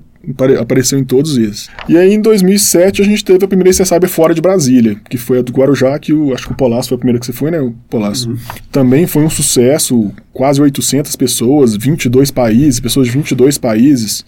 apareceu 0.59 0.97
em 0.99 1.03
todos 1.03 1.37
esses. 1.37 1.69
E 1.89 1.97
aí 1.97 2.13
em 2.13 2.21
2007 2.21 3.01
a 3.01 3.05
gente 3.05 3.25
teve 3.25 3.43
a 3.43 3.47
primeira 3.47 3.73
Cyber 3.73 4.09
fora 4.09 4.33
de 4.33 4.41
Brasília, 4.41 4.95
que 5.09 5.17
foi 5.17 5.39
a 5.39 5.41
do 5.41 5.51
Guarujá, 5.51 5.97
que 5.99 6.13
o, 6.13 6.33
acho 6.33 6.47
que 6.47 6.53
o 6.53 6.55
Polaço 6.55 6.89
foi 6.89 6.95
a 6.95 6.99
primeira 6.99 7.19
que 7.19 7.25
você 7.25 7.33
foi, 7.33 7.51
né, 7.51 7.59
o 7.59 7.73
Polaço? 7.89 8.29
Uhum. 8.29 8.37
Também 8.71 9.07
foi 9.07 9.23
um 9.23 9.29
sucesso, 9.29 10.11
quase 10.31 10.61
800 10.61 11.15
pessoas, 11.15 11.75
22 11.75 12.31
países, 12.31 12.79
pessoas 12.79 13.07
de 13.07 13.13
22 13.13 13.57
países. 13.57 14.25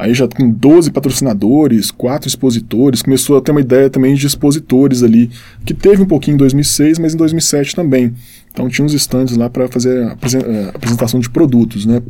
Aí 0.00 0.14
já 0.14 0.26
com 0.26 0.50
12 0.50 0.90
patrocinadores, 0.92 1.90
quatro 1.90 2.26
expositores, 2.26 3.02
começou 3.02 3.36
a 3.36 3.40
ter 3.42 3.50
uma 3.50 3.60
ideia 3.60 3.90
também 3.90 4.14
de 4.14 4.26
expositores 4.26 5.02
ali, 5.02 5.30
que 5.62 5.74
teve 5.74 6.02
um 6.02 6.06
pouquinho 6.06 6.36
em 6.36 6.38
2006, 6.38 6.98
mas 6.98 7.12
em 7.12 7.18
2007 7.18 7.76
também. 7.76 8.14
Então 8.50 8.66
tinha 8.66 8.82
uns 8.82 8.94
stands 8.94 9.36
lá 9.36 9.50
para 9.50 9.68
fazer 9.68 10.02
a 10.04 10.16
é, 10.38 10.68
apresentação 10.74 11.20
de 11.20 11.28
produtos, 11.28 11.84
né, 11.84 12.00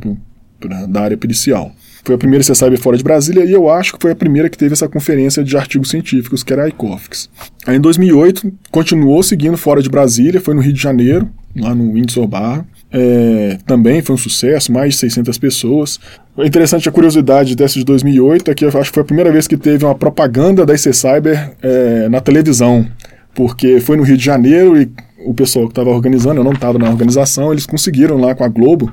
pra, 0.57 0.85
da 0.85 1.01
área 1.01 1.17
pericial. 1.17 1.75
Foi 2.05 2.15
a 2.15 2.17
primeira 2.17 2.45
CSAB 2.45 2.77
fora 2.77 2.95
de 2.95 3.03
Brasília 3.03 3.43
e 3.43 3.51
eu 3.51 3.69
acho 3.69 3.93
que 3.93 4.01
foi 4.01 4.11
a 4.11 4.15
primeira 4.15 4.49
que 4.49 4.57
teve 4.57 4.71
essa 4.71 4.87
conferência 4.87 5.43
de 5.43 5.57
artigos 5.57 5.89
científicos, 5.89 6.43
que 6.43 6.53
era 6.53 6.63
a 6.63 6.69
ICOFIX. 6.69 7.29
Aí 7.67 7.75
em 7.75 7.81
2008 7.81 8.53
continuou 8.71 9.21
seguindo 9.21 9.57
fora 9.57 9.81
de 9.81 9.89
Brasília, 9.89 10.39
foi 10.39 10.53
no 10.53 10.61
Rio 10.61 10.73
de 10.73 10.81
Janeiro, 10.81 11.29
lá 11.55 11.75
no 11.75 11.93
Windsor 11.93 12.25
Bar. 12.25 12.65
É, 12.93 13.57
também 13.65 14.01
foi 14.01 14.15
um 14.15 14.17
sucesso, 14.17 14.71
mais 14.71 14.95
de 14.95 14.99
600 14.99 15.37
pessoas. 15.37 15.99
É 16.37 16.45
interessante 16.45 16.89
a 16.89 16.91
curiosidade 16.91 17.55
dessa 17.55 17.79
de 17.79 17.85
2008 17.85 18.51
é 18.51 18.53
que 18.53 18.65
eu 18.65 18.69
acho 18.69 18.89
que 18.89 18.93
foi 18.93 19.03
a 19.03 19.05
primeira 19.05 19.31
vez 19.31 19.47
que 19.47 19.55
teve 19.55 19.85
uma 19.85 19.95
propaganda 19.95 20.65
da 20.65 20.73
IC 20.73 20.93
Cyber 20.93 21.53
é, 21.61 22.09
na 22.09 22.19
televisão, 22.19 22.85
porque 23.33 23.79
foi 23.79 23.95
no 23.95 24.03
Rio 24.03 24.17
de 24.17 24.25
Janeiro 24.25 24.81
e 24.81 24.89
o 25.25 25.33
pessoal 25.33 25.65
que 25.65 25.71
estava 25.71 25.89
organizando, 25.89 26.41
eu 26.41 26.43
não 26.43 26.53
estava 26.53 26.77
na 26.77 26.89
organização, 26.89 27.51
eles 27.51 27.65
conseguiram 27.65 28.17
lá 28.17 28.35
com 28.35 28.43
a 28.43 28.47
Globo 28.47 28.91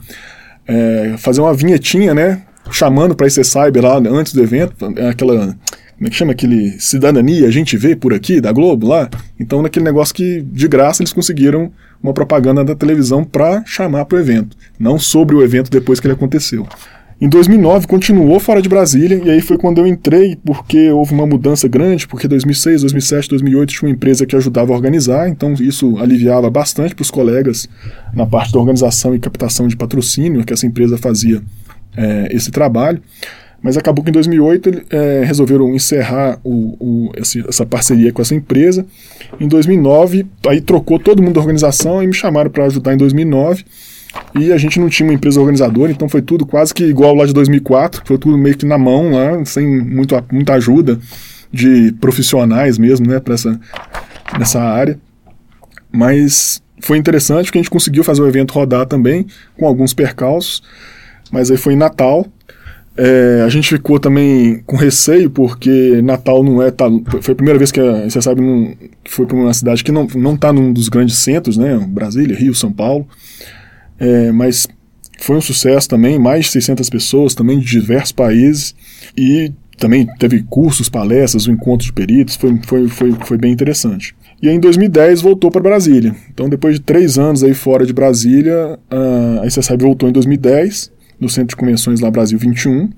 é, 0.67 1.15
fazer 1.19 1.41
uma 1.41 1.55
vinhetinha, 1.55 2.15
né? 2.15 2.43
Chamando 2.71 3.17
para 3.17 3.27
esse 3.27 3.43
cyber 3.43 3.83
lá 3.83 3.97
antes 3.97 4.35
do 4.35 4.43
evento, 4.43 4.75
é 4.97 5.09
aquela 5.09 5.57
como 5.99 6.07
é 6.07 6.11
que 6.11 6.17
chama 6.17 6.31
aquele 6.31 6.79
Cidadania, 6.79 7.49
a 7.49 7.51
gente 7.51 7.77
vê 7.77 7.97
por 7.97 8.15
aqui, 8.15 8.41
da 8.41 8.53
Globo 8.53 8.87
lá? 8.87 9.11
Então, 9.39 9.61
naquele 9.61 9.85
negócio 9.85 10.15
que, 10.15 10.43
de 10.43 10.69
graça, 10.69 11.03
eles 11.03 11.13
conseguiram 11.13 11.73
uma 12.01 12.15
propaganda 12.15 12.65
da 12.65 12.77
televisão 12.77 13.25
para 13.25 13.65
chamar 13.67 14.05
para 14.05 14.17
o 14.17 14.21
evento, 14.21 14.57
não 14.79 14.97
sobre 14.97 15.35
o 15.35 15.43
evento 15.43 15.69
depois 15.73 15.99
que 15.99 16.07
ele 16.07 16.15
aconteceu. 16.15 16.69
Em 17.21 17.29
2009 17.29 17.89
continuou 17.89 18.39
fora 18.39 18.63
de 18.63 18.69
Brasília 18.69 19.21
e 19.25 19.29
aí 19.29 19.41
foi 19.41 19.59
quando 19.59 19.79
eu 19.79 19.89
entrei 19.89 20.37
porque 20.37 20.89
houve 20.93 21.13
uma 21.13 21.27
mudança 21.27 21.67
grande, 21.67 22.07
porque 22.07 22.29
2006, 22.29 22.83
2007, 22.83 23.31
2008 23.31 23.71
tinha 23.71 23.89
uma 23.89 23.93
empresa 23.93 24.25
que 24.25 24.37
ajudava 24.37 24.73
a 24.73 24.77
organizar, 24.77 25.29
então 25.29 25.53
isso 25.55 25.99
aliviava 25.99 26.49
bastante 26.49 26.95
para 26.95 27.03
os 27.03 27.11
colegas 27.11 27.69
na 28.15 28.25
parte 28.25 28.53
da 28.53 28.61
organização 28.61 29.17
e 29.17 29.19
captação 29.19 29.67
de 29.67 29.77
patrocínio 29.77 30.45
que 30.45 30.53
essa 30.53 30.65
empresa 30.65 30.97
fazia 30.97 31.43
é, 31.97 32.29
esse 32.31 32.53
trabalho. 32.53 33.03
Mas 33.63 33.77
acabou 33.77 34.05
que 34.05 34.11
em 34.11 34.13
2008 34.13 34.87
é, 34.91 35.25
resolveram 35.25 35.75
encerrar 35.75 36.39
o, 36.45 36.77
o, 36.79 37.13
essa 37.49 37.67
parceria 37.67 38.13
com 38.13 38.23
essa 38.23 38.35
empresa. 38.35 38.87
Em 39.41 39.49
2009, 39.49 40.27
aí 40.47 40.61
trocou 40.61 40.99
todo 40.99 41.23
mundo 41.23 41.35
da 41.35 41.41
organização 41.41 42.03
e 42.03 42.07
me 42.07 42.15
chamaram 42.15 42.51
para 42.51 42.67
ajudar 42.67 42.95
em 42.95 42.97
2009. 42.97 43.65
E 44.39 44.53
a 44.53 44.59
gente 44.59 44.79
não 44.79 44.89
tinha 44.89 45.09
uma 45.09 45.15
empresa 45.15 45.41
organizadora, 45.41 45.91
então 45.91 46.09
foi 46.09 46.23
tudo 46.23 46.47
quase 46.47 46.73
que 46.73 46.85
igual 46.85 47.15
lá 47.15 47.27
de 47.27 47.33
2004, 47.33 48.03
foi 48.05 48.17
tudo 48.17 48.39
meio 48.39 48.57
que 48.57 48.65
na 48.65 48.79
mão 48.79 49.11
lá, 49.11 49.45
sem 49.45 49.67
muito, 49.67 50.15
muita 50.33 50.55
ajuda 50.55 50.99
de 51.53 51.93
profissionais 52.01 52.79
mesmo, 52.79 53.07
né, 53.07 53.21
para 53.21 53.35
essa 53.35 53.61
nessa 54.39 54.61
área. 54.61 54.99
Mas 55.91 56.63
foi 56.81 56.99
interessante 56.99 57.47
porque 57.47 57.59
a 57.59 57.63
gente 57.63 57.71
conseguiu 57.71 58.05
fazer 58.05 58.23
o 58.23 58.29
evento 58.29 58.53
rodar 58.53 58.87
também, 58.87 59.27
com 59.57 59.67
alguns 59.67 59.95
percalços. 59.95 60.63
Mas 61.31 61.51
aí 61.51 61.57
foi 61.57 61.75
em 61.75 61.77
Natal, 61.77 62.27
é, 63.01 63.43
a 63.45 63.49
gente 63.49 63.69
ficou 63.69 64.01
também 64.01 64.61
com 64.67 64.77
receio, 64.77 65.31
porque 65.31 66.03
Natal 66.03 66.43
não 66.43 66.61
é. 66.61 66.69
Tá, 66.73 66.87
foi 67.23 67.33
a 67.33 67.37
primeira 67.37 67.57
vez 67.57 67.71
que 67.71 67.79
a, 67.79 68.11
você 68.11 68.21
sabe 68.21 68.41
num, 68.41 68.75
foi 69.09 69.25
para 69.25 69.37
uma 69.37 69.55
cidade 69.55 69.85
que 69.85 69.93
não, 69.93 70.09
não 70.17 70.37
tá 70.37 70.53
num 70.53 70.73
dos 70.73 70.89
grandes 70.89 71.17
centros, 71.19 71.57
né? 71.57 71.79
Brasília, 71.89 72.37
Rio, 72.37 72.53
São 72.57 72.73
Paulo. 72.73 73.07
É, 74.01 74.33
mas 74.33 74.67
foi 75.21 75.37
um 75.37 75.41
sucesso 75.41 75.89
também, 75.89 76.19
mais 76.19 76.47
de 76.47 76.51
600 76.51 76.91
pessoas, 76.91 77.37
também 77.37 77.61
de 77.61 77.67
diversos 77.67 78.11
países. 78.11 78.75
E 79.17 79.53
também 79.79 80.05
teve 80.19 80.43
cursos, 80.43 80.89
palestras, 80.89 81.47
o 81.47 81.53
um 81.53 81.55
encontro 81.55 81.87
de 81.87 81.93
peritos, 81.93 82.35
foi, 82.35 82.59
foi, 82.67 82.89
foi, 82.89 83.13
foi 83.13 83.39
bem 83.39 83.53
interessante. 83.53 84.13
E 84.43 84.49
aí, 84.49 84.57
em 84.57 84.61
2010 84.61 85.23
voltou 85.23 85.53
para 85.53 85.61
Brasília. 85.61 86.17
Então, 86.35 86.49
depois 86.49 86.75
de 86.75 86.81
três 86.81 87.17
anos 87.17 87.45
aí 87.45 87.55
fora 87.55 87.87
de 87.87 87.93
Brasília, 87.93 88.77
a 89.41 89.47
ICSAB 89.47 89.83
voltou 89.83 90.09
em 90.09 90.13
2010 90.13 90.98
no 91.21 91.29
Centro 91.29 91.49
de 91.49 91.57
Convenções 91.57 92.01
lá 92.01 92.11
Brasil 92.11 92.39
21. 92.39 92.91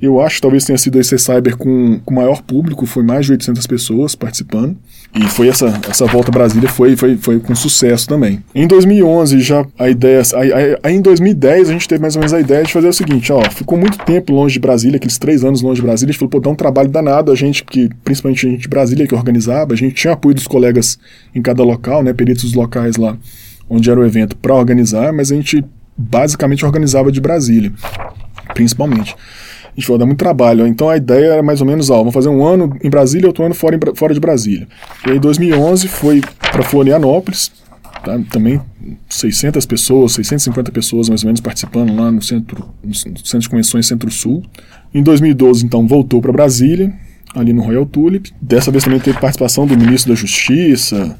Eu 0.00 0.20
acho 0.20 0.36
que 0.36 0.42
talvez 0.42 0.64
tenha 0.64 0.78
sido 0.78 1.00
esse 1.00 1.18
Cyber 1.18 1.56
com, 1.56 1.98
com 2.04 2.14
maior 2.14 2.40
público, 2.42 2.86
foi 2.86 3.02
mais 3.02 3.26
de 3.26 3.32
800 3.32 3.66
pessoas 3.66 4.14
participando. 4.14 4.76
E 5.12 5.24
foi 5.24 5.48
essa, 5.48 5.80
essa 5.88 6.06
volta 6.06 6.30
Brasília 6.30 6.68
foi, 6.68 6.94
foi, 6.94 7.16
foi 7.16 7.40
com 7.40 7.54
sucesso 7.54 8.06
também. 8.06 8.44
Em 8.54 8.66
2011, 8.68 9.40
já 9.40 9.66
a 9.76 9.88
ideia. 9.88 10.22
Aí, 10.82 10.94
em 10.94 11.00
2010, 11.00 11.68
a 11.68 11.72
gente 11.72 11.88
teve 11.88 12.00
mais 12.00 12.14
ou 12.14 12.20
menos 12.20 12.32
a 12.32 12.40
ideia 12.40 12.62
de 12.62 12.72
fazer 12.72 12.86
o 12.86 12.92
seguinte: 12.92 13.32
ó, 13.32 13.42
ficou 13.50 13.76
muito 13.76 13.98
tempo 13.98 14.32
longe 14.32 14.52
de 14.54 14.60
Brasília, 14.60 14.98
aqueles 14.98 15.18
três 15.18 15.42
anos 15.42 15.62
longe 15.62 15.80
de 15.80 15.86
Brasília. 15.86 16.10
A 16.10 16.12
gente 16.12 16.18
falou, 16.18 16.30
pô, 16.30 16.40
dá 16.40 16.50
um 16.50 16.54
trabalho 16.54 16.88
danado. 16.88 17.32
A 17.32 17.34
gente, 17.34 17.64
que, 17.64 17.90
principalmente 18.04 18.46
a 18.46 18.50
gente 18.50 18.62
de 18.62 18.68
Brasília, 18.68 19.06
que 19.06 19.14
organizava, 19.14 19.72
a 19.72 19.76
gente 19.76 19.94
tinha 19.94 20.12
apoio 20.12 20.34
dos 20.34 20.46
colegas 20.46 20.98
em 21.34 21.42
cada 21.42 21.64
local, 21.64 22.04
né, 22.04 22.12
peritos 22.12 22.52
locais 22.52 22.96
lá, 22.96 23.16
onde 23.68 23.90
era 23.90 23.98
o 23.98 24.04
evento, 24.04 24.36
para 24.36 24.54
organizar, 24.54 25.12
mas 25.12 25.32
a 25.32 25.34
gente 25.34 25.64
basicamente 25.98 26.64
organizava 26.64 27.10
de 27.10 27.20
Brasília, 27.20 27.72
principalmente. 28.54 29.16
A 29.64 29.70
gente 29.74 29.86
falou, 29.86 29.98
dá 29.98 30.06
muito 30.06 30.18
trabalho. 30.18 30.66
Então 30.66 30.88
a 30.88 30.96
ideia 30.96 31.32
era 31.34 31.42
mais 31.42 31.60
ou 31.60 31.66
menos, 31.66 31.90
ó, 31.90 31.98
vamos 31.98 32.14
fazer 32.14 32.28
um 32.28 32.44
ano 32.46 32.76
em 32.82 32.88
Brasília, 32.88 33.26
outro 33.26 33.44
ano 33.44 33.54
fora, 33.54 33.76
em, 33.76 33.80
fora 33.94 34.14
de 34.14 34.20
Brasília. 34.20 34.68
E 35.06 35.10
aí 35.10 35.18
2011 35.18 35.88
foi 35.88 36.20
para 36.20 36.62
Florianópolis, 36.62 37.50
tá? 38.04 38.18
também 38.30 38.60
600 39.08 39.66
pessoas, 39.66 40.12
650 40.12 40.70
pessoas 40.70 41.08
mais 41.08 41.22
ou 41.22 41.26
menos 41.26 41.40
participando 41.40 41.94
lá 41.94 42.10
no 42.10 42.22
centro, 42.22 42.68
no 42.82 42.94
centro 42.94 43.40
de 43.40 43.48
convenções 43.48 43.86
Centro-Sul. 43.86 44.42
Em 44.94 45.02
2012, 45.02 45.66
então, 45.66 45.86
voltou 45.86 46.22
para 46.22 46.32
Brasília, 46.32 46.92
ali 47.34 47.52
no 47.52 47.62
Royal 47.62 47.84
Tulip. 47.84 48.32
Dessa 48.40 48.70
vez 48.70 48.84
também 48.84 49.00
teve 49.00 49.20
participação 49.20 49.66
do 49.66 49.76
ministro 49.76 50.12
da 50.12 50.16
Justiça, 50.16 51.18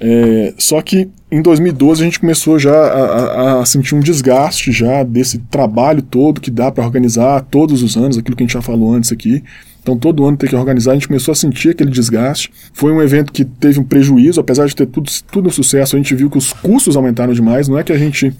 é, 0.00 0.54
só 0.56 0.80
que 0.80 1.10
em 1.30 1.42
2012 1.42 2.00
a 2.00 2.04
gente 2.04 2.20
começou 2.20 2.58
já 2.58 2.74
a, 2.74 3.04
a, 3.04 3.60
a, 3.60 3.66
sentir 3.66 3.94
um 3.94 4.00
desgaste 4.00 4.72
já 4.72 5.02
desse 5.02 5.38
trabalho 5.38 6.00
todo 6.00 6.40
que 6.40 6.50
dá 6.50 6.72
para 6.72 6.84
organizar 6.84 7.42
todos 7.42 7.82
os 7.82 7.96
anos, 7.96 8.16
aquilo 8.16 8.36
que 8.36 8.42
a 8.42 8.46
gente 8.46 8.54
já 8.54 8.62
falou 8.62 8.94
antes 8.94 9.12
aqui. 9.12 9.42
Então 9.82 9.96
todo 9.96 10.26
ano 10.26 10.36
tem 10.36 10.48
que 10.48 10.56
organizar, 10.56 10.92
a 10.92 10.94
gente 10.94 11.08
começou 11.08 11.32
a 11.32 11.34
sentir 11.34 11.70
aquele 11.70 11.90
desgaste. 11.90 12.50
Foi 12.72 12.92
um 12.92 13.02
evento 13.02 13.32
que 13.32 13.44
teve 13.44 13.78
um 13.78 13.84
prejuízo, 13.84 14.40
apesar 14.40 14.66
de 14.66 14.74
ter 14.74 14.86
tudo, 14.86 15.10
tudo 15.30 15.48
um 15.48 15.52
sucesso, 15.52 15.96
a 15.96 15.98
gente 15.98 16.14
viu 16.14 16.30
que 16.30 16.38
os 16.38 16.52
custos 16.52 16.96
aumentaram 16.96 17.32
demais. 17.32 17.68
Não 17.68 17.78
é 17.78 17.82
que 17.82 17.92
a 17.92 17.98
gente 17.98 18.34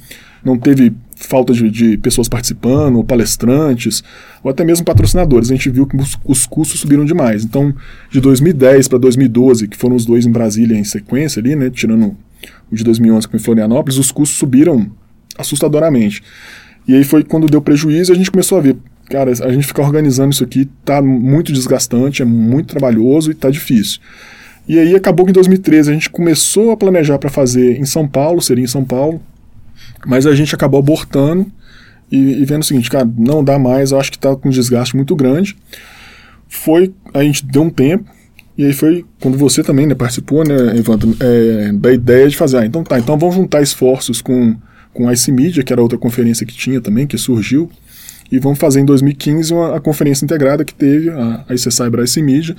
não 0.45 0.59
teve 0.59 0.93
falta 1.17 1.53
de, 1.53 1.71
de, 1.71 1.99
pessoas 1.99 2.29
participando, 2.29 2.97
ou 2.97 3.05
palestrantes, 3.05 4.03
ou 4.43 4.51
até 4.51 4.65
mesmo 4.65 4.85
patrocinadores. 4.85 5.51
A 5.51 5.55
gente 5.55 5.69
viu 5.69 5.87
que 5.87 5.97
os, 5.97 6.17
os 6.25 6.47
custos 6.47 6.81
subiram 6.81 7.05
demais. 7.05 7.45
Então, 7.45 7.75
de 8.11 8.21
2010 8.21 8.89
para 8.89 8.99
2012, 8.99 9.69
que 9.69 9.77
foram 9.77 9.97
os 9.97 10.07
dois 10.07 10.25
em 10.27 10.31
Brasília 10.31 10.77
em 10.77 10.85
sequência 10.85 11.41
ali, 11.41 11.57
né, 11.57 11.71
tirando 11.71 12.17
o 12.71 12.77
de 12.77 12.85
2011 12.85 13.29
com 13.29 13.37
em 13.37 13.41
Florianópolis, 13.41 13.99
os 13.99 14.11
custos 14.11 14.39
subiram 14.39 14.91
assustadoramente. 15.37 16.23
E 16.87 16.95
aí 16.95 17.05
foi 17.05 17.23
quando 17.23 17.47
deu 17.47 17.61
prejuízo 17.61 18.13
e 18.13 18.15
a 18.15 18.17
gente 18.17 18.31
começou 18.31 18.59
a 18.59 18.61
ver, 18.61 18.77
cara, 19.11 19.31
a 19.31 19.53
gente 19.53 19.67
ficar 19.67 19.83
organizando 19.83 20.33
isso 20.33 20.45
aqui 20.45 20.69
tá 20.85 21.03
muito 21.03 21.53
desgastante, 21.53 22.23
é 22.23 22.25
muito 22.25 22.69
trabalhoso 22.69 23.31
e 23.31 23.35
tá 23.35 23.51
difícil. 23.51 24.01
E 24.67 24.79
aí 24.79 24.95
acabou 24.95 25.25
que 25.25 25.31
em 25.31 25.35
2013 25.35 25.91
a 25.91 25.95
gente 25.95 26.11
começou 26.11 26.71
a 26.71 26.77
planejar 26.77 27.19
para 27.19 27.31
fazer 27.31 27.79
em 27.79 27.85
São 27.87 28.07
Paulo, 28.07 28.41
seria 28.43 28.65
em 28.65 28.69
São 28.69 28.85
Paulo, 28.85 29.21
mas 30.07 30.27
a 30.27 30.35
gente 30.35 30.55
acabou 30.55 30.79
abortando 30.79 31.51
e, 32.11 32.41
e 32.41 32.45
vendo 32.45 32.63
o 32.63 32.65
seguinte, 32.65 32.91
cara, 32.91 33.09
não 33.17 33.43
dá 33.43 33.59
mais, 33.59 33.93
eu 33.93 34.01
acho 34.01 34.11
que 34.11 34.17
está 34.17 34.35
com 34.37 34.49
um 34.49 34.53
desgaste 34.53 34.97
muito 34.97 35.15
grande. 35.17 35.57
Foi, 36.49 36.93
a 37.13 37.23
gente 37.23 37.45
deu 37.45 37.63
um 37.63 37.71
tempo, 37.71 38.11
e 38.59 38.67
aí 38.67 38.73
foi 38.73 39.05
quando 39.21 39.39
você 39.39 39.63
também 39.63 39.87
né, 39.87 39.95
participou, 39.95 40.43
né, 40.43 40.77
Evandro, 40.77 41.17
é, 41.21 41.73
da 41.73 41.93
ideia 41.93 42.29
de 42.29 42.37
fazer, 42.37 42.59
ah, 42.59 42.67
então 42.67 42.83
tá, 42.83 42.99
então 42.99 43.17
vamos 43.17 43.37
juntar 43.37 43.63
esforços 43.63 44.21
com, 44.21 44.57
com 44.93 45.09
a 45.09 45.13
IC 45.13 45.31
Media, 45.31 45.63
que 45.63 45.73
era 45.73 45.81
outra 45.81 45.97
conferência 45.97 46.45
que 46.45 46.53
tinha 46.53 46.81
também, 46.81 47.07
que 47.07 47.17
surgiu, 47.17 47.71
e 48.33 48.39
vamos 48.41 48.59
fazer 48.59 48.81
em 48.81 48.85
2015 48.85 49.55
uma, 49.55 49.77
a 49.77 49.81
conferência 49.81 50.25
integrada 50.25 50.65
que 50.65 50.75
teve, 50.75 51.09
a, 51.09 51.45
a 51.49 51.55
IC 51.55 51.71
Cyber 51.71 52.05
IC 52.05 52.21
Media, 52.21 52.57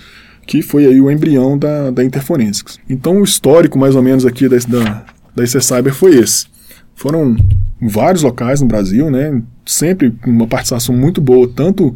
que 0.48 0.62
foi 0.62 0.86
aí 0.86 1.02
o 1.02 1.12
embrião 1.12 1.58
da, 1.58 1.92
da 1.92 2.04
Interforensics. 2.04 2.80
Então 2.90 3.20
o 3.20 3.24
histórico 3.24 3.78
mais 3.78 3.94
ou 3.94 4.02
menos 4.02 4.26
aqui 4.26 4.48
da, 4.48 4.56
da, 4.58 5.06
da 5.36 5.44
IC 5.44 5.62
Cyber 5.62 5.94
foi 5.94 6.16
esse. 6.16 6.48
Foram 6.96 7.36
vários 7.82 8.24
locais 8.24 8.62
no 8.62 8.68
Brasil, 8.68 9.12
né? 9.12 9.42
Sempre 9.66 10.14
uma 10.26 10.48
participação 10.48 10.96
muito 10.96 11.22
boa, 11.22 11.48
tanto 11.56 11.96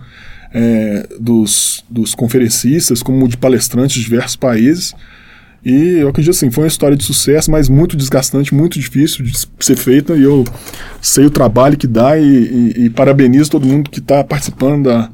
é, 0.54 1.08
dos, 1.20 1.84
dos 1.90 2.14
conferencistas 2.14 3.02
como 3.02 3.28
de 3.28 3.38
palestrantes 3.38 3.96
de 3.96 4.04
diversos 4.04 4.36
países. 4.36 4.94
E 5.66 6.00
eu 6.00 6.10
acredito 6.10 6.32
assim, 6.32 6.52
foi 6.52 6.66
uma 6.66 6.68
história 6.68 6.96
de 6.96 7.04
sucesso, 7.04 7.50
mas 7.50 7.70
muito 7.70 7.96
desgastante, 7.96 8.54
muito 8.54 8.78
difícil 8.78 9.24
de 9.24 9.34
ser 9.60 9.78
feita. 9.78 10.14
E 10.14 10.24
eu 10.24 10.44
sei 11.02 11.26
o 11.26 11.32
trabalho 11.32 11.78
que 11.78 11.88
dá 11.88 12.18
e, 12.18 12.24
e, 12.24 12.86
e 12.86 12.90
parabenizo 12.90 13.52
todo 13.52 13.66
mundo 13.66 13.90
que 13.90 14.00
está 14.00 14.24
participando 14.24 14.84
da, 14.86 15.10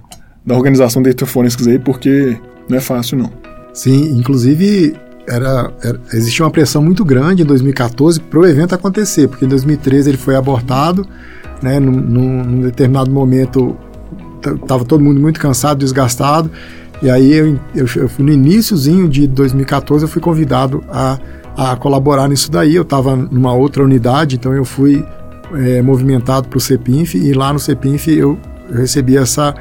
da 0.46 0.56
organização 0.56 1.02
da 1.02 1.10
Interforensics 1.12 1.68
aí, 1.68 1.78
porque 1.78 2.36
não 2.68 2.78
é 2.78 2.82
fácil 2.82 3.20
não. 3.20 3.32
Sim, 3.74 4.18
inclusive 4.18 4.96
era, 5.28 5.72
era, 5.84 6.02
existia 6.12 6.44
uma 6.44 6.52
pressão 6.52 6.82
muito 6.82 7.06
grande 7.06 7.44
em 7.44 7.46
2014 7.46 8.20
para 8.20 8.40
o 8.40 8.46
evento 8.46 8.74
acontecer, 8.74 9.28
porque 9.28 9.46
em 9.46 9.48
2013 9.48 10.10
ele 10.10 10.18
foi 10.18 10.36
abortado, 10.36 11.08
né, 11.62 11.80
num, 11.80 11.92
num 11.92 12.62
determinado 12.62 13.12
momento 13.12 13.78
estava 14.44 14.84
todo 14.86 15.04
mundo 15.04 15.20
muito 15.20 15.40
cansado, 15.40 15.80
desgastado, 15.80 16.50
e 17.02 17.10
aí 17.10 17.34
eu, 17.34 17.60
eu, 17.76 17.86
eu, 17.96 18.10
no 18.20 18.32
iníciozinho 18.32 19.08
de 19.08 19.26
2014 19.28 20.04
eu 20.04 20.10
fui 20.10 20.22
convidado 20.22 20.84
a, 20.90 21.18
a 21.56 21.76
colaborar 21.76 22.28
nisso 22.28 22.52
daí, 22.52 22.76
eu 22.76 22.84
estava 22.84 23.16
numa 23.16 23.54
outra 23.54 23.84
unidade, 23.84 24.36
então 24.36 24.54
eu 24.54 24.66
fui 24.66 25.06
é, 25.54 25.82
movimentado 25.82 26.48
para 26.48 26.58
o 26.58 26.62
CEPINF, 26.62 27.16
e 27.16 27.34
lá 27.34 27.54
no 27.54 27.60
CEPINF 27.60 28.08
eu, 28.08 28.38
eu 28.70 28.78
recebi 28.78 29.18
essa, 29.18 29.56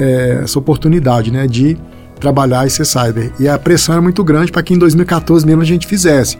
é, 0.00 0.40
essa 0.42 0.58
oportunidade 0.58 1.30
né, 1.30 1.46
de 1.46 1.76
trabalhar 2.18 2.66
esse 2.66 2.84
cyber. 2.84 3.32
E 3.38 3.48
a 3.48 3.58
pressão 3.58 3.94
era 3.94 4.00
muito 4.00 4.22
grande 4.22 4.52
para 4.52 4.62
que 4.62 4.72
em 4.72 4.78
2014 4.78 5.44
mesmo 5.44 5.60
a 5.60 5.64
gente 5.64 5.86
fizesse. 5.86 6.38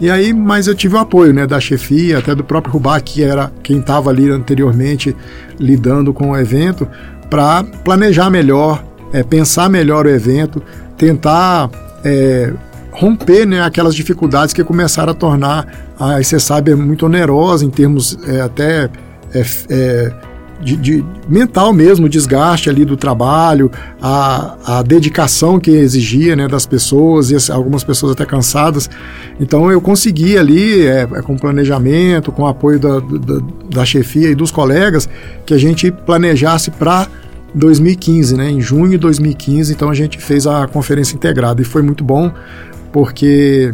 E 0.00 0.10
aí, 0.10 0.32
mas 0.32 0.68
eu 0.68 0.74
tive 0.74 0.94
o 0.94 0.98
apoio 0.98 1.34
né, 1.34 1.46
da 1.46 1.58
chefia, 1.58 2.18
até 2.18 2.34
do 2.34 2.44
próprio 2.44 2.72
Rubá, 2.72 3.00
que 3.00 3.22
era 3.22 3.52
quem 3.62 3.80
estava 3.80 4.10
ali 4.10 4.30
anteriormente 4.30 5.14
lidando 5.58 6.12
com 6.12 6.30
o 6.30 6.36
evento, 6.36 6.86
para 7.28 7.64
planejar 7.84 8.30
melhor, 8.30 8.84
é, 9.12 9.22
pensar 9.24 9.68
melhor 9.68 10.06
o 10.06 10.08
evento, 10.08 10.62
tentar 10.96 11.68
é, 12.04 12.52
romper 12.92 13.44
né, 13.44 13.60
aquelas 13.60 13.94
dificuldades 13.94 14.54
que 14.54 14.62
começaram 14.62 15.12
a 15.12 15.14
tornar 15.14 15.66
a 15.98 16.20
IC 16.20 16.38
Cyber 16.38 16.76
muito 16.76 17.06
onerosa 17.06 17.64
em 17.64 17.70
termos 17.70 18.16
é, 18.26 18.40
até 18.40 18.88
é, 19.34 19.44
é 19.68 20.12
de, 20.60 20.76
de, 20.76 21.04
mental 21.28 21.72
mesmo, 21.72 22.06
o 22.06 22.08
desgaste 22.08 22.68
ali 22.68 22.84
do 22.84 22.96
trabalho, 22.96 23.70
a, 24.00 24.78
a 24.78 24.82
dedicação 24.82 25.58
que 25.60 25.70
exigia 25.70 26.34
né, 26.34 26.48
das 26.48 26.66
pessoas, 26.66 27.30
e 27.30 27.52
algumas 27.52 27.84
pessoas 27.84 28.12
até 28.12 28.24
cansadas. 28.24 28.90
Então 29.40 29.70
eu 29.70 29.80
consegui 29.80 30.36
ali, 30.36 30.86
é, 30.86 31.02
é 31.02 31.22
com 31.22 31.36
planejamento, 31.36 32.32
com 32.32 32.46
apoio 32.46 32.78
da, 32.78 32.98
da, 32.98 33.40
da, 33.70 33.84
chefia 33.84 34.30
e 34.30 34.34
dos 34.34 34.50
colegas, 34.50 35.08
que 35.46 35.54
a 35.54 35.58
gente 35.58 35.90
planejasse 35.90 36.70
para 36.70 37.06
2015, 37.54 38.36
né, 38.36 38.50
em 38.50 38.60
junho 38.60 38.90
de 38.90 38.98
2015. 38.98 39.72
Então 39.72 39.90
a 39.90 39.94
gente 39.94 40.18
fez 40.18 40.46
a 40.46 40.66
conferência 40.66 41.14
integrada 41.14 41.62
e 41.62 41.64
foi 41.64 41.82
muito 41.82 42.02
bom, 42.02 42.32
porque 42.92 43.70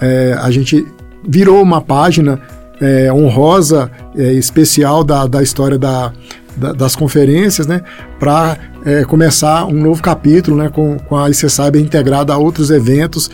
é, 0.00 0.36
a 0.40 0.50
gente 0.50 0.86
virou 1.26 1.62
uma 1.62 1.80
página 1.80 2.40
é, 2.84 3.10
honrosa, 3.10 3.90
é, 4.14 4.34
especial 4.34 5.02
da, 5.02 5.26
da 5.26 5.42
história 5.42 5.78
da, 5.78 6.12
da, 6.54 6.72
das 6.72 6.94
conferências, 6.94 7.66
né, 7.66 7.80
para 8.20 8.58
é, 8.84 9.04
começar 9.04 9.64
um 9.64 9.80
novo 9.80 10.02
capítulo 10.02 10.58
né, 10.58 10.68
com, 10.68 10.98
com 10.98 11.16
a 11.16 11.30
IC 11.30 11.48
Cyber 11.48 11.80
integrada 11.80 12.34
a 12.34 12.36
outros 12.36 12.70
eventos, 12.70 13.30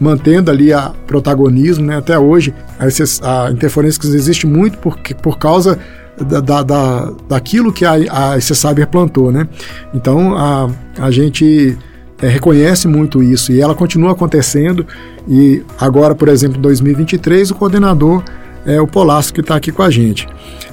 mantendo 0.00 0.50
ali 0.50 0.72
a 0.72 0.90
protagonismo. 1.06 1.84
Né, 1.84 1.98
até 1.98 2.18
hoje, 2.18 2.54
a, 2.78 2.88
IC, 2.88 3.02
a 3.22 3.50
Interforensics 3.50 4.08
existe 4.14 4.46
muito 4.46 4.78
por, 4.78 4.98
por 5.22 5.38
causa 5.38 5.78
da, 6.18 6.40
da, 6.40 6.62
da, 6.62 7.12
daquilo 7.28 7.72
que 7.72 7.84
a, 7.84 7.92
a 7.92 8.38
IC 8.38 8.54
Cyber 8.54 8.88
plantou. 8.88 9.30
Né? 9.30 9.46
Então, 9.92 10.34
a, 10.34 10.70
a 10.98 11.10
gente 11.10 11.76
é, 12.22 12.28
reconhece 12.28 12.88
muito 12.88 13.22
isso 13.22 13.52
e 13.52 13.60
ela 13.60 13.74
continua 13.74 14.12
acontecendo. 14.12 14.86
E 15.28 15.62
agora, 15.78 16.14
por 16.14 16.28
exemplo, 16.28 16.56
em 16.56 16.62
2023, 16.62 17.50
o 17.50 17.54
coordenador 17.54 18.22
é 18.66 18.80
o 18.80 18.86
Polasco 18.86 19.34
que 19.34 19.40
está 19.40 19.56
aqui 19.56 19.70
com 19.70 19.82
a 19.82 19.90
gente. 19.90 20.26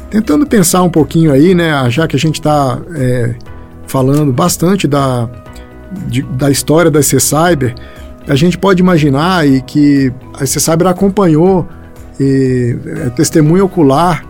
Tentando 0.09 0.45
pensar 0.45 0.83
um 0.83 0.89
pouquinho 0.89 1.31
aí, 1.31 1.55
né, 1.55 1.71
já 1.89 2.07
que 2.07 2.15
a 2.15 2.19
gente 2.19 2.35
está 2.35 2.79
é, 2.95 3.35
falando 3.87 4.31
bastante 4.31 4.87
da, 4.87 5.29
de, 6.07 6.21
da 6.23 6.49
história 6.49 6.91
da 6.91 7.01
C 7.01 7.19
Cyber, 7.19 7.75
a 8.27 8.35
gente 8.35 8.57
pode 8.57 8.81
imaginar 8.81 9.47
e 9.47 9.61
que 9.61 10.11
a 10.33 10.45
C 10.45 10.59
Cyber 10.59 10.87
acompanhou 10.87 11.67
e, 12.19 12.77
é, 12.85 13.09
testemunho 13.09 13.65
ocular 13.65 14.25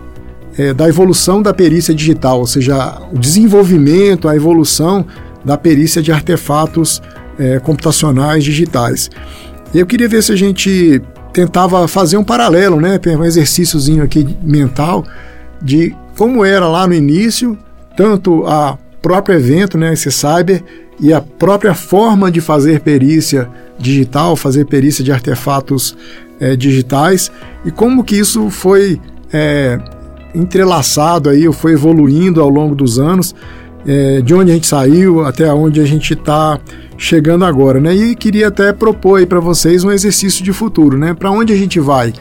é, 0.57 0.73
da 0.73 0.87
evolução 0.87 1.41
da 1.41 1.53
perícia 1.53 1.93
digital, 1.93 2.39
ou 2.39 2.47
seja, 2.47 3.01
o 3.11 3.17
desenvolvimento, 3.17 4.27
a 4.27 4.35
evolução 4.35 5.05
da 5.43 5.57
perícia 5.57 6.01
de 6.01 6.11
artefatos 6.11 7.01
é, 7.39 7.59
computacionais 7.59 8.43
digitais. 8.43 9.09
Eu 9.73 9.85
queria 9.85 10.07
ver 10.07 10.21
se 10.21 10.31
a 10.31 10.35
gente 10.35 11.01
tentava 11.33 11.87
fazer 11.87 12.17
um 12.17 12.23
paralelo, 12.23 12.79
né, 12.79 12.99
um 13.17 13.23
exercíciozinho 13.23 14.03
aqui 14.03 14.37
mental 14.41 15.05
de 15.61 15.95
como 16.17 16.43
era 16.43 16.67
lá 16.67 16.85
no 16.85 16.93
início, 16.93 17.57
tanto 17.95 18.45
a 18.45 18.77
próprio 19.01 19.35
evento, 19.35 19.77
né, 19.77 19.93
esse 19.93 20.11
cyber 20.11 20.63
e 20.99 21.11
a 21.11 21.21
própria 21.21 21.73
forma 21.73 22.31
de 22.31 22.39
fazer 22.39 22.81
perícia 22.81 23.49
digital, 23.77 24.35
fazer 24.35 24.65
perícia 24.65 25.03
de 25.03 25.11
artefatos 25.11 25.97
é, 26.39 26.55
digitais 26.55 27.31
e 27.65 27.71
como 27.71 28.03
que 28.03 28.15
isso 28.15 28.49
foi 28.49 29.01
é, 29.33 29.79
entrelaçado 30.35 31.29
aí, 31.29 31.47
ou 31.47 31.53
foi 31.53 31.73
evoluindo 31.73 32.41
ao 32.41 32.49
longo 32.49 32.75
dos 32.75 32.99
anos, 32.99 33.35
é, 33.85 34.21
de 34.21 34.33
onde 34.33 34.51
a 34.51 34.53
gente 34.53 34.67
saiu 34.67 35.25
até 35.25 35.51
onde 35.53 35.79
a 35.79 35.85
gente 35.85 36.13
está 36.13 36.59
chegando 36.97 37.45
agora, 37.45 37.79
né? 37.79 37.95
E 37.95 38.15
queria 38.15 38.47
até 38.47 38.71
propor 38.71 39.25
para 39.25 39.39
vocês 39.39 39.83
um 39.83 39.91
exercício 39.91 40.43
de 40.43 40.53
futuro, 40.53 40.97
né? 40.97 41.13
Para 41.13 41.31
onde 41.31 41.51
a 41.51 41.55
gente 41.55 41.79
vai? 41.79 42.13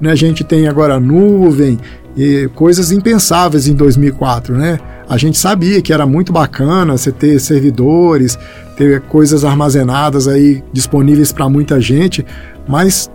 Né? 0.00 0.10
A 0.10 0.14
gente 0.14 0.44
tem 0.44 0.68
agora 0.68 1.00
nuvem 1.00 1.78
e 2.16 2.48
coisas 2.54 2.90
impensáveis 2.92 3.66
em 3.66 3.74
2004, 3.74 4.56
né? 4.56 4.78
A 5.08 5.16
gente 5.16 5.38
sabia 5.38 5.80
que 5.80 5.92
era 5.92 6.06
muito 6.06 6.32
bacana 6.32 6.96
você 6.96 7.10
ter 7.10 7.38
servidores, 7.40 8.38
ter 8.76 9.00
coisas 9.02 9.44
armazenadas 9.44 10.28
aí 10.28 10.62
disponíveis 10.72 11.32
para 11.32 11.48
muita 11.48 11.80
gente, 11.80 12.24
mas 12.66 13.10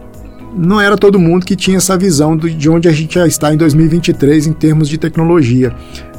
não 0.55 0.79
era 0.79 0.97
todo 0.97 1.19
mundo 1.19 1.45
que 1.45 1.55
tinha 1.55 1.77
essa 1.77 1.97
visão 1.97 2.35
de 2.37 2.69
onde 2.69 2.87
a 2.87 2.91
gente 2.91 3.15
já 3.15 3.27
está 3.27 3.53
em 3.53 3.57
2023 3.57 4.47
em 4.47 4.53
termos 4.53 4.87
de 4.87 4.97
tecnologia, 4.97 5.73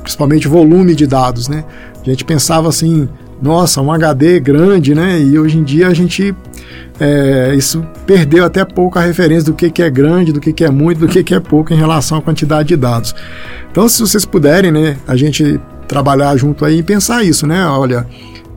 principalmente 0.04 0.46
volume 0.46 0.94
de 0.94 1.06
dados, 1.06 1.48
né? 1.48 1.64
A 2.00 2.04
gente 2.04 2.24
pensava 2.24 2.68
assim, 2.68 3.08
nossa, 3.42 3.80
um 3.80 3.90
HD 3.90 4.38
grande, 4.38 4.94
né? 4.94 5.18
E 5.18 5.38
hoje 5.38 5.58
em 5.58 5.64
dia 5.64 5.88
a 5.88 5.94
gente 5.94 6.34
é, 7.00 7.54
isso 7.56 7.84
perdeu 8.06 8.44
até 8.44 8.64
pouco 8.64 8.98
a 8.98 9.02
referência 9.02 9.50
do 9.50 9.54
que, 9.54 9.70
que 9.70 9.82
é 9.82 9.90
grande, 9.90 10.32
do 10.32 10.40
que, 10.40 10.52
que 10.52 10.62
é 10.62 10.70
muito, 10.70 10.98
do 10.98 11.08
que, 11.08 11.24
que 11.24 11.34
é 11.34 11.40
pouco 11.40 11.72
em 11.72 11.76
relação 11.76 12.18
à 12.18 12.22
quantidade 12.22 12.68
de 12.68 12.76
dados. 12.76 13.14
Então, 13.70 13.88
se 13.88 14.00
vocês 14.00 14.24
puderem, 14.24 14.70
né, 14.70 14.96
a 15.08 15.16
gente 15.16 15.58
trabalhar 15.88 16.36
junto 16.36 16.64
aí 16.64 16.78
e 16.78 16.82
pensar 16.82 17.24
isso, 17.24 17.46
né? 17.46 17.66
Olha, 17.66 18.06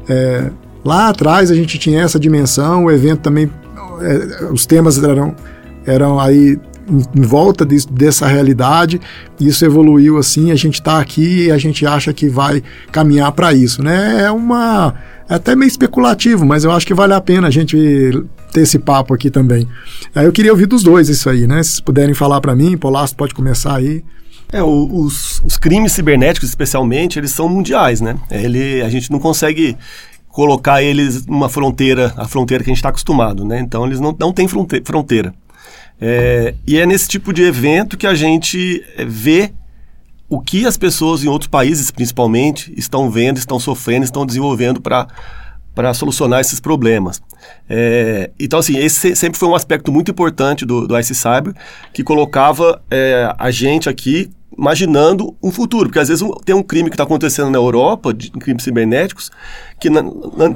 é, 0.08 0.52
lá 0.84 1.10
atrás 1.10 1.50
a 1.50 1.56
gente 1.56 1.80
tinha 1.80 2.02
essa 2.02 2.20
dimensão, 2.20 2.86
o 2.86 2.92
evento 2.92 3.22
também, 3.22 3.50
é, 4.02 4.46
os 4.52 4.66
temas 4.66 5.02
eram, 5.02 5.34
eram 5.86 6.20
aí 6.20 6.60
em, 6.90 7.22
volta 7.22 7.66
de, 7.66 7.86
dessa 7.88 8.28
realidade, 8.28 9.00
isso 9.40 9.66
evoluiu 9.66 10.18
assim, 10.18 10.52
a 10.52 10.56
gente 10.56 10.76
está 10.76 11.00
aqui 11.00 11.46
e 11.46 11.52
a 11.52 11.58
gente 11.58 11.86
acha 11.86 12.14
que 12.14 12.30
vai 12.30 12.64
caminhar 12.92 13.32
para 13.32 13.54
isso, 13.54 13.84
né? 13.84 14.24
É 14.24 14.32
uma 14.32 14.94
é 15.30 15.36
até 15.36 15.56
meio 15.56 15.68
especulativo, 15.68 16.46
mas 16.46 16.64
eu 16.64 16.72
acho 16.72 16.88
que 16.88 16.94
vale 16.94 17.14
a 17.14 17.20
pena 17.20 17.48
a 17.48 17.52
gente 17.52 17.78
ter 18.52 18.62
esse 18.62 18.80
papo 18.80 19.14
aqui 19.14 19.30
também. 19.30 19.68
Aí 20.16 20.26
eu 20.26 20.32
queria 20.32 20.52
ouvir 20.52 20.66
dos 20.66 20.84
dois 20.84 21.10
isso 21.10 21.30
aí, 21.30 21.46
né? 21.46 21.62
Se 21.62 21.82
puderem 21.84 22.14
falar 22.14 22.40
para 22.40 22.56
mim, 22.56 22.78
Polas 22.78 23.14
pode 23.14 23.34
começar 23.34 23.76
aí. 23.76 24.04
É, 24.52 24.64
os, 24.64 25.42
os, 25.44 25.58
crimes 25.58 25.92
cibernéticos, 25.92 26.48
especialmente, 26.48 27.20
eles 27.20 27.32
são 27.32 27.50
mundiais, 27.50 28.00
né? 28.00 28.16
Ele, 28.32 28.82
a 28.82 28.88
gente 28.88 29.12
não 29.12 29.20
consegue 29.20 29.76
colocar 30.30 30.82
eles 30.82 31.26
numa 31.26 31.50
fronteira, 31.50 32.14
a 32.16 32.26
fronteira 32.26 32.64
que 32.64 32.70
a 32.70 32.72
gente 32.72 32.78
está 32.78 32.90
acostumado, 32.90 33.44
né? 33.44 33.60
Então, 33.60 33.86
eles 33.86 34.00
não, 34.00 34.16
não 34.18 34.32
têm 34.32 34.48
fronteira. 34.48 35.34
É, 36.00 36.54
e 36.66 36.78
é 36.78 36.86
nesse 36.86 37.08
tipo 37.08 37.34
de 37.34 37.44
evento 37.44 37.98
que 37.98 38.06
a 38.06 38.14
gente 38.14 38.84
é, 38.96 39.04
vê 39.04 39.52
o 40.30 40.40
que 40.40 40.66
as 40.66 40.78
pessoas 40.78 41.24
em 41.24 41.28
outros 41.28 41.50
países, 41.50 41.90
principalmente, 41.90 42.74
estão 42.78 43.10
vendo, 43.10 43.38
estão 43.38 43.60
sofrendo, 43.60 44.04
estão 44.04 44.26
desenvolvendo 44.26 44.82
para 44.82 45.08
para 45.74 45.94
solucionar 45.94 46.42
esses 46.42 46.60
problemas. 46.60 47.22
É, 47.70 48.32
então, 48.40 48.58
assim, 48.58 48.80
esse 48.80 49.16
sempre 49.16 49.38
foi 49.38 49.48
um 49.48 49.54
aspecto 49.54 49.92
muito 49.92 50.10
importante 50.10 50.66
do, 50.66 50.88
do 50.88 50.98
Ice 50.98 51.14
Cyber, 51.14 51.54
que 51.94 52.04
colocava 52.04 52.82
é, 52.90 53.32
a 53.38 53.52
gente 53.52 53.88
aqui 53.88 54.32
imaginando 54.58 55.36
um 55.42 55.52
futuro, 55.52 55.86
porque 55.86 56.00
às 56.00 56.08
vezes 56.08 56.24
um, 56.24 56.32
tem 56.32 56.56
um 56.56 56.64
crime 56.64 56.90
que 56.90 56.96
está 56.96 57.04
acontecendo 57.04 57.52
na 57.52 57.60
Europa, 57.60 58.12
de, 58.12 58.32
crimes 58.32 58.64
cibernéticos, 58.64 59.30
que 59.80 59.88
na, 59.88 60.02
na, 60.02 60.56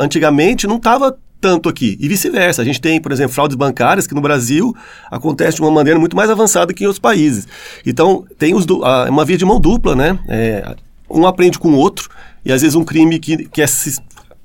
antigamente 0.00 0.66
não 0.66 0.76
estava 0.76 1.18
tanto 1.42 1.68
aqui. 1.68 1.98
E 2.00 2.08
vice-versa. 2.08 2.62
A 2.62 2.64
gente 2.64 2.80
tem, 2.80 3.00
por 3.00 3.10
exemplo, 3.10 3.34
fraudes 3.34 3.56
bancárias 3.56 4.06
que 4.06 4.14
no 4.14 4.20
Brasil 4.20 4.74
acontece 5.10 5.56
de 5.56 5.62
uma 5.62 5.72
maneira 5.72 5.98
muito 5.98 6.16
mais 6.16 6.30
avançada 6.30 6.72
que 6.72 6.84
em 6.84 6.86
outros 6.86 7.00
países. 7.00 7.48
Então, 7.84 8.24
tem 8.38 8.54
os 8.54 8.64
a, 8.82 9.10
uma 9.10 9.24
via 9.24 9.36
de 9.36 9.44
mão 9.44 9.60
dupla, 9.60 9.96
né? 9.96 10.18
É, 10.28 10.76
um 11.10 11.26
aprende 11.26 11.58
com 11.58 11.68
o 11.72 11.76
outro, 11.76 12.08
e 12.44 12.52
às 12.52 12.62
vezes 12.62 12.74
um 12.74 12.84
crime 12.84 13.18
que, 13.18 13.48
que 13.48 13.60
é, 13.60 13.66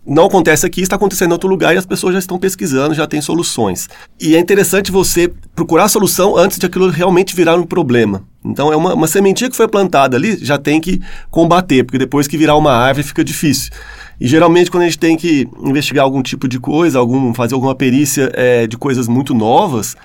não 0.06 0.26
acontece 0.26 0.66
aqui, 0.66 0.82
está 0.82 0.96
acontecendo 0.96 1.30
em 1.30 1.34
outro 1.34 1.48
lugar 1.48 1.76
e 1.76 1.78
as 1.78 1.86
pessoas 1.86 2.14
já 2.14 2.20
estão 2.20 2.40
pesquisando, 2.40 2.94
já 2.94 3.06
têm 3.06 3.22
soluções. 3.22 3.88
E 4.20 4.36
é 4.36 4.40
interessante 4.40 4.92
você 4.92 5.32
procurar 5.56 5.84
a 5.84 5.90
solução 5.90 6.36
antes 6.36 6.58
de 6.58 6.66
aquilo 6.66 6.90
realmente 6.90 7.36
virar 7.36 7.56
um 7.58 7.66
problema. 7.66 8.24
Então, 8.44 8.74
é 8.74 8.76
uma, 8.76 8.94
uma 8.94 9.08
sementinha 9.08 9.50
que 9.50 9.56
foi 9.56 9.68
plantada 9.68 10.18
ali, 10.18 10.38
já 10.44 10.58
tem 10.58 10.82
que 10.82 11.02
combater, 11.30 11.84
porque 11.84 11.98
depois 11.98 12.28
que 12.28 12.38
virar 12.38 12.56
uma 12.56 12.74
árvore 12.74 13.06
fica 13.06 13.24
difícil. 13.24 13.72
E 14.20 14.28
geralmente 14.28 14.72
quando 14.72 14.84
a 14.84 14.86
gente 14.86 15.00
tem 15.00 15.16
que 15.16 15.48
investigar 15.64 16.04
algum 16.04 16.22
tipo 16.22 16.48
de 16.48 16.60
coisa, 16.60 17.00
algum, 17.00 17.34
fazer 17.34 17.54
alguma 17.54 17.76
perícia 17.76 18.32
é, 18.34 18.66
de 18.66 18.78
coisas 18.78 19.08
muito 19.08 19.34
novas, 19.34 19.96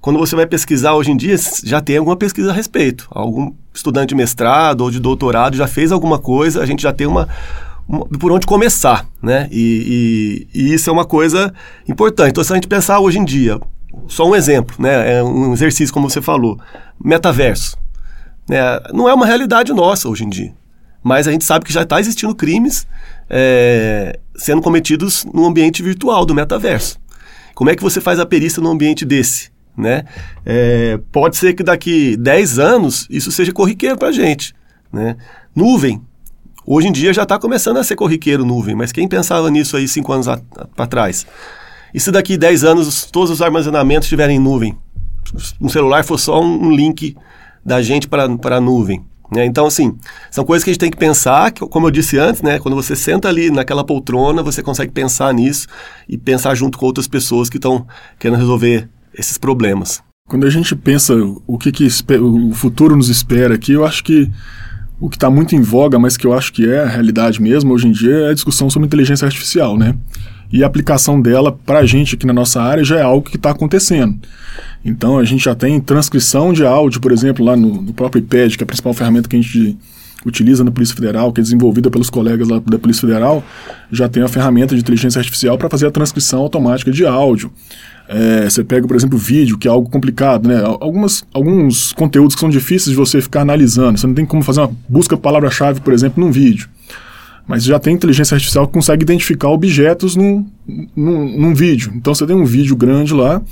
quando 0.00 0.18
você 0.18 0.34
vai 0.34 0.46
pesquisar 0.46 0.94
hoje 0.94 1.10
em 1.10 1.16
dia, 1.16 1.36
já 1.62 1.80
tem 1.80 1.98
alguma 1.98 2.16
pesquisa 2.16 2.50
a 2.50 2.54
respeito. 2.54 3.06
Algum 3.10 3.52
estudante 3.74 4.08
de 4.08 4.14
mestrado 4.14 4.80
ou 4.80 4.90
de 4.90 4.98
doutorado 4.98 5.56
já 5.56 5.66
fez 5.66 5.92
alguma 5.92 6.18
coisa, 6.18 6.62
a 6.62 6.66
gente 6.66 6.82
já 6.82 6.92
tem 6.92 7.06
uma, 7.06 7.28
por 8.18 8.32
onde 8.32 8.46
começar, 8.46 9.06
né? 9.22 9.48
E, 9.50 10.48
e, 10.54 10.60
e, 10.60 10.74
isso 10.74 10.88
é 10.88 10.92
uma 10.92 11.04
coisa 11.04 11.52
importante. 11.88 12.30
Então, 12.30 12.44
se 12.44 12.52
a 12.52 12.56
gente 12.56 12.68
pensar 12.68 12.98
hoje 13.00 13.18
em 13.18 13.24
dia, 13.24 13.60
só 14.08 14.26
um 14.26 14.34
exemplo, 14.34 14.76
né? 14.78 15.18
É 15.18 15.22
um 15.22 15.52
exercício, 15.52 15.92
como 15.92 16.08
você 16.08 16.22
falou, 16.22 16.58
metaverso. 17.02 17.76
Né? 18.48 18.58
Não 18.94 19.08
é 19.08 19.12
uma 19.12 19.26
realidade 19.26 19.72
nossa 19.72 20.08
hoje 20.08 20.24
em 20.24 20.28
dia. 20.28 20.54
Mas 21.02 21.26
a 21.26 21.32
gente 21.32 21.44
sabe 21.44 21.64
que 21.64 21.72
já 21.72 21.82
está 21.82 21.98
existindo 21.98 22.34
crimes 22.34 22.86
é, 23.30 24.18
sendo 24.34 24.60
cometidos 24.60 25.24
no 25.32 25.46
ambiente 25.46 25.82
virtual 25.82 26.26
do 26.26 26.34
metaverso. 26.34 26.98
Como 27.54 27.70
é 27.70 27.76
que 27.76 27.82
você 27.82 28.00
faz 28.00 28.18
a 28.18 28.26
perícia 28.26 28.62
num 28.62 28.70
ambiente 28.70 29.04
desse? 29.04 29.50
Né? 29.76 30.04
É, 30.44 30.98
pode 31.12 31.36
ser 31.36 31.54
que 31.54 31.62
daqui 31.62 32.16
10 32.16 32.58
anos 32.58 33.06
isso 33.08 33.30
seja 33.30 33.52
corriqueiro 33.52 33.96
para 33.96 34.08
a 34.08 34.12
gente. 34.12 34.54
Né? 34.92 35.16
Nuvem. 35.54 36.02
Hoje 36.66 36.88
em 36.88 36.92
dia 36.92 37.12
já 37.12 37.22
está 37.22 37.38
começando 37.38 37.78
a 37.78 37.84
ser 37.84 37.96
corriqueiro 37.96 38.44
nuvem, 38.44 38.74
mas 38.74 38.92
quem 38.92 39.08
pensava 39.08 39.50
nisso 39.50 39.76
aí 39.76 39.88
5 39.88 40.12
anos 40.12 40.26
para 40.76 40.86
trás? 40.86 41.26
E 41.92 41.98
se 41.98 42.10
daqui 42.10 42.36
10 42.36 42.64
anos 42.64 43.06
todos 43.06 43.30
os 43.30 43.42
armazenamentos 43.42 44.06
estiverem 44.06 44.36
em 44.36 44.40
nuvem? 44.40 44.76
Um 45.60 45.68
celular 45.68 46.04
for 46.04 46.18
só 46.18 46.40
um, 46.40 46.70
link 46.70 47.16
da 47.64 47.82
gente 47.82 48.08
para 48.08 48.24
a 48.24 48.60
nuvem. 48.60 49.04
Né? 49.32 49.44
Então, 49.44 49.66
assim, 49.66 49.96
são 50.30 50.44
coisas 50.44 50.64
que 50.64 50.70
a 50.70 50.72
gente 50.72 50.80
tem 50.80 50.90
que 50.90 50.96
pensar, 50.96 51.52
que, 51.52 51.66
como 51.66 51.86
eu 51.86 51.90
disse 51.90 52.18
antes, 52.18 52.42
né? 52.42 52.58
Quando 52.58 52.74
você 52.74 52.96
senta 52.96 53.28
ali 53.28 53.50
naquela 53.50 53.84
poltrona, 53.84 54.42
você 54.42 54.62
consegue 54.62 54.92
pensar 54.92 55.32
nisso 55.32 55.68
e 56.08 56.18
pensar 56.18 56.54
junto 56.54 56.76
com 56.76 56.86
outras 56.86 57.06
pessoas 57.06 57.48
que 57.48 57.56
estão 57.56 57.86
querendo 58.18 58.38
resolver 58.38 58.88
esses 59.14 59.38
problemas. 59.38 60.02
Quando 60.28 60.46
a 60.46 60.50
gente 60.50 60.74
pensa 60.76 61.14
o 61.46 61.58
que, 61.58 61.72
que 61.72 61.88
o 62.20 62.52
futuro 62.54 62.96
nos 62.96 63.08
espera 63.08 63.54
aqui, 63.54 63.72
eu 63.72 63.84
acho 63.84 64.04
que 64.04 64.30
o 65.00 65.08
que 65.08 65.16
está 65.16 65.30
muito 65.30 65.56
em 65.56 65.60
voga, 65.60 65.98
mas 65.98 66.16
que 66.16 66.26
eu 66.26 66.32
acho 66.32 66.52
que 66.52 66.68
é 66.68 66.82
a 66.82 66.86
realidade 66.86 67.40
mesmo 67.40 67.72
hoje 67.72 67.88
em 67.88 67.92
dia, 67.92 68.14
é 68.14 68.30
a 68.30 68.34
discussão 68.34 68.68
sobre 68.68 68.86
inteligência 68.86 69.24
artificial, 69.24 69.76
né? 69.76 69.96
E 70.52 70.64
a 70.64 70.66
aplicação 70.66 71.20
dela 71.20 71.52
para 71.52 71.78
a 71.78 71.86
gente 71.86 72.14
aqui 72.16 72.26
na 72.26 72.32
nossa 72.32 72.60
área 72.60 72.82
já 72.82 72.98
é 72.98 73.02
algo 73.02 73.28
que 73.28 73.36
está 73.36 73.50
acontecendo. 73.50 74.16
Então 74.84 75.18
a 75.18 75.24
gente 75.24 75.44
já 75.44 75.54
tem 75.54 75.80
transcrição 75.80 76.52
de 76.52 76.64
áudio, 76.64 77.00
por 77.00 77.12
exemplo, 77.12 77.44
lá 77.44 77.56
no, 77.56 77.82
no 77.82 77.92
próprio 77.92 78.20
iPad, 78.20 78.56
que 78.56 78.62
é 78.62 78.64
a 78.64 78.66
principal 78.66 78.92
ferramenta 78.92 79.28
que 79.28 79.36
a 79.36 79.40
gente 79.40 79.76
utiliza 80.24 80.64
na 80.64 80.70
Polícia 80.70 80.94
Federal, 80.94 81.32
que 81.32 81.40
é 81.40 81.42
desenvolvida 81.42 81.90
pelos 81.90 82.10
colegas 82.10 82.48
lá 82.48 82.60
da 82.60 82.78
Polícia 82.78 83.06
Federal, 83.06 83.42
já 83.90 84.08
tem 84.08 84.22
a 84.22 84.28
ferramenta 84.28 84.74
de 84.74 84.80
inteligência 84.80 85.18
artificial 85.18 85.56
para 85.56 85.68
fazer 85.68 85.86
a 85.86 85.90
transcrição 85.90 86.40
automática 86.40 86.90
de 86.90 87.06
áudio. 87.06 87.50
É, 88.08 88.50
você 88.50 88.64
pega, 88.64 88.86
por 88.86 88.96
exemplo, 88.96 89.16
vídeo, 89.16 89.56
que 89.56 89.68
é 89.68 89.70
algo 89.70 89.88
complicado, 89.88 90.48
né? 90.48 90.60
Algumas, 90.80 91.24
alguns 91.32 91.92
conteúdos 91.92 92.34
que 92.34 92.40
são 92.40 92.50
difíceis 92.50 92.90
de 92.90 92.96
você 92.96 93.20
ficar 93.20 93.42
analisando. 93.42 93.98
Você 93.98 94.06
não 94.06 94.14
tem 94.14 94.26
como 94.26 94.42
fazer 94.42 94.60
uma 94.60 94.72
busca 94.88 95.16
palavra-chave, 95.16 95.80
por 95.80 95.92
exemplo, 95.92 96.22
num 96.22 96.32
vídeo. 96.32 96.68
Mas 97.50 97.64
já 97.64 97.80
tem 97.80 97.94
inteligência 97.94 98.36
artificial 98.36 98.64
que 98.68 98.72
consegue 98.72 99.02
identificar 99.02 99.48
objetos 99.48 100.14
num, 100.14 100.46
num, 100.94 101.36
num 101.36 101.52
vídeo. 101.52 101.92
Então 101.96 102.14
você 102.14 102.24
tem 102.24 102.36
um 102.36 102.44
vídeo 102.44 102.76
grande 102.76 103.12
lá 103.12 103.42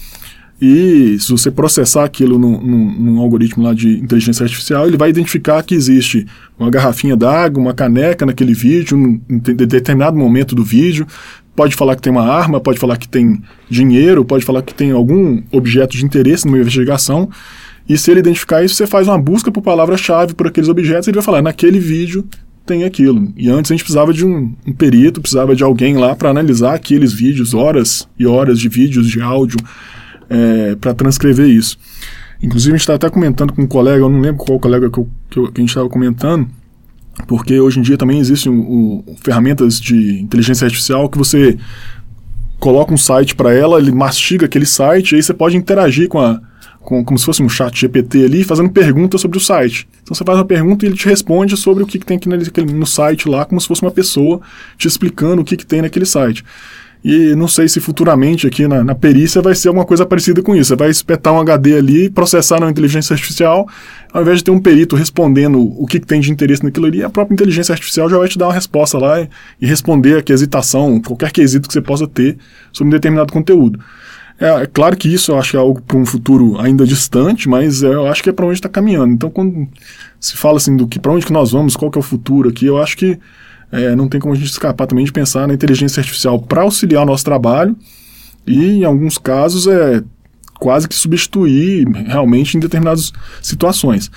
e 0.63 1.17
se 1.19 1.33
você 1.33 1.51
processar 1.51 2.05
aquilo 2.05 2.39
num, 2.39 2.61
num, 2.61 2.93
num, 2.93 3.21
algoritmo 3.21 3.65
lá 3.65 3.75
de 3.75 3.99
inteligência 3.99 4.45
artificial, 4.45 4.87
ele 4.87 4.97
vai 4.97 5.11
identificar 5.11 5.61
que 5.65 5.75
existe 5.75 6.29
uma 6.57 6.71
garrafinha 6.71 7.17
d'água, 7.17 7.61
uma 7.61 7.75
caneca 7.75 8.25
naquele 8.25 8.55
vídeo, 8.55 8.97
em 9.29 9.39
determinado 9.39 10.17
momento 10.17 10.55
do 10.55 10.63
vídeo. 10.63 11.05
Pode 11.57 11.75
falar 11.75 11.97
que 11.97 12.03
tem 12.03 12.13
uma 12.13 12.25
arma, 12.25 12.61
pode 12.61 12.79
falar 12.79 12.97
que 12.99 13.09
tem 13.09 13.43
dinheiro, 13.69 14.25
pode 14.25 14.45
falar 14.45 14.63
que 14.63 14.73
tem 14.73 14.93
algum 14.93 15.43
objeto 15.51 15.97
de 15.97 16.05
interesse 16.05 16.47
numa 16.47 16.59
investigação. 16.59 17.29
E 17.89 17.99
se 17.99 18.13
ele 18.13 18.21
identificar 18.21 18.63
isso, 18.63 18.77
você 18.77 18.87
faz 18.87 19.09
uma 19.09 19.19
busca 19.19 19.51
por 19.51 19.61
palavra-chave 19.61 20.35
por 20.35 20.47
aqueles 20.47 20.69
objetos 20.69 21.09
e 21.09 21.11
ele 21.11 21.17
vai 21.17 21.25
falar: 21.25 21.43
naquele 21.43 21.81
vídeo 21.81 22.25
tem 22.69 22.85
aquilo. 22.85 23.33
E 23.37 23.49
antes 23.49 23.71
a 23.71 23.75
gente 23.75 23.83
precisava 23.83 24.13
de 24.13 24.25
um, 24.25 24.55
um 24.67 24.73
perito, 24.73 25.21
precisava 25.21 25.57
de 25.57 25.65
alguém 25.65 25.97
lá 25.97 26.15
para 26.15 26.29
analisar 26.29 26.75
aqueles 26.75 27.13
vídeos, 27.13 27.55
horas 27.55 28.07
e 28.19 28.27
horas 28.27 28.61
de 28.61 28.69
vídeos, 28.69 29.09
de 29.09 29.21
áudio 29.21 29.59
é, 30.29 30.77
para 30.77 30.93
transcrever 30.93 31.49
isso. 31.49 31.79
Inclusive, 32.43 32.75
a 32.75 32.77
gente 32.77 32.83
estava 32.83 32.97
até 32.97 33.11
comentando 33.11 33.53
com 33.53 33.63
um 33.63 33.67
colega, 33.67 34.05
eu 34.05 34.09
não 34.09 34.21
lembro 34.21 34.45
qual 34.45 34.61
colega 34.61 34.91
que, 34.91 34.99
eu, 34.99 35.09
que, 35.29 35.39
eu, 35.39 35.51
que 35.51 35.61
a 35.61 35.63
gente 35.63 35.71
estava 35.71 35.89
comentando, 35.89 36.47
porque 37.27 37.59
hoje 37.59 37.81
em 37.81 37.83
dia 37.83 37.97
também 37.97 38.21
existem 38.21 38.53
um, 38.53 39.03
um, 39.07 39.17
ferramentas 39.17 39.81
de 39.81 40.21
inteligência 40.21 40.67
artificial 40.67 41.09
que 41.09 41.19
você 41.19 41.59
coloca 42.61 42.93
um 42.93 42.97
site 42.97 43.35
para 43.35 43.53
ela, 43.53 43.79
ele 43.79 43.91
mastiga 43.91 44.47
aquele 44.47 44.67
site, 44.67 45.13
e 45.13 45.17
aí 45.17 45.23
você 45.23 45.35
pode 45.35 45.57
interagir 45.57 46.09
com 46.09 46.21
a. 46.21 46.41
Com, 46.81 47.05
como 47.05 47.19
se 47.19 47.25
fosse 47.27 47.43
um 47.43 47.49
chat 47.49 47.79
GPT 47.79 48.25
ali, 48.25 48.45
fazendo 48.45 48.71
perguntas 48.71 49.21
sobre 49.21 49.37
o 49.37 49.41
site. 49.41 49.87
Então 50.03 50.15
você 50.15 50.25
faz 50.25 50.39
uma 50.39 50.45
pergunta 50.45 50.85
e 50.85 50.89
ele 50.89 50.97
te 50.97 51.07
responde 51.07 51.55
sobre 51.57 51.83
o 51.83 51.87
que, 51.87 51.99
que 51.99 52.07
tem 52.07 52.17
aqui 52.17 52.29
no, 52.29 52.73
no 52.73 52.87
site 52.87 53.29
lá, 53.29 53.45
como 53.45 53.61
se 53.61 53.69
fosse 53.69 53.83
uma 53.83 53.91
pessoa 53.91 54.41
te 54.79 54.89
explicando 54.89 55.43
o 55.43 55.45
que, 55.45 55.57
que 55.57 55.67
tem 55.67 55.83
naquele 55.83 56.07
site. 56.07 56.45
E 57.05 57.35
não 57.37 57.47
sei 57.47 57.69
se 57.69 57.79
futuramente 57.81 58.47
aqui 58.47 58.67
na, 58.67 58.83
na, 58.83 58.95
perícia 58.95 59.41
vai 59.41 59.55
ser 59.55 59.69
alguma 59.69 59.85
coisa 59.85 60.05
parecida 60.05 60.43
com 60.43 60.55
isso. 60.55 60.69
Você 60.69 60.77
vai 60.77 60.91
espetar 60.91 61.33
um 61.33 61.41
HD 61.41 61.77
ali, 61.77 62.11
processar 62.11 62.59
na 62.59 62.69
inteligência 62.69 63.15
artificial, 63.15 63.69
ao 64.13 64.23
invés 64.23 64.39
de 64.39 64.45
ter 64.45 64.51
um 64.51 64.59
perito 64.59 64.97
respondendo 64.97 65.61
o 65.61 65.87
que, 65.87 66.01
que 66.01 66.07
tem 66.07 66.21
de 66.21 66.33
interesse 66.33 66.65
naquilo 66.65 66.87
ali, 66.87 67.03
a 67.03 67.09
própria 67.09 67.35
inteligência 67.35 67.73
artificial 67.73 68.11
já 68.11 68.19
vai 68.19 68.29
te 68.29 68.37
dar 68.37 68.47
uma 68.47 68.55
resposta 68.55 68.99
lá 68.99 69.21
e, 69.21 69.29
e 69.61 69.67
responder 69.67 70.19
a 70.19 70.23
quesitação, 70.23 71.01
qualquer 71.01 71.31
quesito 71.31 71.69
que 71.69 71.73
você 71.73 71.81
possa 71.81 72.07
ter 72.07 72.37
sobre 72.73 72.89
um 72.89 72.97
determinado 72.97 73.33
conteúdo. 73.33 73.79
É, 74.41 74.63
é 74.63 74.67
claro 74.67 74.97
que 74.97 75.13
isso 75.13 75.33
eu 75.33 75.39
acho 75.39 75.51
que 75.51 75.57
é 75.57 75.61
algo 75.61 75.83
para 75.83 75.97
um 75.97 76.07
futuro 76.07 76.59
ainda 76.61 76.87
distante, 76.87 77.49
mas 77.49 77.83
é, 77.83 77.89
eu 77.89 78.07
acho 78.07 78.23
que 78.23 78.31
é 78.31 78.33
para 78.33 78.47
onde 78.47 78.55
está 78.55 78.69
caminhando. 78.69 79.13
Então, 79.13 79.31
quando 79.31 79.69
se 80.21 80.37
fala 80.37 80.59
assim 80.59 80.77
do 80.77 80.87
que 80.87 80.99
para 80.99 81.13
onde 81.13 81.27
que 81.27 81.33
nós 81.33 81.53
vamos, 81.53 81.77
qual 81.77 81.91
que 81.91 81.99
é 81.99 82.01
o 82.01 82.03
futuro 82.03 82.49
aqui, 82.49 82.67
eu 82.67 82.79
acho 82.79 82.97
que 82.97 83.19
é, 83.71 83.95
não 83.95 84.09
tem 84.09 84.21
como 84.21 84.33
a 84.33 84.37
gente 84.37 84.51
escapar 84.51 84.87
também 84.87 85.05
de 85.05 85.13
pensar 85.13 85.47
na 85.47 85.55
inteligência 85.55 86.01
artificial 86.01 86.41
para 86.41 86.63
auxiliar 86.63 87.03
o 87.03 87.07
nosso 87.07 87.25
trabalho 87.25 87.77
e, 88.47 88.79
em 88.79 88.85
alguns 88.85 89.19
casos, 89.19 89.67
é 89.67 90.03
quase 90.59 90.89
que 90.89 90.95
substituir 90.95 91.87
realmente 92.07 92.57
em 92.57 92.61
determinadas 92.61 93.13
situações. 93.43 94.11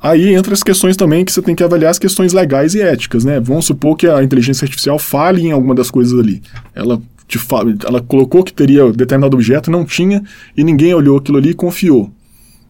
Aí 0.00 0.32
entra 0.32 0.54
as 0.54 0.62
questões 0.62 0.96
também 0.96 1.24
que 1.24 1.32
você 1.32 1.42
tem 1.42 1.56
que 1.56 1.64
avaliar 1.64 1.90
as 1.90 1.98
questões 1.98 2.32
legais 2.32 2.74
e 2.74 2.80
éticas, 2.80 3.24
né? 3.24 3.40
Vamos 3.40 3.66
supor 3.66 3.96
que 3.96 4.06
a 4.06 4.22
inteligência 4.22 4.64
artificial 4.64 4.98
fale 4.98 5.42
em 5.42 5.50
alguma 5.50 5.74
das 5.74 5.90
coisas 5.90 6.16
ali. 6.18 6.40
Ela 6.72 7.00
te 7.28 7.38
fala, 7.38 7.74
ela 7.86 8.00
colocou 8.00 8.42
que 8.42 8.52
teria 8.52 8.90
determinado 8.90 9.36
objeto, 9.36 9.70
não 9.70 9.84
tinha, 9.84 10.22
e 10.56 10.64
ninguém 10.64 10.94
olhou 10.94 11.18
aquilo 11.18 11.38
ali 11.38 11.50
e 11.50 11.54
confiou. 11.54 12.10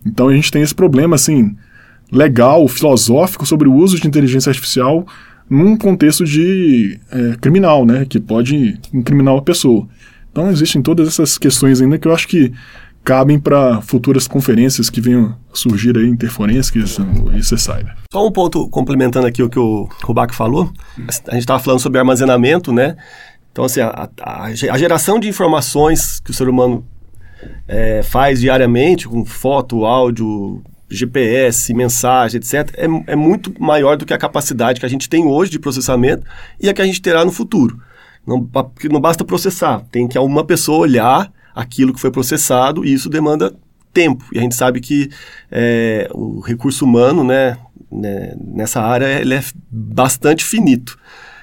Então 0.05 0.29
a 0.29 0.35
gente 0.35 0.51
tem 0.51 0.63
esse 0.63 0.75
problema, 0.75 1.15
assim, 1.15 1.55
legal, 2.11 2.67
filosófico 2.67 3.47
sobre 3.47 3.69
o 3.69 3.75
uso 3.75 4.01
de 4.01 4.07
inteligência 4.07 4.51
artificial 4.51 5.07
num 5.49 5.77
contexto 5.77 6.25
de 6.25 6.99
é, 7.11 7.37
criminal, 7.41 7.87
né, 7.87 8.05
que 8.07 8.19
pode 8.19 8.79
incriminar 8.93 9.35
uma 9.35 9.43
pessoa. 9.43 9.89
Então 10.31 10.51
existem 10.51 10.83
todas 10.83 11.09
essas 11.09 11.39
questões 11.39 11.81
ainda 11.81 11.99
que 11.99 12.07
eu 12.07 12.13
acho 12.13 12.29
que 12.29 12.53
cabem 13.03 13.39
para 13.39 13.81
futuras 13.81 14.29
conferências 14.29 14.91
que 14.91 15.01
venham 15.01 15.35
surgir 15.53 15.97
aí, 15.97 16.07
interferências 16.07 16.69
que 16.69 16.81
você 16.81 17.57
saiba. 17.57 17.95
Só 18.13 18.27
um 18.27 18.31
ponto 18.31 18.69
complementando 18.69 19.27
aqui 19.27 19.43
o 19.43 19.49
que 19.49 19.59
o 19.59 19.89
Rubac 20.05 20.35
falou, 20.35 20.71
a 21.27 21.33
gente 21.33 21.41
estava 21.41 21.59
falando 21.59 21.81
sobre 21.81 21.99
armazenamento, 21.99 22.71
né? 22.71 22.97
Então, 23.53 23.65
assim, 23.65 23.81
a, 23.81 24.09
a, 24.21 24.45
a, 24.45 24.79
geração 24.79 25.19
de 25.19 25.29
informações 25.29 26.21
que 26.21 26.31
o 26.31 26.35
ser 26.35 26.49
humano 26.49 26.87
é, 27.67 28.03
faz 28.03 28.41
diariamente, 28.41 29.09
com 29.09 29.25
foto, 29.25 29.85
áudio, 29.85 30.63
GPS, 30.91 31.75
mensagem, 31.75 32.39
etc., 32.39 32.73
é, 32.77 33.13
é 33.13 33.17
muito 33.17 33.53
maior 33.61 33.97
do 33.97 34.07
que 34.07 34.15
a 34.15 34.19
capacidade 34.19 34.81
que 34.81 34.87
a 34.87 34.89
gente 34.89 35.09
tem 35.09 35.27
hoje 35.27 35.51
de 35.51 35.59
processamento 35.59 36.25
e 36.61 36.69
a 36.69 36.75
que 36.75 36.83
a 36.83 36.87
gente 36.87 37.03
terá 37.03 37.25
no 37.25 37.33
futuro. 37.33 37.81
Não, 38.27 38.49
não 38.91 39.01
basta 39.01 39.25
processar, 39.25 39.83
tem 39.91 40.07
que 40.07 40.19
uma 40.19 40.45
pessoa 40.45 40.79
olhar 40.79 41.33
aquilo 41.55 41.93
que 41.93 42.01
foi 42.01 42.11
processado 42.11 42.85
e 42.85 42.93
isso 42.93 43.09
demanda 43.09 43.55
tempo. 43.93 44.25
E 44.33 44.39
a 44.39 44.43
gente 44.43 44.55
sabe 44.55 44.81
que 44.81 45.11
é, 45.51 46.09
o 46.13 46.41
recurso 46.41 46.85
humano, 46.85 47.25
né, 47.25 47.59
né, 47.91 48.35
nessa 48.39 48.81
área, 48.81 49.07
ele 49.21 49.35
é 49.35 49.43
bastante 49.71 50.45
finito. 50.45 50.99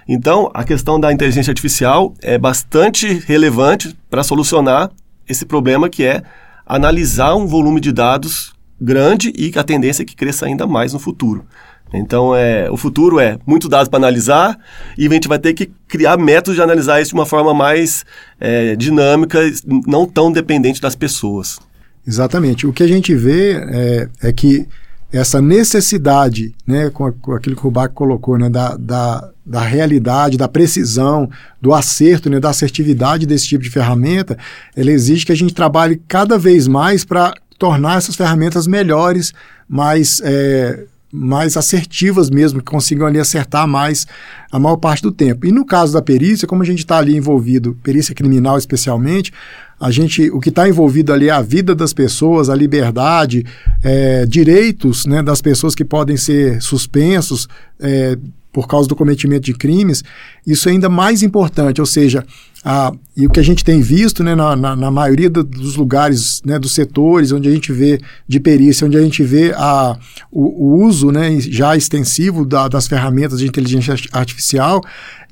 Então, 0.07 0.51
a 0.53 0.63
questão 0.63 0.99
da 0.99 1.11
inteligência 1.11 1.51
artificial 1.51 2.13
é 2.21 2.37
bastante 2.37 3.23
relevante 3.25 3.95
para 4.09 4.23
solucionar 4.23 4.91
esse 5.27 5.45
problema 5.45 5.89
que 5.89 6.03
é 6.03 6.21
analisar 6.65 7.35
um 7.35 7.47
volume 7.47 7.79
de 7.81 7.91
dados 7.91 8.53
grande 8.79 9.33
e 9.35 9.51
a 9.57 9.63
tendência 9.63 10.03
é 10.03 10.05
que 10.05 10.15
cresça 10.15 10.45
ainda 10.45 10.67
mais 10.67 10.93
no 10.93 10.99
futuro. 10.99 11.45
Então, 11.93 12.35
é, 12.35 12.69
o 12.69 12.77
futuro 12.77 13.19
é 13.19 13.37
muito 13.45 13.69
dados 13.69 13.87
para 13.87 13.97
analisar 13.97 14.57
e 14.97 15.07
a 15.07 15.09
gente 15.09 15.27
vai 15.27 15.39
ter 15.39 15.53
que 15.53 15.71
criar 15.87 16.17
métodos 16.17 16.55
de 16.55 16.61
analisar 16.61 17.01
isso 17.01 17.11
de 17.11 17.15
uma 17.15 17.25
forma 17.25 17.53
mais 17.53 18.05
é, 18.39 18.75
dinâmica, 18.75 19.39
não 19.87 20.05
tão 20.05 20.31
dependente 20.31 20.81
das 20.81 20.95
pessoas. 20.95 21.59
Exatamente. 22.05 22.67
O 22.67 22.73
que 22.73 22.83
a 22.83 22.87
gente 22.87 23.15
vê 23.15 23.53
é, 23.53 24.09
é 24.21 24.33
que 24.33 24.67
essa 25.11 25.41
necessidade, 25.41 26.53
né, 26.65 26.89
com, 26.89 27.11
com 27.11 27.33
aquilo 27.33 27.55
que 27.55 27.65
o 27.65 27.71
Bach 27.71 27.91
colocou, 27.93 28.37
né, 28.37 28.49
da, 28.49 28.75
da, 28.75 29.29
da 29.45 29.61
realidade, 29.61 30.37
da 30.37 30.47
precisão, 30.47 31.29
do 31.61 31.73
acerto, 31.73 32.29
né, 32.29 32.39
da 32.39 32.49
assertividade 32.49 33.25
desse 33.25 33.47
tipo 33.47 33.63
de 33.63 33.69
ferramenta, 33.69 34.37
ela 34.75 34.91
exige 34.91 35.25
que 35.25 35.31
a 35.31 35.35
gente 35.35 35.53
trabalhe 35.53 36.01
cada 36.07 36.37
vez 36.37 36.67
mais 36.67 37.05
para 37.05 37.33
tornar 37.57 37.97
essas 37.97 38.15
ferramentas 38.15 38.67
melhores, 38.67 39.33
mais, 39.67 40.21
é, 40.23 40.85
mais 41.15 41.55
assertivas 41.55 42.29
mesmo, 42.29 42.59
que 42.59 42.65
consigam 42.65 43.07
ali 43.07 43.19
acertar 43.19 43.67
mais 43.67 44.05
a 44.51 44.59
maior 44.59 44.77
parte 44.77 45.01
do 45.01 45.11
tempo. 45.11 45.47
E 45.47 45.51
no 45.51 45.65
caso 45.65 45.93
da 45.93 46.01
perícia, 46.01 46.47
como 46.47 46.61
a 46.61 46.65
gente 46.65 46.79
está 46.79 46.97
ali 46.97 47.15
envolvido, 47.15 47.77
perícia 47.81 48.13
criminal 48.13 48.57
especialmente, 48.57 49.31
a 49.79 49.91
gente, 49.91 50.29
o 50.29 50.39
que 50.39 50.49
está 50.49 50.67
envolvido 50.67 51.11
ali 51.11 51.29
é 51.29 51.31
a 51.31 51.41
vida 51.41 51.73
das 51.75 51.93
pessoas, 51.93 52.49
a 52.49 52.55
liberdade, 52.55 53.45
é, 53.83 54.25
direitos 54.25 55.05
né, 55.05 55.21
das 55.21 55.41
pessoas 55.41 55.75
que 55.75 55.83
podem 55.83 56.17
ser 56.17 56.61
suspensos 56.61 57.47
é, 57.79 58.17
por 58.51 58.67
causa 58.67 58.87
do 58.87 58.95
cometimento 58.95 59.45
de 59.45 59.53
crimes, 59.53 60.01
isso 60.47 60.69
é 60.69 60.71
ainda 60.71 60.87
mais 60.87 61.21
importante, 61.21 61.81
ou 61.81 61.85
seja, 61.85 62.25
a, 62.67 62.91
e 63.15 63.27
o 63.27 63.29
que 63.29 63.39
a 63.39 63.43
gente 63.43 63.63
tem 63.63 63.79
visto 63.79 64.23
né, 64.23 64.33
na, 64.33 64.55
na, 64.55 64.75
na 64.75 64.89
maioria 64.89 65.29
do, 65.29 65.43
dos 65.43 65.75
lugares, 65.75 66.41
né, 66.43 66.57
dos 66.57 66.73
setores 66.73 67.31
onde 67.31 67.47
a 67.47 67.51
gente 67.51 67.71
vê 67.71 67.99
de 68.27 68.39
perícia, 68.39 68.87
onde 68.87 68.97
a 68.97 69.01
gente 69.01 69.23
vê 69.23 69.53
a, 69.55 69.95
o, 70.31 70.65
o 70.65 70.83
uso 70.83 71.11
né, 71.11 71.39
já 71.39 71.77
extensivo 71.77 72.43
da, 72.43 72.67
das 72.67 72.87
ferramentas 72.87 73.37
de 73.37 73.45
inteligência 73.45 73.95
artificial, 74.11 74.81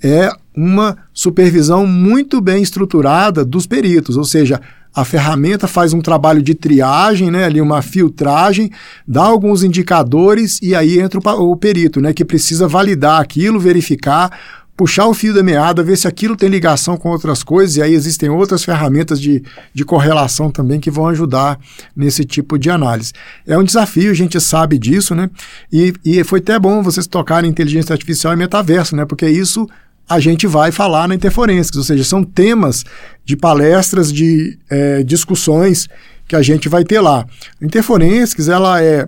é 0.03 0.29
uma 0.55 0.95
supervisão 1.11 1.88
muito 1.88 2.39
bem 2.39 2.61
estruturada 2.61 3.43
dos 3.43 3.65
peritos, 3.65 4.15
ou 4.15 4.25
seja, 4.25 4.61
a 4.93 5.03
ferramenta 5.03 5.67
faz 5.67 5.91
um 5.91 6.01
trabalho 6.01 6.39
de 6.39 6.53
triagem, 6.53 7.31
né, 7.31 7.45
ali 7.45 7.59
uma 7.59 7.81
filtragem, 7.81 8.69
dá 9.07 9.23
alguns 9.23 9.63
indicadores 9.63 10.59
e 10.61 10.75
aí 10.75 10.99
entra 10.99 11.19
o, 11.19 11.51
o 11.51 11.57
perito, 11.57 11.99
né, 11.99 12.13
que 12.13 12.23
precisa 12.23 12.67
validar 12.67 13.19
aquilo, 13.19 13.59
verificar, 13.59 14.62
puxar 14.76 15.05
o 15.05 15.13
fio 15.13 15.34
da 15.34 15.43
meada, 15.43 15.84
ver 15.84 15.97
se 15.97 16.07
aquilo 16.07 16.36
tem 16.36 16.49
ligação 16.49 16.97
com 16.97 17.09
outras 17.09 17.43
coisas, 17.43 17.78
e 17.78 17.82
aí 17.82 17.93
existem 17.93 18.30
outras 18.30 18.63
ferramentas 18.63 19.19
de, 19.21 19.43
de 19.74 19.86
correlação 19.86 20.49
também 20.49 20.80
que 20.80 20.89
vão 20.89 21.07
ajudar 21.07 21.59
nesse 21.95 22.26
tipo 22.26 22.57
de 22.57 22.69
análise. 22.69 23.13
É 23.45 23.57
um 23.57 23.63
desafio, 23.63 24.11
a 24.11 24.15
gente 24.15 24.39
sabe 24.39 24.80
disso, 24.80 25.13
né? 25.13 25.30
E, 25.71 25.93
e 26.03 26.24
foi 26.24 26.39
até 26.39 26.57
bom 26.57 26.82
vocês 26.82 27.05
tocarem 27.05 27.49
inteligência 27.49 27.93
artificial 27.93 28.34
e 28.34 28.36
metaverso, 28.36 28.95
né? 28.95 29.05
Porque 29.05 29.28
isso 29.28 29.67
a 30.09 30.19
gente 30.19 30.47
vai 30.47 30.71
falar 30.71 31.07
na 31.07 31.15
Interforensics, 31.15 31.78
ou 31.78 31.84
seja, 31.84 32.03
são 32.03 32.24
temas 32.24 32.84
de 33.24 33.38
palestras, 33.38 34.11
de 34.11 34.57
é, 34.69 35.03
discussões 35.03 35.88
que 36.28 36.36
a 36.36 36.41
gente 36.41 36.67
vai 36.67 36.84
ter 36.84 36.99
lá. 36.99 37.26
A 37.61 37.65
Interforensics, 37.65 38.49
ela 38.49 38.82
é 38.82 39.07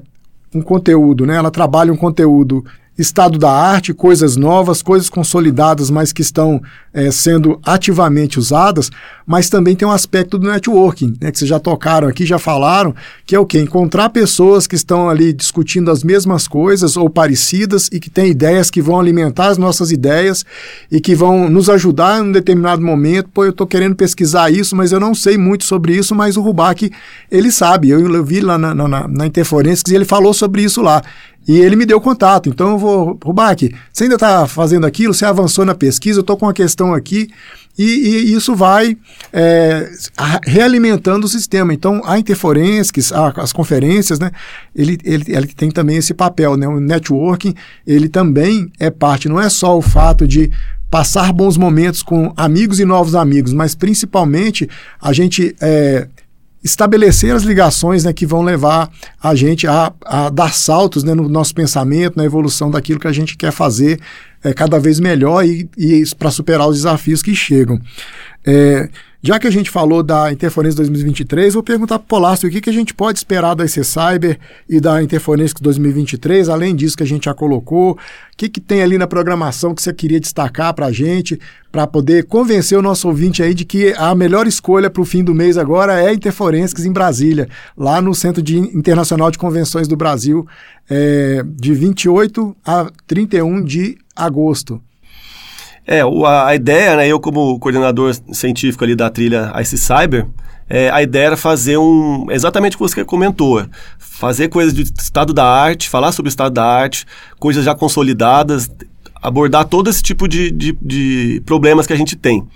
um 0.53 0.61
conteúdo, 0.61 1.25
né? 1.25 1.35
ela 1.35 1.51
trabalha 1.51 1.91
um 1.91 1.97
conteúdo 1.97 2.63
estado 2.97 3.37
da 3.37 3.51
arte, 3.51 3.93
coisas 3.93 4.35
novas, 4.35 4.81
coisas 4.81 5.09
consolidadas, 5.09 5.89
mas 5.89 6.13
que 6.13 6.21
estão 6.21 6.61
é, 6.93 7.11
sendo 7.11 7.59
ativamente 7.65 8.39
usadas, 8.39 8.89
mas 9.27 9.49
também 9.49 9.75
tem 9.75 9.85
um 9.85 9.91
aspecto 9.91 10.37
do 10.37 10.47
networking, 10.47 11.17
né, 11.19 11.29
que 11.29 11.37
vocês 11.37 11.49
já 11.49 11.59
tocaram 11.59 12.07
aqui, 12.07 12.25
já 12.25 12.39
falaram, 12.39 12.95
que 13.25 13.35
é 13.35 13.39
o 13.39 13.45
que? 13.45 13.59
Encontrar 13.59 14.09
pessoas 14.09 14.65
que 14.65 14.75
estão 14.75 15.09
ali 15.09 15.33
discutindo 15.33 15.91
as 15.91 16.03
mesmas 16.05 16.47
coisas 16.47 16.95
ou 16.95 17.09
parecidas 17.09 17.89
e 17.91 17.99
que 17.99 18.09
têm 18.09 18.29
ideias 18.29 18.71
que 18.71 18.81
vão 18.81 18.97
alimentar 18.97 19.47
as 19.47 19.57
nossas 19.57 19.91
ideias 19.91 20.45
e 20.89 21.01
que 21.01 21.13
vão 21.13 21.49
nos 21.49 21.69
ajudar 21.69 22.19
em 22.19 22.29
um 22.29 22.31
determinado 22.31 22.81
momento. 22.81 23.29
Pô, 23.33 23.43
eu 23.43 23.49
estou 23.49 23.67
querendo 23.67 23.95
pesquisar 23.95 24.49
isso, 24.49 24.73
mas 24.75 24.93
eu 24.93 24.99
não 24.99 25.13
sei 25.13 25.37
muito 25.37 25.65
sobre 25.65 25.97
isso, 25.97 26.15
mas 26.15 26.37
o 26.37 26.41
Rubac, 26.41 26.89
ele 27.29 27.51
sabe. 27.51 27.89
Eu, 27.89 27.99
eu 28.13 28.23
vi 28.23 28.39
lá 28.39 28.57
na, 28.57 28.73
na, 28.73 29.07
na 29.07 29.25
Interforensics 29.25 29.91
e 29.91 29.95
ele 29.95 30.05
falou 30.05 30.33
sobre 30.33 30.63
isso 30.63 30.81
lá. 30.81 31.01
E 31.47 31.59
ele 31.59 31.75
me 31.75 31.85
deu 31.85 32.01
contato. 32.01 32.49
Então 32.49 32.71
eu 32.71 32.77
vou, 32.77 33.19
Rubac, 33.23 33.73
você 33.91 34.03
ainda 34.03 34.15
está 34.15 34.47
fazendo 34.47 34.85
aquilo, 34.85 35.13
você 35.13 35.25
avançou 35.25 35.65
na 35.65 35.75
pesquisa, 35.75 36.19
eu 36.19 36.21
estou 36.21 36.37
com 36.37 36.45
uma 36.45 36.53
questão 36.53 36.93
aqui. 36.93 37.29
E, 37.77 37.83
e 37.83 38.33
isso 38.33 38.55
vai 38.55 38.97
é, 39.33 39.91
realimentando 40.45 41.25
o 41.25 41.29
sistema. 41.29 41.73
Então, 41.73 42.01
a 42.05 42.17
Interforensics, 42.17 43.11
as 43.11 43.51
conferências, 43.51 44.17
né, 44.17 44.31
ele, 44.73 44.97
ele, 45.03 45.25
ele 45.27 45.47
tem 45.47 45.69
também 45.69 45.97
esse 45.97 46.13
papel. 46.13 46.55
Né? 46.55 46.67
O 46.67 46.79
networking, 46.79 47.53
ele 47.85 48.07
também 48.07 48.71
é 48.79 48.89
parte, 48.89 49.27
não 49.27 49.39
é 49.39 49.49
só 49.49 49.77
o 49.77 49.81
fato 49.81 50.25
de 50.25 50.49
passar 50.89 51.33
bons 51.33 51.57
momentos 51.57 52.01
com 52.01 52.31
amigos 52.37 52.79
e 52.79 52.85
novos 52.85 53.15
amigos, 53.15 53.51
mas 53.51 53.75
principalmente 53.75 54.69
a 55.01 55.11
gente 55.11 55.53
é, 55.59 56.07
estabelecer 56.65 57.31
as 57.31 57.43
ligações 57.43 58.03
né, 58.03 58.11
que 58.11 58.25
vão 58.25 58.41
levar 58.41 58.91
a 59.21 59.35
gente 59.35 59.67
a, 59.67 59.93
a 60.03 60.29
dar 60.31 60.51
saltos 60.51 61.03
né, 61.03 61.13
no 61.13 61.29
nosso 61.29 61.53
pensamento, 61.53 62.17
na 62.17 62.25
evolução 62.25 62.71
daquilo 62.71 62.99
que 62.99 63.07
a 63.07 63.11
gente 63.11 63.37
quer 63.37 63.51
fazer 63.51 63.99
é, 64.43 64.51
cada 64.51 64.79
vez 64.79 64.99
melhor 64.99 65.45
e, 65.45 65.69
e 65.77 66.03
para 66.17 66.31
superar 66.31 66.67
os 66.67 66.77
desafios 66.77 67.21
que 67.21 67.35
chegam. 67.35 67.79
É, 68.43 68.89
já 69.25 69.39
que 69.39 69.47
a 69.47 69.51
gente 69.51 69.71
falou 69.71 70.03
da 70.03 70.31
Interferência 70.31 70.77
2023, 70.77 71.55
vou 71.55 71.63
perguntar 71.63 71.97
para 71.97 72.05
o 72.05 72.07
Polácio 72.07 72.47
o 72.47 72.51
que, 72.51 72.61
que 72.61 72.69
a 72.69 72.73
gente 72.73 72.93
pode 72.93 73.17
esperar 73.17 73.55
da 73.55 73.65
IC 73.65 73.83
Cyber 73.83 74.37
e 74.69 74.79
da 74.79 75.01
Interferência 75.01 75.57
2023, 75.59 76.47
além 76.47 76.75
disso 76.75 76.95
que 76.95 77.01
a 77.01 77.07
gente 77.07 77.25
já 77.25 77.33
colocou, 77.33 77.93
o 77.93 77.97
que, 78.37 78.47
que 78.47 78.61
tem 78.61 78.83
ali 78.83 78.99
na 78.99 79.07
programação 79.07 79.73
que 79.73 79.81
você 79.81 79.91
queria 79.91 80.19
destacar 80.19 80.75
para 80.75 80.85
a 80.85 80.91
gente, 80.91 81.39
para 81.71 81.87
poder 81.87 82.25
convencer 82.25 82.77
o 82.77 82.83
nosso 82.83 83.07
ouvinte 83.07 83.41
aí 83.41 83.55
de 83.55 83.65
que 83.65 83.95
a 83.97 84.13
melhor 84.13 84.45
escolha 84.45 84.91
para 84.91 85.01
o 85.01 85.05
fim 85.05 85.23
do 85.23 85.33
mês 85.33 85.57
agora 85.57 85.99
é 85.99 86.09
a 86.09 86.13
Interforensics 86.13 86.85
em 86.85 86.93
Brasília, 86.93 87.49
lá 87.75 87.99
no 87.99 88.13
Centro 88.13 88.43
de 88.43 88.59
Internacional 88.59 89.31
de 89.31 89.39
Convenções 89.39 89.87
do 89.87 89.97
Brasil, 89.97 90.45
é, 90.87 91.43
de 91.43 91.73
28 91.73 92.55
a 92.63 92.91
31 93.07 93.63
de 93.63 93.97
agosto. 94.15 94.79
É, 95.87 96.01
a, 96.01 96.55
ideia, 96.55 96.95
né, 96.95 97.07
eu 97.07 97.19
como 97.19 97.59
coordenador 97.59 98.15
científico 98.31 98.83
ali 98.83 98.95
da 98.95 99.09
trilha 99.09 99.53
Ice 99.61 99.77
Cyber, 99.77 100.25
é, 100.67 100.89
a 100.89 101.03
ideia 101.03 101.27
era 101.27 101.37
fazer 101.37 101.77
um. 101.77 102.25
Exatamente 102.31 102.75
o 102.75 102.79
que 102.79 102.83
você 102.83 103.05
comentou. 103.05 103.63
Fazer 103.99 104.47
coisas 104.47 104.73
de 104.73 104.81
estado 104.81 105.33
da 105.33 105.45
arte, 105.45 105.87
falar 105.89 106.11
sobre 106.11 106.27
o 106.27 106.31
estado 106.31 106.53
da 106.53 106.65
arte, 106.65 107.05
coisas 107.39 107.63
já 107.63 107.75
consolidadas, 107.75 108.69
abordar 109.21 109.65
todo 109.65 109.89
esse 109.89 110.01
tipo 110.01 110.27
de, 110.27 110.49
de, 110.49 110.77
de 110.81 111.41
problemas 111.45 111.85
que 111.85 111.93
a 111.93 111.97
gente 111.97 112.15
tem. 112.15 112.47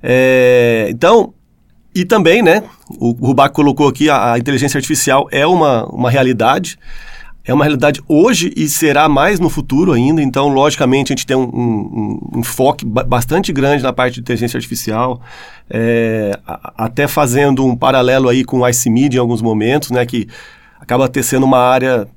É, 0.00 0.86
então, 0.90 1.34
e 1.92 2.04
também, 2.04 2.40
né, 2.40 2.62
o 3.00 3.10
Rubac 3.10 3.52
colocou 3.52 3.88
aqui, 3.88 4.08
a, 4.08 4.34
a 4.34 4.38
inteligência 4.38 4.78
artificial 4.78 5.26
é 5.32 5.44
uma, 5.44 5.86
uma 5.86 6.10
realidade 6.10 6.78
é 7.46 7.54
uma 7.54 7.64
realidade 7.64 8.02
hoje 8.08 8.52
e 8.56 8.68
será 8.68 9.08
mais 9.08 9.38
no 9.38 9.48
futuro 9.48 9.92
ainda. 9.92 10.20
Então, 10.20 10.48
logicamente, 10.48 11.12
a 11.12 11.16
gente 11.16 11.24
tem 11.24 11.36
um, 11.36 11.44
um, 11.44 12.30
um 12.34 12.40
enfoque 12.40 12.84
bastante 12.84 13.52
grande 13.52 13.84
na 13.84 13.92
parte 13.92 14.14
de 14.14 14.20
inteligência 14.20 14.58
artificial, 14.58 15.20
é, 15.70 16.32
até 16.76 17.06
fazendo 17.06 17.64
um 17.64 17.76
paralelo 17.76 18.28
aí 18.28 18.44
com 18.44 18.60
o 18.60 18.68
ICMID 18.68 19.16
em 19.16 19.20
alguns 19.20 19.40
momentos, 19.40 19.92
né, 19.92 20.04
que 20.04 20.26
acaba 20.80 21.08
ter 21.08 21.22
sendo 21.22 21.46
uma 21.46 21.60
área 21.60 22.08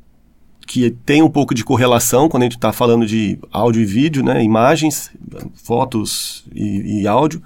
que 0.66 0.90
tem 0.92 1.22
um 1.22 1.30
pouco 1.30 1.54
de 1.54 1.64
correlação 1.64 2.28
quando 2.28 2.44
a 2.44 2.46
gente 2.46 2.56
está 2.56 2.72
falando 2.72 3.06
de 3.06 3.40
áudio 3.52 3.82
e 3.82 3.86
vídeo, 3.86 4.24
né, 4.24 4.44
imagens, 4.44 5.12
fotos 5.64 6.44
e, 6.54 7.02
e 7.02 7.08
áudio. 7.08 7.42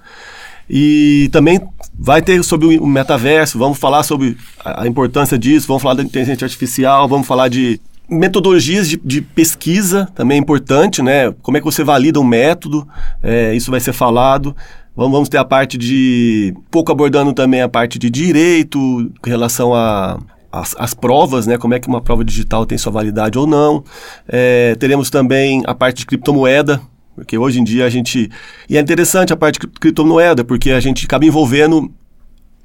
E 0.70 1.30
também 1.32 1.60
vai 1.98 2.22
ter 2.22 2.44
sobre 2.44 2.78
o 2.78 2.88
metaverso, 2.88 3.60
vamos 3.60 3.78
falar 3.78 4.04
sobre 4.04 4.38
a 4.64 4.88
importância 4.88 5.38
disso, 5.38 5.68
vamos 5.68 5.84
falar 5.84 5.96
da 5.96 6.04
inteligência 6.04 6.46
artificial, 6.46 7.08
vamos 7.08 7.28
falar 7.28 7.50
de 7.50 7.80
metodologias 8.10 8.90
de, 8.90 8.98
de, 8.98 9.22
pesquisa, 9.22 10.08
também 10.14 10.38
é 10.38 10.40
importante, 10.40 11.02
né? 11.02 11.32
Como 11.42 11.58
é 11.58 11.60
que 11.60 11.66
você 11.66 11.84
valida 11.84 12.20
um 12.20 12.24
método, 12.24 12.88
é, 13.22 13.56
isso 13.56 13.72
vai 13.72 13.80
ser 13.80 13.94
falado. 13.94 14.56
Vamos, 14.96 15.12
vamos 15.12 15.30
ter 15.30 15.38
a 15.38 15.46
parte 15.46 15.78
de. 15.78 16.54
pouco 16.70 16.92
abordando 16.92 17.34
também 17.34 17.62
a 17.62 17.70
parte 17.70 17.98
de 17.98 18.10
direito, 18.10 18.78
em 19.26 19.30
relação 19.30 19.74
a. 19.74 20.20
As, 20.52 20.76
as, 20.78 20.94
provas, 20.94 21.48
né? 21.48 21.58
Como 21.58 21.74
é 21.74 21.80
que 21.80 21.88
uma 21.88 22.00
prova 22.00 22.24
digital 22.24 22.64
tem 22.64 22.78
sua 22.78 22.92
validade 22.92 23.40
ou 23.40 23.48
não. 23.48 23.84
É, 24.28 24.76
teremos 24.76 25.10
também 25.10 25.64
a 25.66 25.74
parte 25.74 25.98
de 25.98 26.06
criptomoeda, 26.06 26.80
porque 27.16 27.38
hoje 27.38 27.60
em 27.60 27.64
dia 27.64 27.86
a 27.86 27.90
gente. 27.90 28.30
E 28.70 28.78
é 28.78 28.80
interessante 28.80 29.32
a 29.32 29.36
parte 29.36 29.60
de 29.60 29.68
criptomoeda, 29.68 30.44
porque 30.44 30.72
a 30.72 30.80
gente 30.80 31.06
acaba 31.06 31.26
envolvendo 31.26 31.92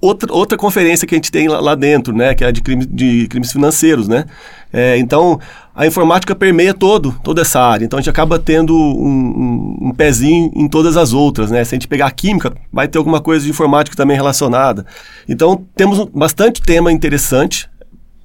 outra, 0.01 0.33
outra 0.33 0.57
conferência 0.57 1.07
que 1.07 1.15
a 1.15 1.19
gente 1.19 1.31
tem 1.31 1.49
lá, 1.49 1.61
lá 1.61 1.75
dentro, 1.75 2.15
né? 2.15 2.35
Que 2.35 2.45
é 2.45 2.49
a 2.49 2.51
de, 2.51 2.63
crime, 2.63 2.87
de 2.87 3.27
crimes 3.29 3.53
financeiros, 3.53 4.09
né? 4.09 4.25
É, 4.73 4.99
então, 4.99 5.41
a 5.75 5.87
informática 5.87 6.35
permeia 6.35 6.75
todo, 6.75 7.19
toda 7.23 7.43
essa 7.43 7.61
área. 7.61 7.85
Então, 7.85 7.99
a 7.99 8.03
gente 8.03 8.11
acaba 8.11 8.39
tendo 8.39 8.75
um, 8.75 9.09
um, 9.09 9.79
um, 9.89 9.93
pezinho 9.93 10.51
em 10.55 10.69
todas 10.69 10.97
as 10.97 11.13
outras, 11.13 11.51
né? 11.51 11.65
Se 11.65 11.75
a 11.75 11.77
gente 11.77 11.89
pegar 11.89 12.07
a 12.07 12.11
química, 12.11 12.53
vai 12.73 12.87
ter 12.87 12.99
alguma 12.99 13.21
coisa 13.21 13.45
de 13.45 13.51
informática 13.51 13.97
também 13.97 14.17
relacionada. 14.17 14.87
Então, 15.29 15.65
temos 15.75 16.05
bastante 16.15 16.63
tema 16.63 16.93
interessante 16.93 17.69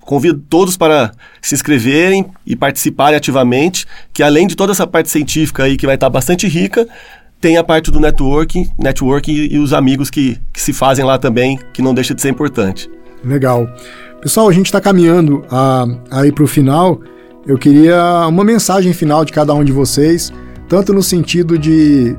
Convido 0.05 0.39
todos 0.49 0.75
para 0.75 1.11
se 1.41 1.55
inscreverem 1.55 2.25
e 2.45 2.55
participarem 2.55 3.15
ativamente, 3.15 3.85
que 4.13 4.21
além 4.21 4.47
de 4.47 4.55
toda 4.55 4.71
essa 4.71 4.85
parte 4.85 5.09
científica 5.09 5.63
aí 5.63 5.77
que 5.77 5.85
vai 5.85 5.95
estar 5.95 6.09
bastante 6.09 6.47
rica, 6.47 6.87
tem 7.39 7.57
a 7.57 7.63
parte 7.63 7.91
do 7.91 7.99
networking, 7.99 8.69
networking 8.77 9.33
e, 9.51 9.59
os 9.59 9.73
amigos 9.73 10.09
que, 10.09 10.39
que 10.53 10.61
se 10.61 10.71
fazem 10.71 11.03
lá 11.03 11.17
também, 11.17 11.59
que 11.73 11.81
não 11.81 11.93
deixa 11.93 12.13
de 12.13 12.21
ser 12.21 12.29
importante. 12.29 12.89
Legal. 13.23 13.67
Pessoal, 14.21 14.47
a 14.47 14.53
gente 14.53 14.67
está 14.67 14.79
caminhando 14.79 15.43
a, 15.51 15.85
aí 16.09 16.31
para 16.31 16.45
o 16.45 16.47
final. 16.47 17.01
Eu 17.45 17.57
queria 17.57 18.25
uma 18.27 18.45
mensagem 18.45 18.93
final 18.93 19.25
de 19.25 19.33
cada 19.33 19.53
um 19.53 19.61
de 19.61 19.73
vocês, 19.73 20.31
tanto 20.69 20.93
no 20.93 21.03
sentido 21.03 21.57
de, 21.57 22.15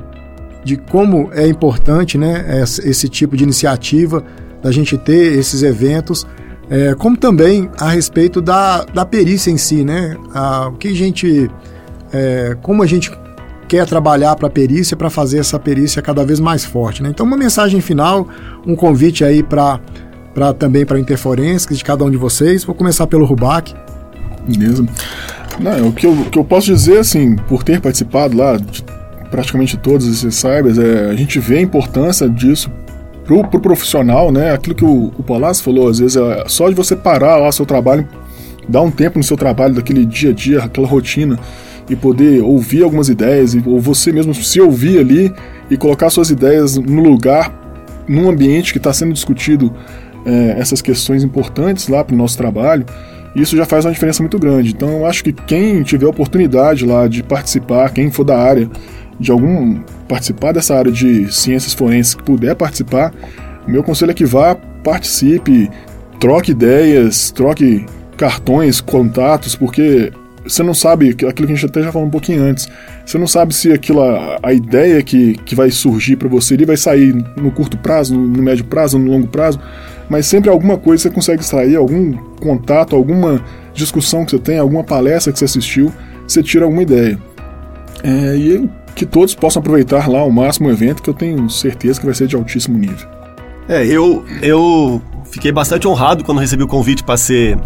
de 0.63 0.77
como 0.77 1.31
é 1.33 1.47
importante 1.47 2.19
né, 2.19 2.61
esse 2.61 3.09
tipo 3.09 3.35
de 3.35 3.43
iniciativa, 3.43 4.23
da 4.61 4.71
gente 4.71 4.95
ter 4.95 5.33
esses 5.37 5.63
eventos, 5.63 6.27
é, 6.69 6.95
como 6.95 7.15
também 7.15 7.69
a 7.79 7.89
respeito 7.89 8.41
da, 8.41 8.83
da 8.85 9.05
perícia 9.05 9.51
em 9.51 9.57
si, 9.57 9.83
né? 9.83 10.17
A, 10.33 10.69
o 10.69 10.73
que 10.73 10.87
a 10.87 10.95
gente, 10.95 11.49
é, 12.11 12.57
como 12.61 12.81
a 12.81 12.87
gente 12.87 13.11
quer 13.67 13.85
trabalhar 13.85 14.35
para 14.35 14.47
a 14.47 14.49
perícia 14.49 14.95
para 14.95 15.09
fazer 15.09 15.39
essa 15.39 15.59
perícia 15.59 16.01
cada 16.01 16.23
vez 16.23 16.39
mais 16.39 16.65
forte, 16.65 17.03
né? 17.03 17.09
Então 17.09 17.25
uma 17.25 17.37
mensagem 17.37 17.81
final, 17.81 18.27
um 18.65 18.75
convite 18.75 19.23
aí 19.23 19.43
para 19.43 19.79
também 20.57 20.85
para 20.85 20.99
interferências 20.99 21.77
de 21.77 21.83
cada 21.83 22.03
um 22.03 22.09
de 22.09 22.17
vocês. 22.17 22.63
Vou 22.63 22.75
começar 22.75 23.07
pelo 23.07 23.25
Rubac. 23.25 23.73
Beleza. 24.47 24.85
Não, 25.59 25.87
o 25.87 25.93
que 25.93 26.05
eu, 26.05 26.11
o 26.11 26.29
que 26.29 26.37
eu 26.37 26.43
posso 26.43 26.67
dizer, 26.67 26.99
assim, 26.99 27.35
por 27.47 27.63
ter 27.63 27.79
participado 27.79 28.35
lá 28.35 28.57
de 28.57 28.83
praticamente 29.31 29.77
todos 29.77 30.07
esses 30.07 30.35
cybers, 30.35 30.77
é, 30.77 31.09
a 31.09 31.15
gente 31.15 31.39
vê 31.39 31.57
a 31.57 31.61
importância 31.61 32.29
disso 32.29 32.69
pro, 33.25 33.43
pro 33.47 33.59
profissional, 33.59 34.31
né? 34.31 34.53
Aquilo 34.53 34.75
que 34.75 34.85
o, 34.85 35.11
o 35.17 35.23
Palácio 35.23 35.63
falou, 35.63 35.89
às 35.89 35.99
vezes 35.99 36.15
é 36.15 36.43
só 36.47 36.69
de 36.69 36.75
você 36.75 36.95
parar 36.95 37.37
lá 37.37 37.51
seu 37.51 37.65
trabalho, 37.65 38.07
dar 38.69 38.81
um 38.81 38.91
tempo 38.91 39.17
no 39.17 39.23
seu 39.23 39.35
trabalho, 39.35 39.73
daquele 39.73 40.05
dia 40.05 40.29
a 40.29 40.33
dia, 40.33 40.63
aquela 40.63 40.87
rotina, 40.87 41.37
e 41.89 41.95
poder 41.95 42.41
ouvir 42.41 42.83
algumas 42.83 43.09
ideias, 43.09 43.55
ou 43.65 43.79
você 43.79 44.11
mesmo 44.11 44.33
se 44.33 44.59
ouvir 44.59 44.99
ali 44.99 45.33
e 45.69 45.77
colocar 45.77 46.09
suas 46.09 46.29
ideias 46.29 46.77
no 46.77 47.03
lugar, 47.03 47.53
num 48.07 48.29
ambiente 48.29 48.71
que 48.71 48.77
está 48.77 48.93
sendo 48.93 49.13
discutido 49.13 49.73
é, 50.25 50.55
essas 50.57 50.81
questões 50.81 51.23
importantes 51.23 51.87
lá 51.87 52.03
para 52.03 52.13
o 52.13 52.17
nosso 52.17 52.37
trabalho, 52.37 52.85
isso 53.35 53.57
já 53.57 53.65
faz 53.65 53.85
uma 53.85 53.91
diferença 53.91 54.23
muito 54.23 54.39
grande. 54.39 54.71
Então 54.71 54.89
eu 54.89 55.05
acho 55.05 55.23
que 55.23 55.33
quem 55.33 55.83
tiver 55.83 56.07
oportunidade 56.07 56.85
lá 56.85 57.07
de 57.07 57.21
participar, 57.21 57.91
quem 57.91 58.09
for 58.09 58.23
da 58.23 58.37
área 58.37 58.69
de 59.19 59.31
algum 59.31 59.81
participar 60.07 60.51
dessa 60.51 60.75
área 60.75 60.91
de 60.91 61.33
ciências 61.33 61.73
forenses 61.73 62.15
que 62.15 62.23
puder 62.23 62.55
participar, 62.55 63.13
meu 63.67 63.83
conselho 63.83 64.11
é 64.11 64.13
que 64.13 64.25
vá, 64.25 64.55
participe, 64.83 65.69
troque 66.19 66.51
ideias, 66.51 67.31
troque 67.31 67.85
cartões, 68.17 68.79
contatos, 68.79 69.55
porque 69.55 70.11
você 70.47 70.61
não 70.61 70.73
sabe, 70.73 71.09
aquilo 71.09 71.47
que 71.47 71.53
a 71.53 71.55
gente 71.55 71.65
até 71.65 71.81
já 71.81 71.91
falou 71.91 72.07
um 72.07 72.11
pouquinho 72.11 72.43
antes, 72.43 72.67
você 73.05 73.17
não 73.17 73.27
sabe 73.27 73.53
se 73.53 73.71
aquilo, 73.71 74.01
a, 74.01 74.39
a 74.43 74.53
ideia 74.53 75.01
que, 75.01 75.33
que 75.39 75.55
vai 75.55 75.71
surgir 75.71 76.15
para 76.15 76.29
você 76.29 76.53
ele 76.53 76.65
vai 76.65 76.77
sair 76.77 77.13
no 77.35 77.51
curto 77.51 77.77
prazo, 77.77 78.15
no, 78.15 78.27
no, 78.27 78.43
médio 78.43 78.65
prazo, 78.65 78.99
no 78.99 79.09
longo 79.09 79.27
prazo, 79.27 79.59
mas 80.07 80.27
sempre 80.27 80.49
alguma 80.49 80.77
coisa 80.77 81.03
você 81.03 81.09
consegue 81.09 81.41
extrair, 81.41 81.75
algum 81.75 82.13
contato, 82.39 82.95
alguma 82.95 83.43
discussão 83.73 84.23
que 84.23 84.31
você 84.31 84.39
tem, 84.39 84.59
alguma 84.59 84.83
palestra 84.83 85.33
que 85.33 85.39
você 85.39 85.45
assistiu, 85.45 85.91
você 86.27 86.43
tira 86.43 86.65
alguma 86.65 86.83
ideia. 86.83 87.17
É, 88.03 88.37
e 88.37 88.69
que 88.95 89.05
todos 89.05 89.35
possam 89.35 89.59
aproveitar 89.59 90.07
lá 90.09 90.19
ao 90.19 90.31
máximo 90.31 90.69
o 90.69 90.71
evento, 90.71 91.03
que 91.03 91.09
eu 91.09 91.13
tenho 91.13 91.49
certeza 91.49 91.99
que 91.99 92.05
vai 92.05 92.15
ser 92.15 92.27
de 92.27 92.35
altíssimo 92.35 92.77
nível. 92.77 93.07
É, 93.67 93.85
eu, 93.85 94.23
eu 94.41 95.01
fiquei 95.25 95.51
bastante 95.51 95.87
honrado 95.87 96.23
quando 96.23 96.39
recebi 96.39 96.63
o 96.63 96.67
convite 96.67 97.03
para 97.03 97.17
ser 97.17 97.57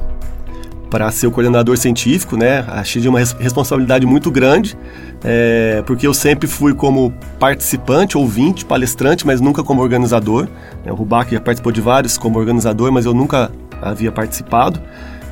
para 0.89 1.11
ser 1.11 1.27
o 1.27 1.31
coordenador 1.31 1.77
científico, 1.77 2.35
né? 2.35 2.65
Achei 2.67 2.99
de 2.99 3.07
uma 3.07 3.19
responsabilidade 3.19 4.07
muito 4.07 4.31
grande, 4.31 4.75
é, 5.23 5.83
porque 5.85 6.07
eu 6.07 6.15
sempre 6.15 6.47
fui 6.47 6.73
como 6.73 7.13
participante, 7.39 8.17
ouvinte, 8.17 8.65
palestrante, 8.65 9.23
mas 9.23 9.39
nunca 9.39 9.63
como 9.63 9.83
organizador. 9.83 10.47
O 10.83 10.95
Rubac 10.95 11.31
já 11.31 11.39
participou 11.39 11.71
de 11.71 11.79
vários 11.79 12.17
como 12.17 12.39
organizador, 12.39 12.91
mas 12.91 13.05
eu 13.05 13.13
nunca 13.13 13.51
havia 13.79 14.11
participado. 14.11 14.81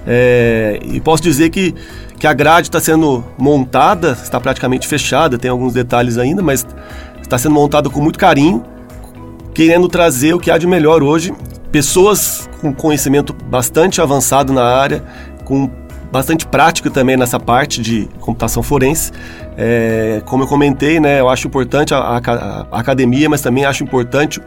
É, 0.08 0.80
e 0.84 1.02
posso 1.02 1.22
dizer 1.22 1.50
que, 1.50 1.76
que 2.18 2.26
a 2.26 2.34
grade 2.34 2.70
está 2.70 2.80
sendo 2.80 3.26
montada, 3.38 4.14
está 4.14 4.40
praticamente 4.40 4.88
fechada, 4.88 5.38
tem 5.38 5.52
alguns 5.52 5.74
detalhes 5.74 6.18
ainda, 6.18 6.42
mas 6.42 6.66
está 7.22 7.38
sendo 7.38 7.54
montada 7.54 7.90
com 7.90 8.02
muito 8.02 8.18
carinho 8.18 8.64
querendo 9.58 9.88
trazer 9.88 10.36
o 10.36 10.40
que 10.40 10.52
há 10.52 10.58
de 10.60 10.68
melhor 10.68 11.02
hoje, 11.02 11.34
pessoas 11.72 12.48
com 12.62 12.72
conhecimento 12.72 13.34
bastante 13.34 14.00
avançado 14.00 14.54
na 14.54 14.64
área, 14.64 15.04
com 15.46 15.68
bastante 16.12 16.46
prática 16.46 16.92
também 16.92 17.18
nessa 17.18 17.40
parte 17.40 17.82
de 17.82 18.08
computação 18.20 18.62
forense. 18.62 19.12
É, 19.58 20.22
como 20.28 20.44
eu 20.44 20.48
comentei, 20.48 21.00
né, 21.00 21.20
eu 21.20 21.28
acho 21.28 21.48
importante 21.48 21.92
a, 21.92 21.98
a, 21.98 22.68
a 22.72 22.80
academia, 22.80 23.28
mas 23.28 23.42
também 23.42 23.66
acho 23.66 23.84
importante 23.84 24.40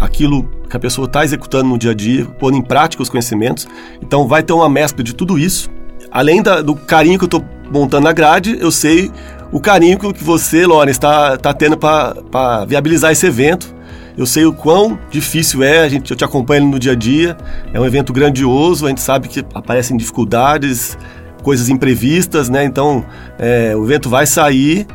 aquilo 0.00 0.48
que 0.68 0.76
a 0.76 0.80
pessoa 0.80 1.06
está 1.06 1.24
executando 1.24 1.68
no 1.68 1.78
dia 1.78 1.90
a 1.90 1.94
dia, 1.94 2.24
pondo 2.24 2.56
em 2.56 2.62
prática 2.62 3.02
os 3.02 3.10
conhecimentos. 3.10 3.68
Então 4.00 4.26
vai 4.26 4.42
ter 4.42 4.52
uma 4.52 4.68
mescla 4.68 5.04
de 5.04 5.14
tudo 5.14 5.38
isso. 5.38 5.68
Além 6.10 6.42
da, 6.42 6.62
do 6.62 6.74
carinho 6.74 7.18
que 7.18 7.24
eu 7.24 7.26
estou 7.26 7.44
montando 7.70 8.04
na 8.04 8.12
grade, 8.12 8.56
eu 8.58 8.70
sei 8.70 9.12
o 9.52 9.60
carinho 9.60 9.98
que 9.98 10.24
você, 10.24 10.64
Loren, 10.64 10.90
está, 10.90 11.34
está 11.34 11.52
tendo 11.52 11.76
para 11.76 12.64
viabilizar 12.66 13.12
esse 13.12 13.26
evento. 13.26 13.74
Eu 14.16 14.26
sei 14.26 14.44
o 14.44 14.52
quão 14.52 14.98
difícil 15.10 15.62
é, 15.62 15.80
a 15.80 15.88
gente, 15.88 16.10
eu 16.10 16.16
te 16.16 16.24
acompanho 16.24 16.66
no 16.66 16.78
dia 16.78 16.92
a 16.92 16.94
dia. 16.94 17.36
É 17.72 17.78
um 17.78 17.84
evento 17.84 18.12
grandioso, 18.12 18.86
a 18.86 18.88
gente 18.88 19.00
sabe 19.00 19.28
que 19.28 19.44
aparecem 19.54 19.96
dificuldades, 19.96 20.96
coisas 21.42 21.68
imprevistas, 21.68 22.48
né? 22.48 22.64
Então, 22.64 23.04
é, 23.38 23.74
o 23.76 23.84
evento 23.84 24.08
vai 24.08 24.26
sair, 24.26 24.86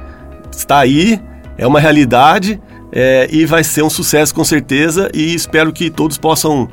está 0.51 0.79
aí, 0.79 1.19
é 1.57 1.65
uma 1.65 1.79
realidade 1.79 2.61
é, 2.95 3.27
e 3.29 3.45
vai 3.45 3.61
ser 3.61 3.83
um 3.83 3.89
sucesso 3.89 4.33
com 4.33 4.45
certeza. 4.45 5.11
E 5.13 5.35
espero 5.35 5.73
que 5.73 5.89
todos 5.89 6.17
possam 6.17 6.69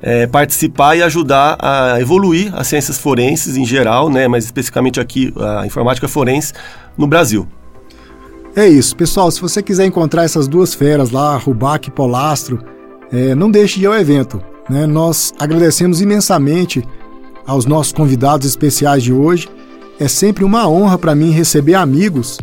é, 0.00 0.26
participar 0.26 0.96
e 0.96 1.02
ajudar 1.02 1.58
a 1.60 2.00
evoluir 2.00 2.50
as 2.56 2.66
ciências 2.66 2.98
forenses 2.98 3.56
em 3.58 3.66
geral, 3.66 4.08
né? 4.08 4.26
Mas 4.26 4.46
especificamente 4.46 4.98
aqui 4.98 5.32
a 5.38 5.66
informática 5.66 6.08
forense 6.08 6.54
no 6.96 7.06
Brasil. 7.06 7.46
É 8.56 8.66
isso. 8.66 8.96
Pessoal, 8.96 9.30
se 9.30 9.40
você 9.40 9.62
quiser 9.62 9.84
encontrar 9.84 10.24
essas 10.24 10.48
duas 10.48 10.72
feras 10.72 11.10
lá, 11.10 11.36
Rubac 11.36 11.88
e 11.88 11.92
Polastro, 11.92 12.58
é, 13.12 13.34
não 13.34 13.50
deixe 13.50 13.78
de 13.78 13.84
ir 13.84 13.86
ao 13.86 13.94
evento. 13.94 14.42
Né? 14.70 14.86
Nós 14.86 15.34
agradecemos 15.38 16.00
imensamente 16.00 16.82
aos 17.46 17.66
nossos 17.66 17.92
convidados 17.92 18.46
especiais 18.46 19.02
de 19.02 19.12
hoje. 19.12 19.46
É 20.00 20.08
sempre 20.08 20.42
uma 20.42 20.66
honra 20.66 20.96
para 20.96 21.14
mim 21.14 21.30
receber 21.30 21.74
amigos 21.74 22.38